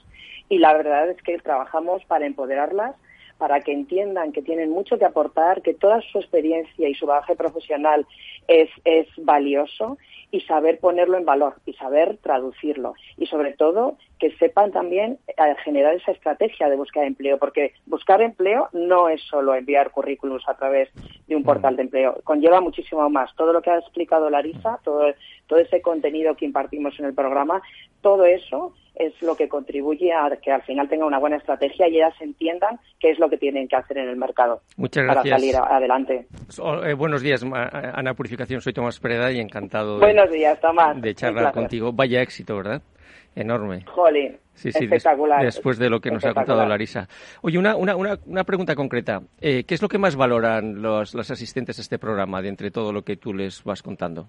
y 0.49 0.59
la 0.59 0.73
verdad 0.73 1.09
es 1.09 1.21
que 1.21 1.37
trabajamos 1.39 2.03
para 2.05 2.25
empoderarlas 2.25 2.95
para 3.37 3.61
que 3.61 3.71
entiendan 3.71 4.31
que 4.31 4.41
tienen 4.41 4.69
mucho 4.69 4.97
que 4.97 5.05
aportar, 5.05 5.61
que 5.61 5.73
toda 5.73 6.01
su 6.01 6.19
experiencia 6.19 6.89
y 6.89 6.95
su 6.95 7.05
bagaje 7.05 7.35
profesional 7.35 8.05
es, 8.47 8.69
es 8.83 9.07
valioso 9.17 9.97
y 10.31 10.41
saber 10.41 10.79
ponerlo 10.79 11.17
en 11.17 11.25
valor 11.25 11.55
y 11.65 11.73
saber 11.73 12.17
traducirlo. 12.17 12.95
Y 13.17 13.27
sobre 13.27 13.53
todo 13.53 13.97
que 14.19 14.31
sepan 14.37 14.71
también 14.71 15.19
eh, 15.27 15.33
generar 15.63 15.95
esa 15.95 16.11
estrategia 16.11 16.69
de 16.69 16.75
búsqueda 16.75 17.03
de 17.03 17.09
empleo, 17.09 17.37
porque 17.37 17.73
buscar 17.85 18.21
empleo 18.21 18.69
no 18.73 19.09
es 19.09 19.21
solo 19.21 19.55
enviar 19.55 19.91
currículums 19.91 20.47
a 20.47 20.55
través 20.55 20.89
de 21.27 21.35
un 21.35 21.43
portal 21.43 21.75
de 21.75 21.83
empleo, 21.83 22.19
conlleva 22.23 22.61
muchísimo 22.61 23.09
más. 23.09 23.33
Todo 23.35 23.53
lo 23.53 23.61
que 23.61 23.69
ha 23.69 23.77
explicado 23.77 24.29
Larisa, 24.29 24.79
todo, 24.83 25.13
todo 25.45 25.59
ese 25.59 25.81
contenido 25.81 26.35
que 26.35 26.45
impartimos 26.45 26.97
en 26.99 27.05
el 27.05 27.13
programa, 27.13 27.61
todo 28.01 28.25
eso 28.25 28.73
es 28.95 29.13
lo 29.21 29.35
que 29.35 29.47
contribuye 29.47 30.11
a 30.11 30.29
que 30.41 30.51
al 30.51 30.63
final 30.63 30.89
tenga 30.89 31.05
una 31.05 31.19
buena 31.19 31.37
estrategia 31.37 31.87
y 31.87 31.97
ellas 31.97 32.15
entiendan 32.19 32.79
qué 32.99 33.11
es 33.11 33.19
lo 33.19 33.29
que 33.29 33.37
tienen 33.37 33.67
que 33.67 33.75
hacer 33.75 33.99
en 33.99 34.09
el 34.09 34.17
mercado 34.17 34.61
para 35.07 35.23
salir 35.23 35.55
adelante. 35.55 36.25
Eh, 36.83 36.93
buenos 36.93 37.21
días, 37.21 37.43
Ana 37.43 38.15
Purificación. 38.15 38.61
Soy 38.61 38.73
Tomás 38.73 38.99
Pereda 38.99 39.31
y 39.31 39.39
encantado 39.39 39.99
buenos 39.99 40.31
días, 40.31 40.59
Tomás. 40.59 40.99
de 40.99 41.13
charlar 41.13 41.53
contigo. 41.53 41.91
Vaya 41.93 42.21
éxito, 42.21 42.57
¿verdad? 42.57 42.81
Enorme. 43.37 43.85
Jolín, 43.85 44.35
sí, 44.55 44.71
sí, 44.71 44.85
espectacular. 44.85 45.43
después 45.43 45.77
de 45.77 45.91
lo 45.91 45.99
que 45.99 46.09
nos 46.09 46.25
ha 46.25 46.33
contado 46.33 46.65
Larisa. 46.65 47.07
Oye, 47.43 47.59
una, 47.59 47.75
una, 47.75 47.95
una, 47.95 48.43
pregunta 48.43 48.73
concreta. 48.73 49.21
Eh, 49.39 49.63
¿Qué 49.63 49.75
es 49.75 49.81
lo 49.83 49.87
que 49.87 49.99
más 49.99 50.15
valoran 50.15 50.81
los, 50.81 51.13
los 51.13 51.29
asistentes 51.29 51.77
a 51.77 51.81
este 51.81 51.99
programa 51.99 52.41
de 52.41 52.49
entre 52.49 52.71
todo 52.71 52.91
lo 52.91 53.03
que 53.03 53.15
tú 53.15 53.35
les 53.35 53.63
vas 53.63 53.83
contando? 53.83 54.27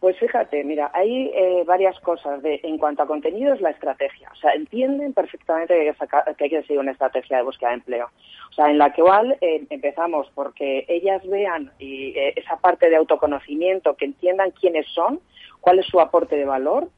Pues 0.00 0.16
fíjate, 0.18 0.62
mira, 0.62 0.92
hay 0.94 1.32
eh, 1.34 1.64
varias 1.66 1.98
cosas. 2.00 2.40
De, 2.42 2.60
en 2.62 2.78
cuanto 2.78 3.02
a 3.02 3.06
contenido 3.06 3.52
es 3.54 3.60
la 3.60 3.70
estrategia. 3.70 4.30
O 4.32 4.36
sea, 4.36 4.52
entienden 4.52 5.12
perfectamente 5.12 5.74
que 5.74 6.44
hay 6.44 6.50
que, 6.50 6.62
seguir 6.62 6.78
una 6.78 6.92
estrategia 6.92 7.38
de 7.38 7.42
búsqueda 7.42 7.70
de 7.70 7.76
empleo. 7.76 8.06
O 8.50 8.52
sea, 8.52 8.70
en 8.70 8.78
la 8.78 8.92
que 8.92 9.00
igual 9.00 9.36
eh, 9.40 9.66
empezamos 9.70 10.30
porque 10.34 10.84
ellas 10.88 11.26
vean 11.26 11.72
y, 11.80 12.16
eh, 12.16 12.34
esa 12.36 12.58
parte 12.58 12.88
de 12.88 12.96
autoconocimiento, 12.96 13.94
que 13.94 14.04
entiendan 14.04 14.52
quiénes 14.52 14.86
son, 14.94 15.20
cuál 15.60 15.80
es 15.80 15.86
su 15.86 16.00
aporte 16.00 16.36
de 16.36 16.44
valor, 16.44 16.88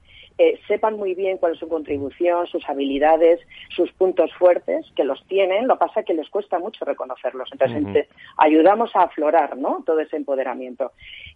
sepan 0.66 0.97
muy 0.97 1.14
bien 1.14 1.38
cuál 1.38 1.53
es 1.53 1.59
su 1.59 1.68
contribución, 1.68 2.47
sus 2.47 2.68
habilidades, 2.68 3.41
sus 3.74 3.93
puntos 3.93 4.32
fuertes, 4.34 4.86
que 4.97 5.05
los 5.05 5.24
tienen, 5.26 5.66
lo 5.66 5.78
pasa 5.78 6.03
que 6.03 6.14
les 6.14 6.28
cuesta 6.30 6.59
mucho 6.59 6.84
reconocerlos. 6.84 7.49
Entonces, 7.53 8.09
ayudamos 8.36 8.95
a 8.95 9.03
aflorar 9.03 9.57
¿no? 9.57 9.82
todo 9.84 10.01
ese 10.01 10.16
empoderamiento. 10.16 10.93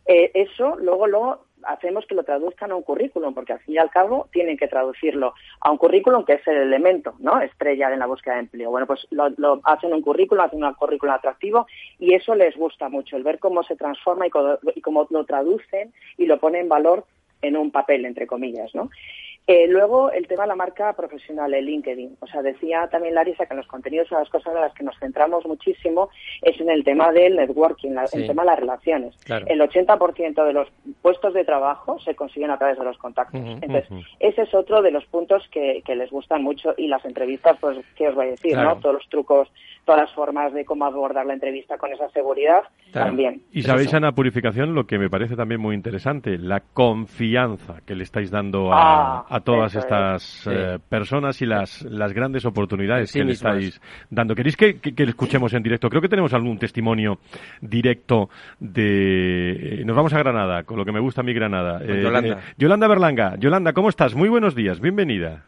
eso 0.06 0.76
luego, 0.76 1.06
luego 1.06 1.44
hacemos 1.66 2.06
que 2.06 2.14
lo 2.14 2.24
traduzcan 2.24 2.70
a 2.70 2.76
un 2.76 2.82
currículum, 2.82 3.34
porque 3.34 3.54
al 3.54 3.60
fin 3.60 3.74
y 3.74 3.78
al 3.78 3.90
cabo 3.90 4.28
tienen 4.32 4.56
que 4.56 4.68
traducirlo 4.68 5.34
a 5.60 5.70
un 5.70 5.78
currículum 5.78 6.24
que 6.24 6.34
es 6.34 6.46
el 6.46 6.56
elemento, 6.56 7.14
¿no? 7.18 7.40
Estrella 7.40 7.92
en 7.92 7.98
la 7.98 8.06
búsqueda 8.06 8.34
de 8.34 8.40
empleo. 8.40 8.70
Bueno, 8.70 8.86
pues 8.86 9.06
lo, 9.10 9.30
lo 9.36 9.60
hacen 9.64 9.92
un 9.92 10.02
currículum, 10.02 10.44
hacen 10.44 10.62
un 10.62 10.74
currículum 10.74 11.14
atractivo 11.14 11.66
y 11.98 12.14
eso 12.14 12.34
les 12.34 12.56
gusta 12.56 12.88
mucho, 12.88 13.16
el 13.16 13.22
ver 13.22 13.38
cómo 13.38 13.62
se 13.62 13.76
transforma 13.76 14.26
y 14.26 14.30
cómo, 14.30 15.06
lo 15.10 15.24
traducen 15.24 15.92
y 16.16 16.26
lo 16.26 16.38
ponen 16.38 16.62
en 16.62 16.68
valor 16.68 17.04
en 17.46 17.56
un 17.56 17.70
papel, 17.70 18.04
entre 18.04 18.26
comillas, 18.26 18.74
¿no? 18.74 18.90
Eh, 19.46 19.66
luego, 19.68 20.10
el 20.10 20.26
tema 20.26 20.44
de 20.44 20.48
la 20.48 20.56
marca 20.56 20.94
profesional, 20.94 21.52
el 21.52 21.66
LinkedIn. 21.66 22.16
O 22.20 22.26
sea, 22.26 22.40
decía 22.40 22.88
también 22.90 23.14
Larisa 23.14 23.44
que 23.44 23.52
en 23.52 23.58
los 23.58 23.66
contenidos, 23.66 24.10
una 24.10 24.20
de 24.20 24.24
las 24.24 24.32
cosas 24.32 24.54
en 24.54 24.60
las 24.62 24.72
que 24.72 24.84
nos 24.84 24.98
centramos 24.98 25.44
muchísimo 25.44 26.08
es 26.40 26.58
en 26.60 26.70
el 26.70 26.82
tema 26.82 27.12
del 27.12 27.36
networking, 27.36 27.90
el 27.90 28.26
tema 28.26 28.42
de 28.42 28.46
las 28.46 28.58
relaciones. 28.58 29.14
El 29.46 29.60
80% 29.60 30.46
de 30.46 30.52
los 30.54 30.68
puestos 31.02 31.34
de 31.34 31.44
trabajo 31.44 31.98
se 32.00 32.14
consiguen 32.14 32.52
a 32.52 32.58
través 32.58 32.78
de 32.78 32.84
los 32.84 32.96
contactos. 32.96 33.40
Entonces, 33.44 33.86
ese 34.18 34.42
es 34.42 34.54
otro 34.54 34.80
de 34.80 34.90
los 34.90 35.04
puntos 35.06 35.46
que, 35.50 35.82
les 35.94 36.10
gustan 36.10 36.42
mucho 36.42 36.74
y 36.76 36.88
las 36.88 37.04
entrevistas, 37.04 37.56
pues, 37.60 37.78
¿qué 37.96 38.08
os 38.08 38.14
voy 38.14 38.26
a 38.26 38.30
decir? 38.30 38.56
¿no? 38.56 38.76
Todos 38.80 38.96
los 38.96 39.08
trucos, 39.08 39.48
todas 39.84 40.00
las 40.00 40.12
formas 40.12 40.52
de 40.54 40.64
cómo 40.64 40.86
abordar 40.86 41.26
la 41.26 41.34
entrevista 41.34 41.76
con 41.78 41.92
esa 41.92 42.08
seguridad 42.10 42.62
también. 42.92 43.42
Y 43.52 43.62
sabéis, 43.62 43.92
Ana 43.92 44.12
Purificación, 44.12 44.74
lo 44.74 44.86
que 44.86 44.98
me 44.98 45.10
parece 45.10 45.36
también 45.36 45.60
muy 45.60 45.74
interesante, 45.74 46.38
la 46.38 46.60
confianza 46.60 47.82
que 47.86 47.94
le 47.94 48.02
estáis 48.02 48.30
dando 48.30 48.72
a, 48.72 49.20
ah 49.28 49.33
a 49.33 49.33
todas 49.40 49.74
estas 49.74 50.46
eh, 50.46 50.78
personas 50.88 51.40
y 51.42 51.46
las, 51.46 51.82
las 51.82 52.12
grandes 52.12 52.44
oportunidades 52.44 53.12
que 53.12 53.24
le 53.24 53.32
estáis 53.32 53.80
dando. 54.10 54.34
¿Queréis 54.34 54.56
que, 54.56 54.78
que, 54.78 55.02
escuchemos 55.02 55.52
en 55.54 55.62
directo? 55.62 55.88
Creo 55.88 56.02
que 56.02 56.08
tenemos 56.08 56.32
algún 56.34 56.58
testimonio 56.58 57.18
directo 57.60 58.28
de... 58.60 59.80
Eh, 59.80 59.84
nos 59.84 59.96
vamos 59.96 60.12
a 60.12 60.18
Granada, 60.18 60.62
con 60.64 60.76
lo 60.76 60.84
que 60.84 60.92
me 60.92 61.00
gusta 61.00 61.20
a 61.22 61.24
mí 61.24 61.32
Granada. 61.32 61.80
Eh, 61.82 62.02
Yolanda. 62.02 62.40
Yolanda 62.56 62.88
Berlanga. 62.88 63.36
Yolanda, 63.36 63.72
¿cómo 63.72 63.88
estás? 63.88 64.14
Muy 64.14 64.28
buenos 64.28 64.54
días, 64.54 64.80
bienvenida. 64.80 65.44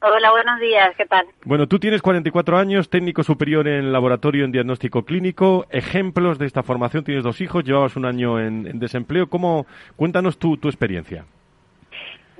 Hola, 0.00 0.30
buenos 0.30 0.60
días, 0.60 0.94
¿qué 0.96 1.06
tal? 1.06 1.26
Bueno, 1.44 1.66
tú 1.66 1.80
tienes 1.80 2.02
44 2.02 2.56
años, 2.56 2.88
técnico 2.88 3.24
superior 3.24 3.66
en 3.66 3.90
laboratorio 3.92 4.44
en 4.44 4.52
diagnóstico 4.52 5.04
clínico, 5.04 5.66
ejemplos 5.70 6.38
de 6.38 6.46
esta 6.46 6.62
formación, 6.62 7.02
tienes 7.02 7.24
dos 7.24 7.40
hijos, 7.40 7.64
llevabas 7.64 7.96
un 7.96 8.04
año 8.04 8.38
en, 8.38 8.78
desempleo. 8.78 9.28
¿Cómo? 9.28 9.66
Cuéntanos 9.96 10.38
tu, 10.38 10.56
tu 10.56 10.68
experiencia. 10.68 11.24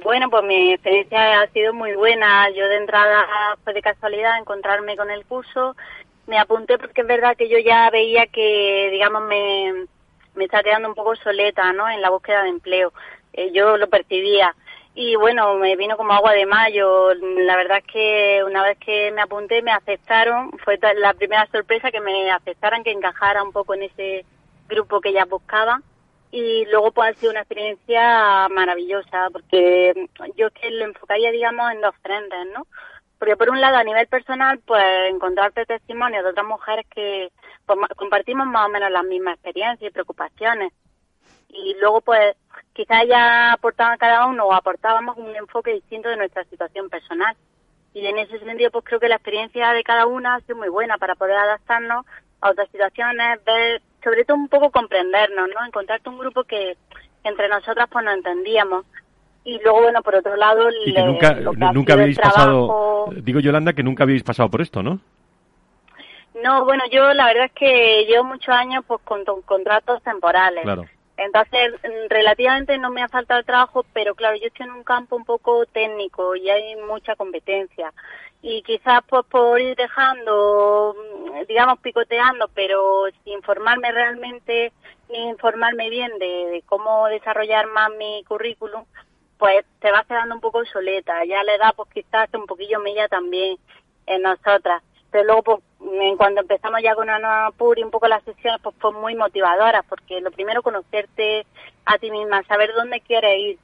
Bueno, 0.09 0.31
pues 0.31 0.43
mi 0.43 0.73
experiencia 0.73 1.43
ha 1.43 1.49
sido 1.49 1.75
muy 1.75 1.95
buena. 1.95 2.49
Yo 2.49 2.67
de 2.67 2.79
entrada 2.79 3.27
fue 3.63 3.75
de 3.75 3.83
casualidad 3.83 4.39
encontrarme 4.39 4.97
con 4.97 5.11
el 5.11 5.27
curso. 5.27 5.77
Me 6.27 6.39
apunté 6.39 6.79
porque 6.79 7.03
es 7.03 7.07
verdad 7.07 7.37
que 7.37 7.51
yo 7.51 7.59
ya 7.59 7.91
veía 7.91 8.27
que, 8.27 8.89
digamos, 8.91 9.25
me, 9.25 9.85
me 10.35 10.45
está 10.45 10.63
quedando 10.63 10.89
un 10.89 10.95
poco 10.95 11.15
soleta, 11.17 11.75
¿no? 11.75 11.87
En 11.91 12.01
la 12.01 12.09
búsqueda 12.09 12.43
de 12.45 12.49
empleo. 12.49 12.91
Eh, 13.35 13.51
yo 13.53 13.77
lo 13.77 13.91
percibía. 13.91 14.55
Y 14.95 15.15
bueno, 15.17 15.57
me 15.57 15.77
vino 15.77 15.99
como 15.99 16.15
agua 16.15 16.33
de 16.33 16.47
mayo. 16.47 17.13
La 17.13 17.57
verdad 17.57 17.83
es 17.85 17.93
que 17.93 18.43
una 18.47 18.63
vez 18.63 18.79
que 18.79 19.13
me 19.13 19.21
apunté 19.21 19.61
me 19.61 19.73
aceptaron. 19.73 20.53
Fue 20.65 20.79
la 20.97 21.13
primera 21.13 21.47
sorpresa 21.53 21.91
que 21.91 22.01
me 22.01 22.31
aceptaran, 22.31 22.83
que 22.83 22.93
encajara 22.93 23.43
un 23.43 23.53
poco 23.53 23.75
en 23.75 23.83
ese 23.83 24.25
grupo 24.71 25.03
que 25.03 25.13
ya 25.13 25.27
buscaba 25.27 25.83
y 26.31 26.67
luego 26.67 26.93
pues 26.93 27.11
ha 27.11 27.21
sido 27.21 27.31
una 27.33 27.41
experiencia 27.41 28.49
maravillosa 28.49 29.29
porque 29.33 30.09
yo 30.37 30.51
que 30.51 30.71
lo 30.71 30.85
enfocaría 30.85 31.31
digamos 31.31 31.71
en 31.73 31.81
dos 31.81 31.95
frentes, 32.03 32.47
¿no? 32.55 32.67
Porque 33.19 33.37
por 33.37 33.51
un 33.51 33.61
lado 33.61 33.77
a 33.77 33.85
nivel 33.85 34.07
personal 34.07 34.61
pues 34.65 34.85
encontrarte 35.11 35.67
testimonios 35.67 36.23
de 36.25 36.31
otras 36.31 36.47
mujeres 36.47 36.87
que 36.95 37.31
pues, 37.67 37.79
compartimos 37.97 38.47
más 38.47 38.67
o 38.67 38.69
menos 38.69 38.91
las 38.91 39.05
mismas 39.05 39.35
experiencias 39.35 39.91
y 39.91 39.93
preocupaciones 39.93 40.73
y 41.49 41.75
luego 41.81 42.01
pues 42.03 42.37
quizás 42.75 43.05
ya 43.09 43.53
aportaban 43.53 43.99
cada 43.99 44.27
uno 44.27 44.45
o 44.45 44.53
aportábamos 44.53 45.17
un 45.17 45.35
enfoque 45.35 45.73
distinto 45.73 46.09
de 46.09 46.17
nuestra 46.17 46.45
situación 46.45 46.91
personal 46.91 47.37
y 47.95 48.07
en 48.07 48.19
ese 48.19 48.39
sentido 48.39 48.71
pues 48.71 48.85
creo 48.85 49.01
que 49.01 49.09
la 49.09 49.17
experiencia 49.17 49.73
de 49.73 49.83
cada 49.83 50.07
una 50.07 50.37
ha 50.37 50.41
sido 50.41 50.57
muy 50.57 50.69
buena 50.69 50.99
para 50.99 51.15
poder 51.15 51.37
adaptarnos 51.37 52.05
a 52.41 52.51
otras 52.51 52.71
situaciones, 52.71 53.45
ver 53.45 53.83
sobre 54.03 54.25
todo 54.25 54.37
un 54.37 54.49
poco 54.49 54.71
comprendernos, 54.71 55.49
¿no? 55.49 55.67
Encontrarte 55.67 56.09
un 56.09 56.19
grupo 56.19 56.45
que, 56.45 56.77
entre 57.25 57.49
nosotras 57.49 57.89
pues 57.91 58.05
nos 58.05 58.15
entendíamos. 58.15 58.85
Y 59.45 59.59
luego, 59.63 59.83
bueno, 59.83 60.03
por 60.03 60.15
otro 60.15 60.37
lado... 60.37 60.69
Y 60.85 60.93
que 60.93 61.03
nunca, 61.03 61.35
nunca 61.73 61.95
habíais 61.95 62.19
pasado, 62.19 63.07
digo 63.23 63.41
Yolanda, 63.41 63.73
que 63.73 63.83
nunca 63.83 64.05
habíais 64.05 64.23
pasado 64.23 64.51
por 64.51 64.61
esto, 64.61 64.83
¿no? 64.83 65.01
No, 66.43 66.65
bueno, 66.65 66.85
yo 66.91 67.13
la 67.15 67.27
verdad 67.27 67.47
es 67.47 67.53
que 67.53 68.05
llevo 68.07 68.25
muchos 68.25 68.55
años 68.55 68.85
pues 68.87 69.01
con, 69.03 69.25
contratos 69.45 70.03
temporales. 70.03 70.63
Claro. 70.63 70.85
Entonces, 71.17 71.75
relativamente 72.09 72.79
no 72.79 72.91
me 72.91 73.03
ha 73.03 73.09
faltado 73.09 73.41
el 73.41 73.47
trabajo, 73.47 73.85
pero 73.93 74.15
claro, 74.15 74.37
yo 74.37 74.47
estoy 74.47 74.67
en 74.67 74.73
un 74.73 74.85
campo 74.85 75.17
un 75.17 75.25
poco 75.25 75.67
técnico 75.67 76.37
y 76.37 76.49
hay 76.49 76.77
mucha 76.77 77.17
competencia. 77.17 77.93
Y 78.41 78.63
quizás 78.63 79.01
pues 79.09 79.27
por 79.27 79.61
ir 79.61 79.77
dejando, 79.77 80.95
digamos, 81.49 81.81
picoteando, 81.81 82.49
pero 82.55 83.05
sin 83.25 83.43
formarme 83.43 83.91
realmente 83.91 84.73
ni 85.09 85.29
informarme 85.29 85.89
bien 85.91 86.19
de, 86.19 86.63
cómo 86.67 87.07
desarrollar 87.07 87.67
más 87.69 87.91
mi 87.99 88.23
currículum, 88.29 88.85
pues 89.39 89.65
te 89.81 89.91
vas 89.91 90.07
quedando 90.07 90.35
un 90.35 90.41
poco 90.41 90.65
soleta. 90.67 91.25
Ya 91.25 91.43
la 91.43 91.55
edad, 91.55 91.75
pues 91.77 91.89
quizás 91.93 92.29
un 92.35 92.47
poquillo 92.47 92.81
mella 92.81 93.09
también 93.09 93.57
en 94.07 94.23
nosotras. 94.23 94.83
Pero 95.11 95.25
luego, 95.25 95.43
pues, 95.43 95.63
cuando 96.17 96.43
empezamos 96.43 96.83
ya 96.83 96.95
con 96.95 97.09
Ana 97.09 97.51
Puri, 97.57 97.83
un 97.83 97.91
poco 97.91 98.09
las 98.09 98.23
sesiones, 98.25 98.61
pues 98.63 98.75
fue 98.79 98.93
muy 98.93 99.15
motivadoras, 99.15 99.85
porque 99.89 100.21
lo 100.21 100.31
primero, 100.31 100.63
conocerte 100.63 101.47
a 101.87 101.99
ti 101.99 102.11
misma, 102.11 102.43
saber 102.45 102.73
dónde 102.75 103.01
quieres 103.01 103.39
ir, 103.39 103.59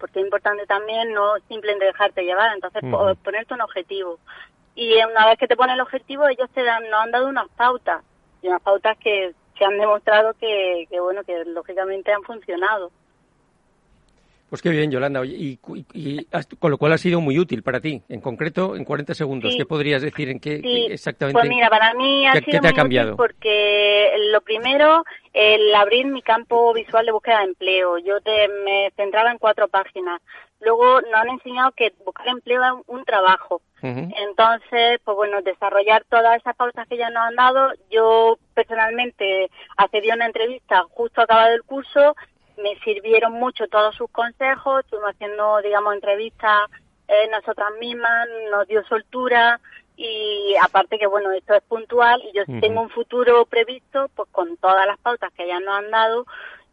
porque 0.00 0.18
es 0.18 0.24
importante 0.24 0.66
también 0.66 1.12
no 1.12 1.34
simplemente 1.46 1.84
dejarte 1.84 2.24
llevar, 2.24 2.54
entonces 2.54 2.82
ponerte 3.22 3.54
un 3.54 3.60
objetivo. 3.60 4.18
Y 4.74 4.94
una 5.04 5.26
vez 5.26 5.38
que 5.38 5.46
te 5.46 5.56
pones 5.56 5.74
el 5.74 5.82
objetivo, 5.82 6.26
ellos 6.26 6.48
te 6.54 6.64
dan, 6.64 6.88
nos 6.90 7.00
han 7.00 7.10
dado 7.10 7.28
unas 7.28 7.48
pautas, 7.50 8.02
y 8.42 8.48
unas 8.48 8.62
pautas 8.62 8.96
que 8.98 9.34
se 9.58 9.64
han 9.64 9.78
demostrado 9.78 10.32
que, 10.34 10.86
que 10.88 10.98
bueno, 11.00 11.22
que 11.22 11.44
lógicamente 11.44 12.12
han 12.12 12.22
funcionado. 12.22 12.90
Pues 14.50 14.62
qué 14.62 14.70
bien, 14.70 14.90
Yolanda. 14.90 15.22
Y, 15.24 15.58
con 15.58 16.70
lo 16.72 16.76
cual 16.76 16.92
ha 16.92 16.98
sido 16.98 17.20
muy 17.20 17.38
útil 17.38 17.62
para 17.62 17.80
ti. 17.80 18.02
En 18.08 18.20
concreto, 18.20 18.74
en 18.74 18.84
40 18.84 19.14
segundos, 19.14 19.54
¿qué 19.56 19.64
podrías 19.64 20.02
decir 20.02 20.28
en 20.28 20.40
qué 20.40 20.60
exactamente? 20.90 21.38
Pues 21.38 21.48
mira, 21.48 21.70
para 21.70 21.94
mí 21.94 22.26
ha 22.26 22.32
sido 22.32 22.60
te 22.60 22.68
ha 22.68 22.72
cambiado? 22.72 23.16
porque 23.16 24.12
lo 24.32 24.40
primero, 24.40 25.04
el 25.32 25.72
abrir 25.72 26.06
mi 26.06 26.20
campo 26.20 26.74
visual 26.74 27.06
de 27.06 27.12
búsqueda 27.12 27.38
de 27.38 27.44
empleo. 27.44 27.98
Yo 27.98 28.16
me 28.64 28.90
centraba 28.96 29.30
en 29.30 29.38
cuatro 29.38 29.68
páginas. 29.68 30.20
Luego 30.60 31.00
nos 31.00 31.14
han 31.14 31.28
enseñado 31.28 31.70
que 31.70 31.92
buscar 32.04 32.28
empleo 32.28 32.62
es 32.62 32.84
un 32.88 33.04
trabajo. 33.04 33.62
Entonces, 33.82 35.00
pues 35.04 35.16
bueno, 35.16 35.40
desarrollar 35.40 36.04
todas 36.10 36.36
esas 36.36 36.54
pausas 36.54 36.86
que 36.88 36.98
ya 36.98 37.08
nos 37.08 37.24
han 37.28 37.36
dado. 37.36 37.72
Yo 37.90 38.36
personalmente 38.52 39.48
accedí 39.76 40.10
a 40.10 40.16
una 40.16 40.26
entrevista 40.26 40.84
justo 40.90 41.22
acabado 41.22 41.54
el 41.54 41.62
curso 41.62 42.14
me 42.62 42.76
sirvieron 42.84 43.32
mucho 43.32 43.66
todos 43.68 43.94
sus 43.94 44.10
consejos, 44.10 44.80
estuvimos 44.80 45.10
haciendo, 45.10 45.60
digamos, 45.62 45.94
entrevistas 45.94 46.70
eh, 47.08 47.28
nosotras 47.30 47.70
mismas, 47.80 48.28
nos 48.50 48.66
dio 48.68 48.84
soltura 48.84 49.60
y 49.96 50.54
aparte 50.62 50.98
que, 50.98 51.06
bueno, 51.06 51.30
esto 51.32 51.54
es 51.54 51.62
puntual 51.62 52.22
y 52.22 52.36
yo 52.36 52.44
tengo 52.60 52.82
un 52.82 52.90
futuro 52.90 53.44
previsto, 53.46 54.08
pues 54.14 54.28
con 54.30 54.56
todas 54.56 54.86
las 54.86 54.98
pautas 54.98 55.32
que 55.32 55.46
ya 55.46 55.60
nos 55.60 55.76
han 55.76 55.90
dado, 55.90 56.26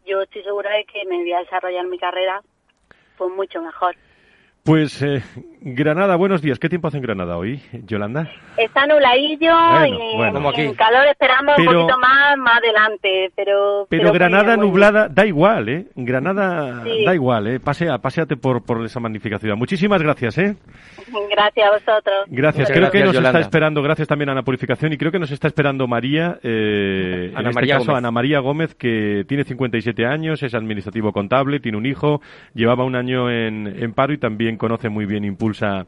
yo 0.06 0.22
estoy 0.22 0.42
segura 0.42 0.70
de 0.70 0.84
que 0.84 1.04
me 1.06 1.18
voy 1.18 1.32
a 1.32 1.40
desarrollar 1.40 1.86
mi 1.86 1.98
carrera 1.98 2.42
pues 3.18 3.30
mucho 3.32 3.60
mejor. 3.60 3.96
Pues 4.64 5.02
eh, 5.02 5.22
Granada, 5.60 6.16
buenos 6.16 6.40
días. 6.40 6.58
¿Qué 6.58 6.68
tiempo 6.68 6.88
hace 6.88 6.98
en 6.98 7.02
Granada 7.02 7.36
hoy, 7.36 7.60
Yolanda? 7.86 8.30
Está 8.56 8.86
nubladillo 8.86 9.52
y 9.86 10.60
en 10.60 10.74
calor 10.74 11.06
esperamos 11.10 11.58
un 11.58 11.64
poquito 11.64 11.98
más 11.98 12.36
más 12.36 12.58
adelante, 12.58 13.32
pero... 13.34 13.86
Pero, 13.88 14.12
Granada 14.12 14.56
nublada 14.56 15.08
da 15.08 15.26
igual, 15.26 15.68
¿eh? 15.68 15.86
Granada 15.96 16.84
da 16.84 17.14
igual, 17.14 17.46
¿eh? 17.46 17.60
Pasea, 17.60 17.98
paseate 17.98 18.36
por, 18.36 18.64
por 18.64 18.84
esa 18.84 19.00
magnífica 19.00 19.38
ciudad. 19.38 19.56
Muchísimas 19.56 20.02
gracias, 20.02 20.38
¿eh? 20.38 20.56
Gracias 21.30 21.66
a 21.66 21.70
vosotros. 21.70 22.24
Gracias. 22.28 22.70
creo 22.70 22.90
que 22.90 23.04
nos 23.04 23.16
está 23.16 23.40
esperando, 23.40 23.82
gracias 23.82 24.08
también 24.08 24.28
a 24.28 24.34
la 24.34 24.42
Purificación, 24.42 24.92
y 24.92 24.98
creo 24.98 25.10
que 25.10 25.18
nos 25.18 25.30
está 25.30 25.48
esperando 25.48 25.86
María, 25.86 26.38
eh, 26.42 27.32
en 27.36 27.46
este 27.46 27.66
caso 27.66 27.94
Ana 27.94 28.10
María 28.10 28.40
Gómez, 28.40 28.74
que 28.74 29.24
tiene 29.26 29.44
57 29.44 30.04
años, 30.04 30.42
es 30.42 30.54
administrativo 30.54 31.12
contable, 31.12 31.60
tiene 31.60 31.78
un 31.78 31.86
hijo, 31.86 32.20
llevaba 32.54 32.84
un 32.84 32.96
año 32.96 33.30
en, 33.30 33.66
en 33.66 33.92
paro 33.94 34.12
y 34.12 34.18
también 34.18 34.57
conoce 34.58 34.88
muy 34.88 35.06
bien 35.06 35.24
Impulsa 35.24 35.86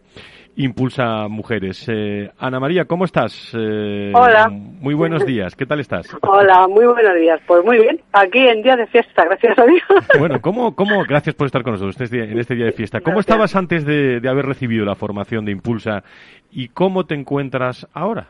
Impulsa 0.56 1.28
Mujeres. 1.28 1.86
Eh, 1.88 2.30
Ana 2.38 2.60
María, 2.60 2.84
¿cómo 2.84 3.04
estás? 3.04 3.52
Eh, 3.54 4.12
Hola. 4.14 4.48
Muy 4.50 4.94
buenos 4.94 5.24
días, 5.24 5.54
¿qué 5.54 5.66
tal 5.66 5.80
estás? 5.80 6.06
Hola, 6.22 6.66
muy 6.68 6.86
buenos 6.86 7.14
días. 7.16 7.40
Pues 7.46 7.64
muy 7.64 7.78
bien, 7.78 8.00
aquí 8.12 8.38
en 8.38 8.62
día 8.62 8.76
de 8.76 8.86
fiesta, 8.86 9.24
gracias 9.24 9.58
a 9.58 9.64
Dios. 9.64 9.82
Bueno, 10.18 10.40
¿cómo, 10.40 10.74
cómo 10.74 11.04
gracias 11.04 11.34
por 11.34 11.46
estar 11.46 11.62
con 11.62 11.72
nosotros 11.72 11.96
en 12.12 12.38
este 12.38 12.54
día 12.54 12.66
de 12.66 12.72
fiesta. 12.72 13.00
¿Cómo 13.00 13.20
estabas 13.20 13.56
antes 13.56 13.84
de, 13.84 14.20
de 14.20 14.28
haber 14.28 14.44
recibido 14.44 14.84
la 14.84 14.94
formación 14.94 15.44
de 15.44 15.52
Impulsa 15.52 16.02
y 16.50 16.68
cómo 16.68 17.06
te 17.06 17.14
encuentras 17.14 17.88
ahora? 17.92 18.28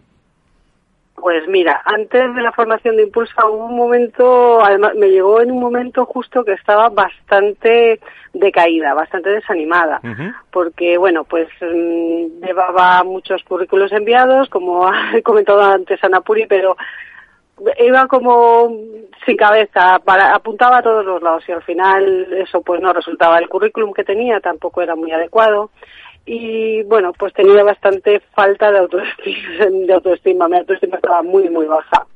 Pues 1.21 1.47
mira, 1.49 1.83
antes 1.85 2.35
de 2.35 2.43
la 2.43 2.53
formación 2.53 2.97
de 2.97 3.03
Impulsa 3.03 3.47
hubo 3.47 3.67
un 3.67 3.77
momento, 3.77 4.65
además 4.65 4.95
me 4.95 5.09
llegó 5.09 5.41
en 5.41 5.51
un 5.51 5.61
momento 5.61 6.07
justo 6.07 6.45
que 6.45 6.53
estaba 6.53 6.89
bastante 6.89 8.01
decaída, 8.33 8.95
bastante 8.95 9.31
desanimada, 9.31 10.01
porque 10.51 10.97
bueno, 10.97 11.25
pues 11.25 11.49
mm, 11.61 12.45
llevaba 12.45 13.03
muchos 13.05 13.43
currículos 13.45 13.93
enviados, 13.93 14.49
como 14.49 14.87
ha 14.87 15.11
comentado 15.25 15.63
antes 15.63 16.03
Ana 16.03 16.21
Puri, 16.21 16.47
pero 16.47 16.77
iba 17.79 18.07
como 18.07 18.75
sin 19.27 19.37
cabeza, 19.37 19.99
para, 20.03 20.35
apuntaba 20.35 20.79
a 20.79 20.83
todos 20.83 21.05
los 21.05 21.23
lados 21.23 21.45
y 21.47 21.53
al 21.53 21.63
final 21.63 22.33
eso 22.33 22.63
pues 22.63 22.81
no 22.81 22.93
resultaba. 22.93 23.39
El 23.39 23.49
currículum 23.49 23.93
que 23.93 24.05
tenía 24.05 24.41
tampoco 24.41 24.81
era 24.81 24.97
muy 24.97 25.13
adecuado 25.13 25.71
y 26.33 26.85
bueno, 26.85 27.13
pues 27.19 27.33
tenía 27.35 27.65
bastante 27.65 28.21
falta 28.37 28.71
de 28.71 28.79
autoestima, 28.79 29.67
de 29.87 29.93
autoestima. 29.93 30.49
mi 30.49 30.59
autoestima 30.59 30.95
estaba 30.95 31.25
muy, 31.25 31.51
muy 31.51 31.67
baja. 31.67 32.07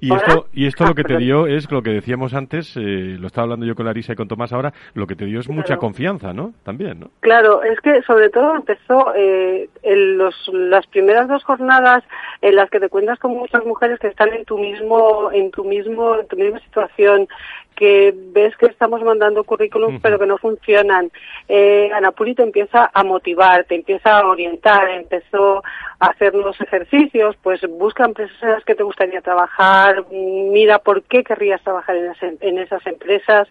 Y 0.00 0.12
esto, 0.12 0.46
y 0.52 0.66
esto 0.66 0.84
lo 0.84 0.94
que 0.96 1.04
te 1.04 1.16
dio 1.18 1.46
es 1.46 1.70
lo 1.70 1.80
que 1.82 1.90
decíamos 1.90 2.34
antes, 2.34 2.76
eh, 2.76 3.16
lo 3.20 3.28
estaba 3.28 3.44
hablando 3.44 3.66
yo 3.66 3.76
con 3.76 3.86
Larisa 3.86 4.14
y 4.14 4.16
con 4.16 4.26
Tomás 4.26 4.52
ahora, 4.52 4.72
lo 4.94 5.06
que 5.06 5.14
te 5.14 5.26
dio 5.26 5.38
es 5.38 5.48
mucha 5.48 5.76
confianza, 5.76 6.32
¿no? 6.32 6.54
También, 6.64 6.98
¿no? 6.98 7.10
Claro, 7.20 7.62
es 7.62 7.80
que 7.80 8.02
sobre 8.02 8.30
todo 8.30 8.56
empezó 8.56 9.14
eh, 9.14 9.68
en 9.82 10.18
los, 10.18 10.34
las 10.52 10.86
primeras 10.88 11.28
dos 11.28 11.44
jornadas 11.44 12.02
en 12.42 12.56
las 12.56 12.68
que 12.70 12.80
te 12.80 12.88
cuentas 12.88 13.20
con 13.20 13.32
muchas 13.32 13.64
mujeres 13.64 14.00
que 14.00 14.08
están 14.08 14.32
en 14.32 14.44
tu 14.44 14.58
mismo, 14.58 15.30
en 15.32 15.52
tu 15.52 15.64
mismo, 15.64 16.16
en 16.16 16.26
tu 16.26 16.36
misma 16.36 16.58
situación, 16.60 17.28
que 17.76 18.14
ves 18.14 18.56
que 18.56 18.66
estamos 18.66 19.02
mandando 19.02 19.44
currículums 19.44 20.00
pero 20.02 20.18
que 20.18 20.26
no 20.26 20.38
funcionan. 20.38 21.10
Eh, 21.48 21.90
Anapuri 21.92 22.34
te 22.34 22.42
empieza 22.42 22.90
a 22.92 23.04
motivar, 23.04 23.64
te 23.64 23.74
empieza 23.74 24.18
a 24.18 24.26
orientar, 24.26 24.90
empezó 24.90 25.62
a 25.98 26.06
hacer 26.06 26.34
los 26.34 26.60
ejercicios, 26.60 27.36
pues 27.42 27.60
busca 27.68 28.04
empresas 28.04 28.36
en 28.42 28.50
las 28.50 28.64
que 28.64 28.74
te 28.74 28.82
gustaría 28.82 29.20
trabajar, 29.22 30.04
mira 30.10 30.78
por 30.78 31.02
qué 31.04 31.24
querrías 31.24 31.62
trabajar 31.62 31.96
en, 31.96 32.58
esas 32.58 32.86
empresas. 32.86 33.48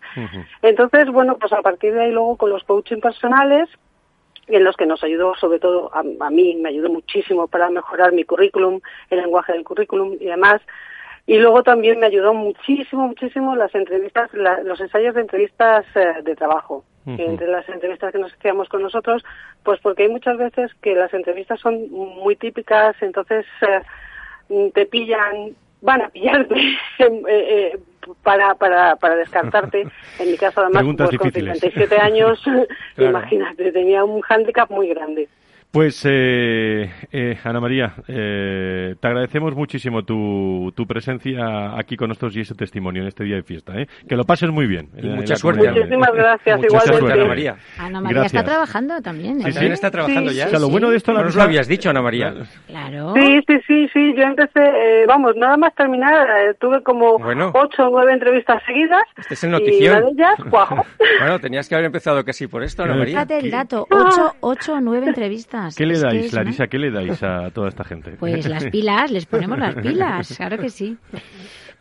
Entonces, 0.62 1.08
bueno, 1.10 1.38
pues 1.38 1.52
a 1.54 1.62
partir 1.62 1.94
de 1.94 2.04
ahí 2.04 2.12
luego 2.12 2.38
con 2.38 2.50
los 2.50 2.64
coaching 2.64 3.00
personales, 3.00 3.70
en 4.48 4.64
los 4.64 4.76
que 4.76 4.86
nos 4.86 5.04
ayudó, 5.04 5.36
sobre 5.36 5.60
todo 5.60 5.92
a, 5.94 6.00
a, 6.00 6.30
mí, 6.30 6.56
me 6.56 6.70
ayudó 6.70 6.90
muchísimo 6.90 7.48
para 7.48 7.70
mejorar 7.70 8.12
mi 8.14 8.24
currículum, 8.24 8.80
el 9.10 9.20
lenguaje 9.20 9.54
del 9.54 9.64
currículum 9.64 10.18
y 10.20 10.26
demás. 10.26 10.62
Y 11.30 11.38
luego 11.38 11.62
también 11.62 12.00
me 12.00 12.08
ayudó 12.08 12.34
muchísimo, 12.34 13.08
muchísimo 13.08 13.56
las 13.56 13.76
entrevistas, 13.76 14.32
los 14.34 14.82
ensayos 14.82 15.14
de 15.14 15.22
entrevistas 15.22 15.86
eh, 15.94 16.24
de 16.24 16.36
trabajo. 16.36 16.84
Entre 17.06 17.48
las 17.48 17.70
entrevistas 17.70 18.12
que 18.12 18.18
nos 18.18 18.34
hacíamos 18.34 18.68
con 18.68 18.82
nosotros, 18.82 19.24
pues 19.64 19.80
porque 19.80 20.04
hay 20.04 20.10
muchas 20.10 20.40
veces 20.40 20.72
que 20.82 20.96
las 20.96 21.14
entrevistas 21.14 21.60
son 21.60 21.88
muy 21.92 22.36
típicas, 22.36 22.96
entonces 23.02 23.46
eh, 23.62 24.72
te 24.74 24.88
pillan, 24.88 25.56
van 25.82 26.02
a 26.02 26.10
pillarte 26.10 26.56
eh, 27.00 27.80
para, 28.24 28.56
para, 28.56 28.96
para 28.96 29.16
descartarte. 29.16 29.88
En 30.20 30.32
mi 30.32 30.38
caso, 30.38 30.62
además, 30.62 30.84
pues, 30.98 31.18
con 31.18 31.32
57 31.32 31.96
años, 31.98 32.44
imagínate, 32.98 33.72
tenía 33.72 34.04
un 34.04 34.22
hándicap 34.22 34.72
muy 34.72 34.90
grande. 34.90 35.30
Pues, 35.72 36.04
eh, 36.04 36.90
eh, 37.12 37.38
Ana 37.44 37.60
María, 37.60 37.94
eh, 38.08 38.96
te 39.00 39.08
agradecemos 39.08 39.54
muchísimo 39.54 40.02
tu, 40.02 40.74
tu, 40.76 40.88
presencia 40.88 41.78
aquí 41.78 41.96
con 41.96 42.08
nosotros 42.08 42.36
y 42.38 42.40
ese 42.40 42.56
testimonio 42.56 43.04
en 43.04 43.08
este 43.08 43.24
día 43.24 43.36
de 43.36 43.44
fiesta. 43.44 43.80
¿eh? 43.80 43.88
Que 44.08 44.16
lo 44.16 44.24
pases 44.24 44.50
muy 44.50 44.66
bien. 44.66 44.90
mucha 45.16 45.36
suerte. 45.36 45.70
Muchísimas 45.70 46.12
gracias. 46.12 46.60
Mucha 46.60 46.80
suerte, 46.80 47.14
Ana 47.14 47.26
María. 47.26 47.56
Ana 47.78 48.02
María 48.02 48.24
está 48.24 48.44
trabajando 48.44 49.00
también. 49.04 49.42
Sí, 49.42 49.52
sí, 49.52 49.66
está 49.68 49.92
trabajando 49.92 50.32
ya. 50.32 50.48
O 50.48 50.50
sea, 50.50 50.58
lo 50.58 50.70
bueno 50.70 50.90
de 50.90 50.98
esto 50.98 51.14
no 51.14 51.24
nos 51.24 51.36
lo 51.36 51.44
habías 51.44 51.68
dicho, 51.68 51.92
Ana 51.92 52.02
María. 52.02 52.34
Claro. 52.66 53.14
Sí, 53.14 53.40
sí, 53.48 53.60
sí, 53.68 53.88
sí. 53.94 54.14
Yo 54.18 54.24
empecé, 54.24 54.62
eh, 54.64 55.06
vamos, 55.08 55.36
nada 55.36 55.56
más 55.56 55.76
terminar, 55.76 56.28
eh, 56.30 56.56
tuve 56.60 56.82
como 56.82 57.18
ocho 57.54 57.84
o 57.84 57.90
nueve 57.92 58.14
entrevistas 58.14 58.64
seguidas. 58.66 59.04
Este 59.16 59.36
es 59.36 59.44
el 59.44 59.52
notición. 59.52 59.84
Y 59.84 59.88
una 59.88 60.00
de 60.00 60.12
ellas, 60.14 60.36
cuajo. 60.50 60.84
bueno, 61.20 61.38
tenías 61.38 61.70
que 61.70 61.76
haber 61.76 61.86
empezado 61.86 62.26
casi 62.26 62.48
por 62.48 62.64
esto, 62.64 62.82
Ana 62.82 62.96
María. 62.96 63.14
Fíjate 63.14 63.38
el 63.38 63.52
dato, 63.52 63.86
ocho, 63.92 64.34
ocho 64.40 64.74
o 64.74 64.82
nueve 64.82 65.06
entrevistas. 65.06 65.59
¿Qué 65.76 65.86
le 65.86 66.00
dais, 66.00 66.34
Larisa? 66.34 66.68
¿Qué 66.68 66.78
le 66.78 66.92
dais 66.92 67.22
a 67.24 67.50
toda 67.52 67.70
esta 67.70 67.84
gente? 67.84 68.12
Pues 68.20 68.46
las 68.50 68.66
pilas, 68.66 69.12
les 69.12 69.26
ponemos 69.26 69.58
las 69.58 69.76
pilas, 69.76 70.36
claro 70.38 70.58
que 70.58 70.70
sí. 70.70 70.98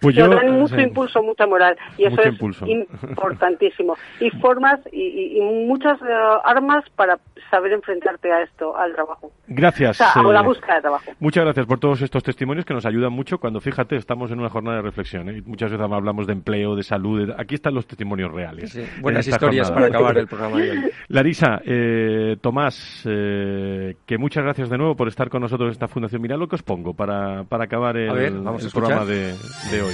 Pues 0.00 0.14
yo- 0.14 0.28
dan 0.28 0.52
mucho 0.58 0.76
sí. 0.76 0.82
impulso, 0.82 1.22
mucha 1.22 1.46
moral. 1.46 1.76
Y 1.96 2.02
eso 2.02 2.10
Mucho 2.12 2.22
es 2.22 2.28
impulso. 2.34 2.66
importantísimo. 2.66 3.96
Y 4.20 4.30
formas 4.38 4.80
y, 4.92 5.00
y- 5.02 5.38
y 5.38 5.40
muchas 5.66 6.00
eh, 6.02 6.06
armas 6.44 6.84
para 6.96 7.18
saber 7.50 7.72
enfrentarte 7.72 8.30
a 8.30 8.42
esto, 8.42 8.76
al 8.76 8.94
trabajo. 8.94 9.32
Gracias. 9.46 10.00
O 10.00 10.04
sea, 10.04 10.12
a 10.22 10.32
la 10.32 10.40
eh, 10.40 10.44
búsqueda 10.44 10.74
de 10.76 10.80
trabajo. 10.82 11.10
Muchas 11.18 11.44
gracias 11.44 11.66
por 11.66 11.78
todos 11.78 12.02
estos 12.02 12.22
testimonios 12.22 12.64
que 12.64 12.74
nos 12.74 12.84
ayudan 12.86 13.12
mucho 13.12 13.38
cuando, 13.38 13.60
fíjate, 13.60 13.96
estamos 13.96 14.30
en 14.30 14.38
una 14.38 14.50
jornada 14.50 14.76
de 14.76 14.82
reflexión. 14.82 15.28
¿eh? 15.30 15.42
Muchas 15.46 15.70
veces 15.72 15.84
hablamos 15.90 16.26
de 16.26 16.32
empleo, 16.34 16.76
de 16.76 16.82
salud. 16.82 17.26
de- 17.26 17.34
Aquí 17.38 17.54
están 17.54 17.74
los 17.74 17.86
testimonios 17.86 18.30
reales. 18.32 18.70
Sí, 18.72 18.84
buenas 19.00 19.26
historias 19.26 19.68
jornada. 19.68 19.88
para 19.88 19.98
acabar 19.98 20.18
el 20.18 20.26
programa 20.26 20.56
de 20.58 20.70
hoy. 20.70 20.78
Larisa, 21.08 21.60
eh, 21.64 22.36
Tomás, 22.40 23.02
eh, 23.08 23.94
que 24.06 24.18
muchas 24.18 24.44
gracias 24.44 24.68
de 24.70 24.76
nuevo 24.78 24.94
por 24.94 25.08
estar 25.08 25.28
con 25.28 25.40
nosotros 25.42 25.68
en 25.68 25.72
esta 25.72 25.88
fundación. 25.88 26.20
Mirad 26.22 26.38
lo 26.38 26.48
que 26.48 26.56
os 26.56 26.62
pongo 26.62 26.94
para, 26.94 27.44
para 27.44 27.64
acabar 27.64 27.96
el, 27.96 28.12
ver, 28.12 28.32
vamos 28.32 28.72
programa 28.72 29.04
de, 29.04 29.32
de 29.70 29.82
hoy. 29.82 29.87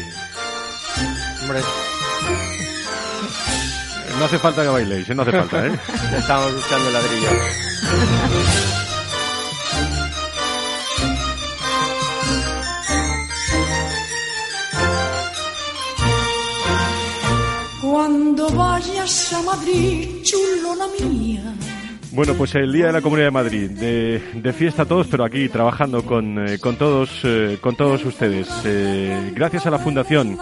Hombre, 1.43 1.61
No 4.19 4.25
hace 4.25 4.39
falta 4.39 4.63
que 4.63 4.69
bailéis, 4.69 5.09
¿eh? 5.11 5.15
no 5.15 5.23
hace 5.23 5.33
falta, 5.33 5.67
¿eh? 5.67 5.79
Estábamos 6.19 6.55
buscando 6.55 6.89
el 6.89 6.95
ladrillo. 6.95 7.29
Cuando 17.81 18.49
vayas 18.51 19.33
a 19.33 19.43
Madrid, 19.43 20.23
chulona 20.23 20.87
mía. 20.99 21.43
Bueno, 22.15 22.35
pues 22.35 22.55
el 22.55 22.73
Día 22.73 22.87
de 22.87 22.93
la 22.93 23.01
Comunidad 23.01 23.27
de 23.27 23.31
Madrid, 23.33 23.71
de, 23.71 24.23
de 24.35 24.53
fiesta 24.53 24.85
todos, 24.85 25.09
pero 25.09 25.25
aquí 25.25 25.49
trabajando 25.49 26.05
con, 26.05 26.47
eh, 26.47 26.59
con 26.61 26.77
todos, 26.77 27.11
eh, 27.25 27.59
con 27.61 27.75
todos 27.75 28.05
ustedes. 28.05 28.49
Eh, 28.65 29.33
gracias 29.35 29.67
a 29.67 29.71
la 29.71 29.81
Fundación 29.81 30.39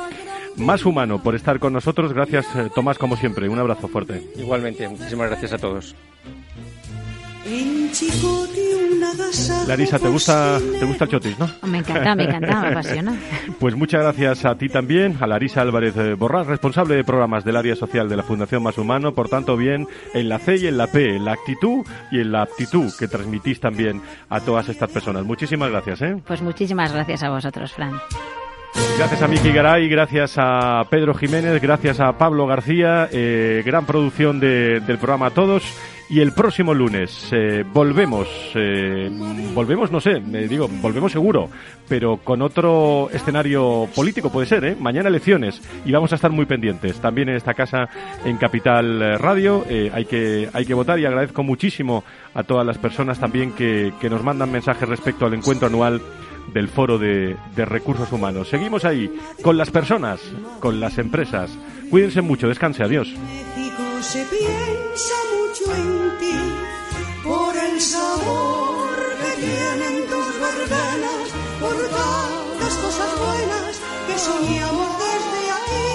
Más 0.57 0.85
Humano 0.85 1.23
por 1.23 1.35
estar 1.35 1.59
con 1.59 1.73
nosotros. 1.73 2.12
Gracias, 2.12 2.45
eh, 2.57 2.68
Tomás, 2.75 2.99
como 2.99 3.16
siempre. 3.16 3.49
Un 3.49 3.59
abrazo 3.59 3.89
fuerte. 3.89 4.23
Igualmente, 4.37 4.87
muchísimas 4.87 5.31
gracias 5.31 5.55
a 5.55 5.59
todos. 5.59 5.95
Larisa, 9.66 9.99
¿te 9.99 10.09
gusta, 10.09 10.59
te 10.78 10.84
gusta 10.84 11.05
el 11.05 11.11
chotis, 11.11 11.38
no? 11.38 11.49
Me 11.66 11.78
encanta, 11.78 12.14
me 12.14 12.24
encanta, 12.24 12.61
me 12.61 12.68
apasiona. 12.72 13.14
Pues 13.59 13.74
muchas 13.76 14.03
gracias 14.03 14.45
a 14.45 14.55
ti 14.57 14.68
también, 14.68 15.16
a 15.20 15.26
Larisa 15.26 15.61
Álvarez 15.62 15.97
eh, 15.97 16.14
Borrás, 16.14 16.47
responsable 16.47 16.95
de 16.97 17.05
programas 17.05 17.45
del 17.45 17.57
área 17.57 17.76
social 17.76 18.09
de 18.09 18.16
la 18.16 18.22
Fundación 18.22 18.62
Más 18.62 18.78
Humano, 18.78 19.12
por 19.14 19.28
tanto 19.28 19.57
bien 19.57 19.86
en 20.14 20.28
la 20.28 20.38
C 20.38 20.57
y 20.57 20.66
en 20.66 20.76
la 20.78 20.86
P, 20.86 21.16
en 21.16 21.24
la 21.24 21.32
actitud 21.32 21.84
y 22.11 22.20
en 22.20 22.32
la 22.32 22.43
aptitud 22.43 22.93
que 22.99 23.09
transmitís 23.09 23.61
también 23.61 24.01
a 24.28 24.40
todas 24.40 24.68
estas 24.68 24.90
personas. 24.90 25.24
Muchísimas 25.24 25.70
gracias, 25.70 26.03
¿eh? 26.03 26.16
Pues 26.26 26.43
muchísimas 26.43 26.93
gracias 26.93 27.22
a 27.22 27.30
vosotros, 27.30 27.72
Fran. 27.72 27.93
Gracias 28.97 29.20
a 29.22 29.28
Miki 29.28 29.53
Garay, 29.53 29.86
gracias 29.88 30.34
a 30.38 30.84
Pedro 30.90 31.12
Jiménez, 31.14 31.61
gracias 31.61 32.01
a 32.01 32.16
Pablo 32.16 32.47
García, 32.47 33.09
eh, 33.12 33.62
gran 33.66 33.84
producción 33.84 34.40
de- 34.40 34.80
del 34.80 34.97
programa 34.99 35.26
a 35.26 35.30
todos. 35.30 35.62
Y 36.13 36.21
el 36.21 36.33
próximo 36.33 36.75
lunes 36.75 37.31
eh, 37.33 37.65
volvemos, 37.73 38.29
eh, 38.55 39.11
volvemos, 39.55 39.91
no 39.91 39.99
sé, 39.99 40.21
me 40.21 40.47
digo, 40.47 40.69
volvemos 40.69 41.11
seguro, 41.11 41.49
pero 41.89 42.19
con 42.19 42.43
otro 42.43 43.09
escenario 43.11 43.89
político 43.97 44.31
puede 44.31 44.47
ser, 44.47 44.63
¿eh? 44.67 44.77
Mañana 44.79 45.09
elecciones 45.09 45.63
y 45.87 45.91
vamos 45.91 46.13
a 46.13 46.17
estar 46.17 46.31
muy 46.31 46.45
pendientes. 46.45 47.01
También 47.01 47.31
en 47.31 47.37
esta 47.37 47.55
casa, 47.55 47.89
en 48.27 48.37
Capital 48.37 49.01
eh, 49.01 49.17
Radio, 49.17 49.65
hay, 49.91 50.05
que, 50.05 50.51
hay 50.53 50.67
que 50.67 50.75
votar 50.75 50.99
y 50.99 51.07
agradezco 51.07 51.45
muchísimo 51.45 52.05
a 52.35 52.43
todas 52.43 52.67
las 52.67 52.77
personas 52.77 53.19
también 53.19 53.53
que, 53.53 53.95
que 53.99 54.11
nos 54.11 54.23
mandan 54.23 54.53
mensajes 54.53 54.87
respecto 54.87 55.25
al 55.25 55.33
encuentro 55.33 55.69
anual 55.69 56.03
del 56.53 56.69
Foro 56.69 56.99
de 56.99 57.37
Recursos 57.57 58.13
Humanos. 58.13 58.49
Seguimos 58.49 58.85
ahí, 58.85 59.11
con 59.41 59.57
las 59.57 59.71
personas, 59.71 60.21
con 60.61 60.79
las 60.79 60.99
empresas. 60.99 61.59
Cuídense 61.89 62.21
mucho, 62.21 62.49
descanse, 62.49 62.83
adiós. 62.83 63.09
En 65.69 66.19
ti 66.19 66.35
por 67.23 67.57
el 67.57 67.81
sabor 67.81 68.91
que 69.21 69.31
tienen 69.47 70.07
tus 70.09 70.27
verbenas, 70.45 71.27
por 71.61 71.77
tantas 71.77 72.75
cosas 72.85 73.11
buenas 73.19 73.81
que 74.07 74.19
soñamos 74.19 74.91
desde 75.05 75.43
aquí. 75.59 75.89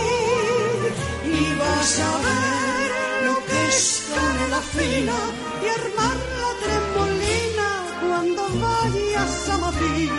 Y 1.35 1.59
vas 1.59 1.99
a 1.99 2.17
ver 2.27 2.91
lo 3.27 3.35
que 3.45 3.67
es 3.67 4.05
canela 4.15 4.61
fina 4.61 5.19
y 5.61 5.67
armar 5.79 6.17
la 6.41 6.51
tremolina 6.63 7.69
cuando 8.01 8.43
vayas 8.61 9.49
a. 9.49 9.57
Madrid, 9.57 10.09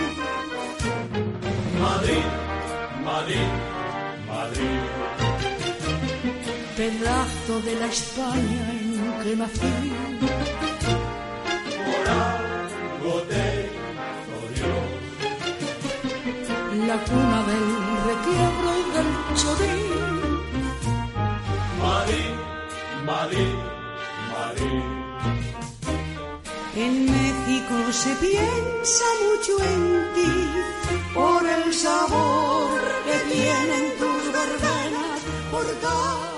Madrid, 1.81 2.25
Madrid. 3.05 3.78
Pedazo 6.89 7.61
de 7.61 7.75
la 7.81 7.87
España 7.87 8.63
en 8.81 8.91
que 9.23 9.37
nací. 9.37 9.75
Por 11.87 12.05
algo 12.27 13.23
te. 13.31 13.79
La 16.87 16.99
cuna 17.05 17.41
del 17.51 17.69
requiebro 18.11 18.69
y 18.81 18.85
del 18.95 19.11
chorín. 19.41 19.85
Madrid, 21.83 22.35
Madrid, 23.05 23.57
Madrid. 24.35 24.83
En 26.85 26.95
México 27.17 27.75
se 27.93 28.13
piensa 28.27 29.07
mucho 29.27 29.53
en 29.73 29.83
ti 30.15 30.33
por 31.15 31.43
el 31.57 31.75
sabor 31.75 32.81
que 33.07 33.17
tienen 33.35 33.85
tus 34.01 34.23
verbenas, 34.39 35.19
por 35.51 35.67
tantas 35.83 36.38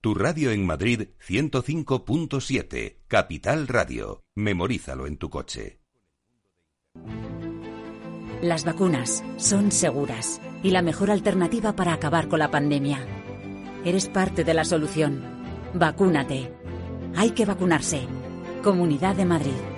Tu 0.00 0.14
radio 0.14 0.52
en 0.52 0.64
Madrid 0.64 1.08
105.7, 1.26 2.98
Capital 3.08 3.66
Radio. 3.66 4.22
Memorízalo 4.36 5.08
en 5.08 5.16
tu 5.16 5.28
coche. 5.28 5.80
Las 8.40 8.64
vacunas 8.64 9.24
son 9.38 9.72
seguras 9.72 10.40
y 10.62 10.70
la 10.70 10.82
mejor 10.82 11.10
alternativa 11.10 11.74
para 11.74 11.94
acabar 11.94 12.28
con 12.28 12.38
la 12.38 12.48
pandemia. 12.48 13.04
Eres 13.84 14.06
parte 14.06 14.44
de 14.44 14.54
la 14.54 14.64
solución. 14.64 15.20
Vacúnate. 15.74 16.52
Hay 17.16 17.32
que 17.32 17.44
vacunarse. 17.44 18.02
Comunidad 18.62 19.16
de 19.16 19.24
Madrid. 19.24 19.77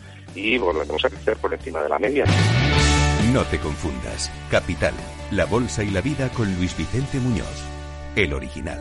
y 0.35 0.57
volveremos 0.57 1.03
a 1.05 1.09
crecer 1.09 1.37
por 1.37 1.53
encima 1.53 1.81
de 1.81 1.89
la 1.89 1.99
media. 1.99 2.25
No 3.33 3.43
te 3.43 3.59
confundas. 3.59 4.31
Capital, 4.49 4.93
la 5.31 5.45
bolsa 5.45 5.83
y 5.83 5.91
la 5.91 6.01
vida 6.01 6.29
con 6.29 6.53
Luis 6.55 6.75
Vicente 6.75 7.19
Muñoz, 7.19 7.63
el 8.15 8.33
original. 8.33 8.79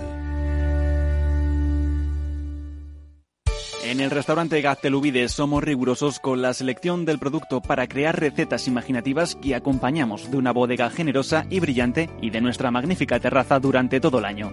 En 3.85 4.01
el 4.01 4.11
restaurante 4.11 4.61
Gaztelubides 4.61 5.33
somos 5.33 5.65
rigurosos 5.65 6.21
con 6.21 6.43
la 6.43 6.55
selección 6.55 7.05
del 7.05 7.19
producto 7.19 7.61
para 7.61 7.89
crear 7.89 8.21
recetas 8.21 8.69
imaginativas 8.69 9.37
que 9.37 9.55
acompañamos 9.55 10.31
de 10.31 10.37
una 10.37 10.53
bodega 10.53 10.91
generosa 10.91 11.47
y 11.51 11.61
brillante 11.61 12.11
y 12.21 12.31
de 12.31 12.41
nuestra 12.41 12.71
magnífica 12.71 13.19
terraza 13.19 13.59
durante 13.59 13.99
todo 13.99 14.19
el 14.19 14.27
año. 14.27 14.53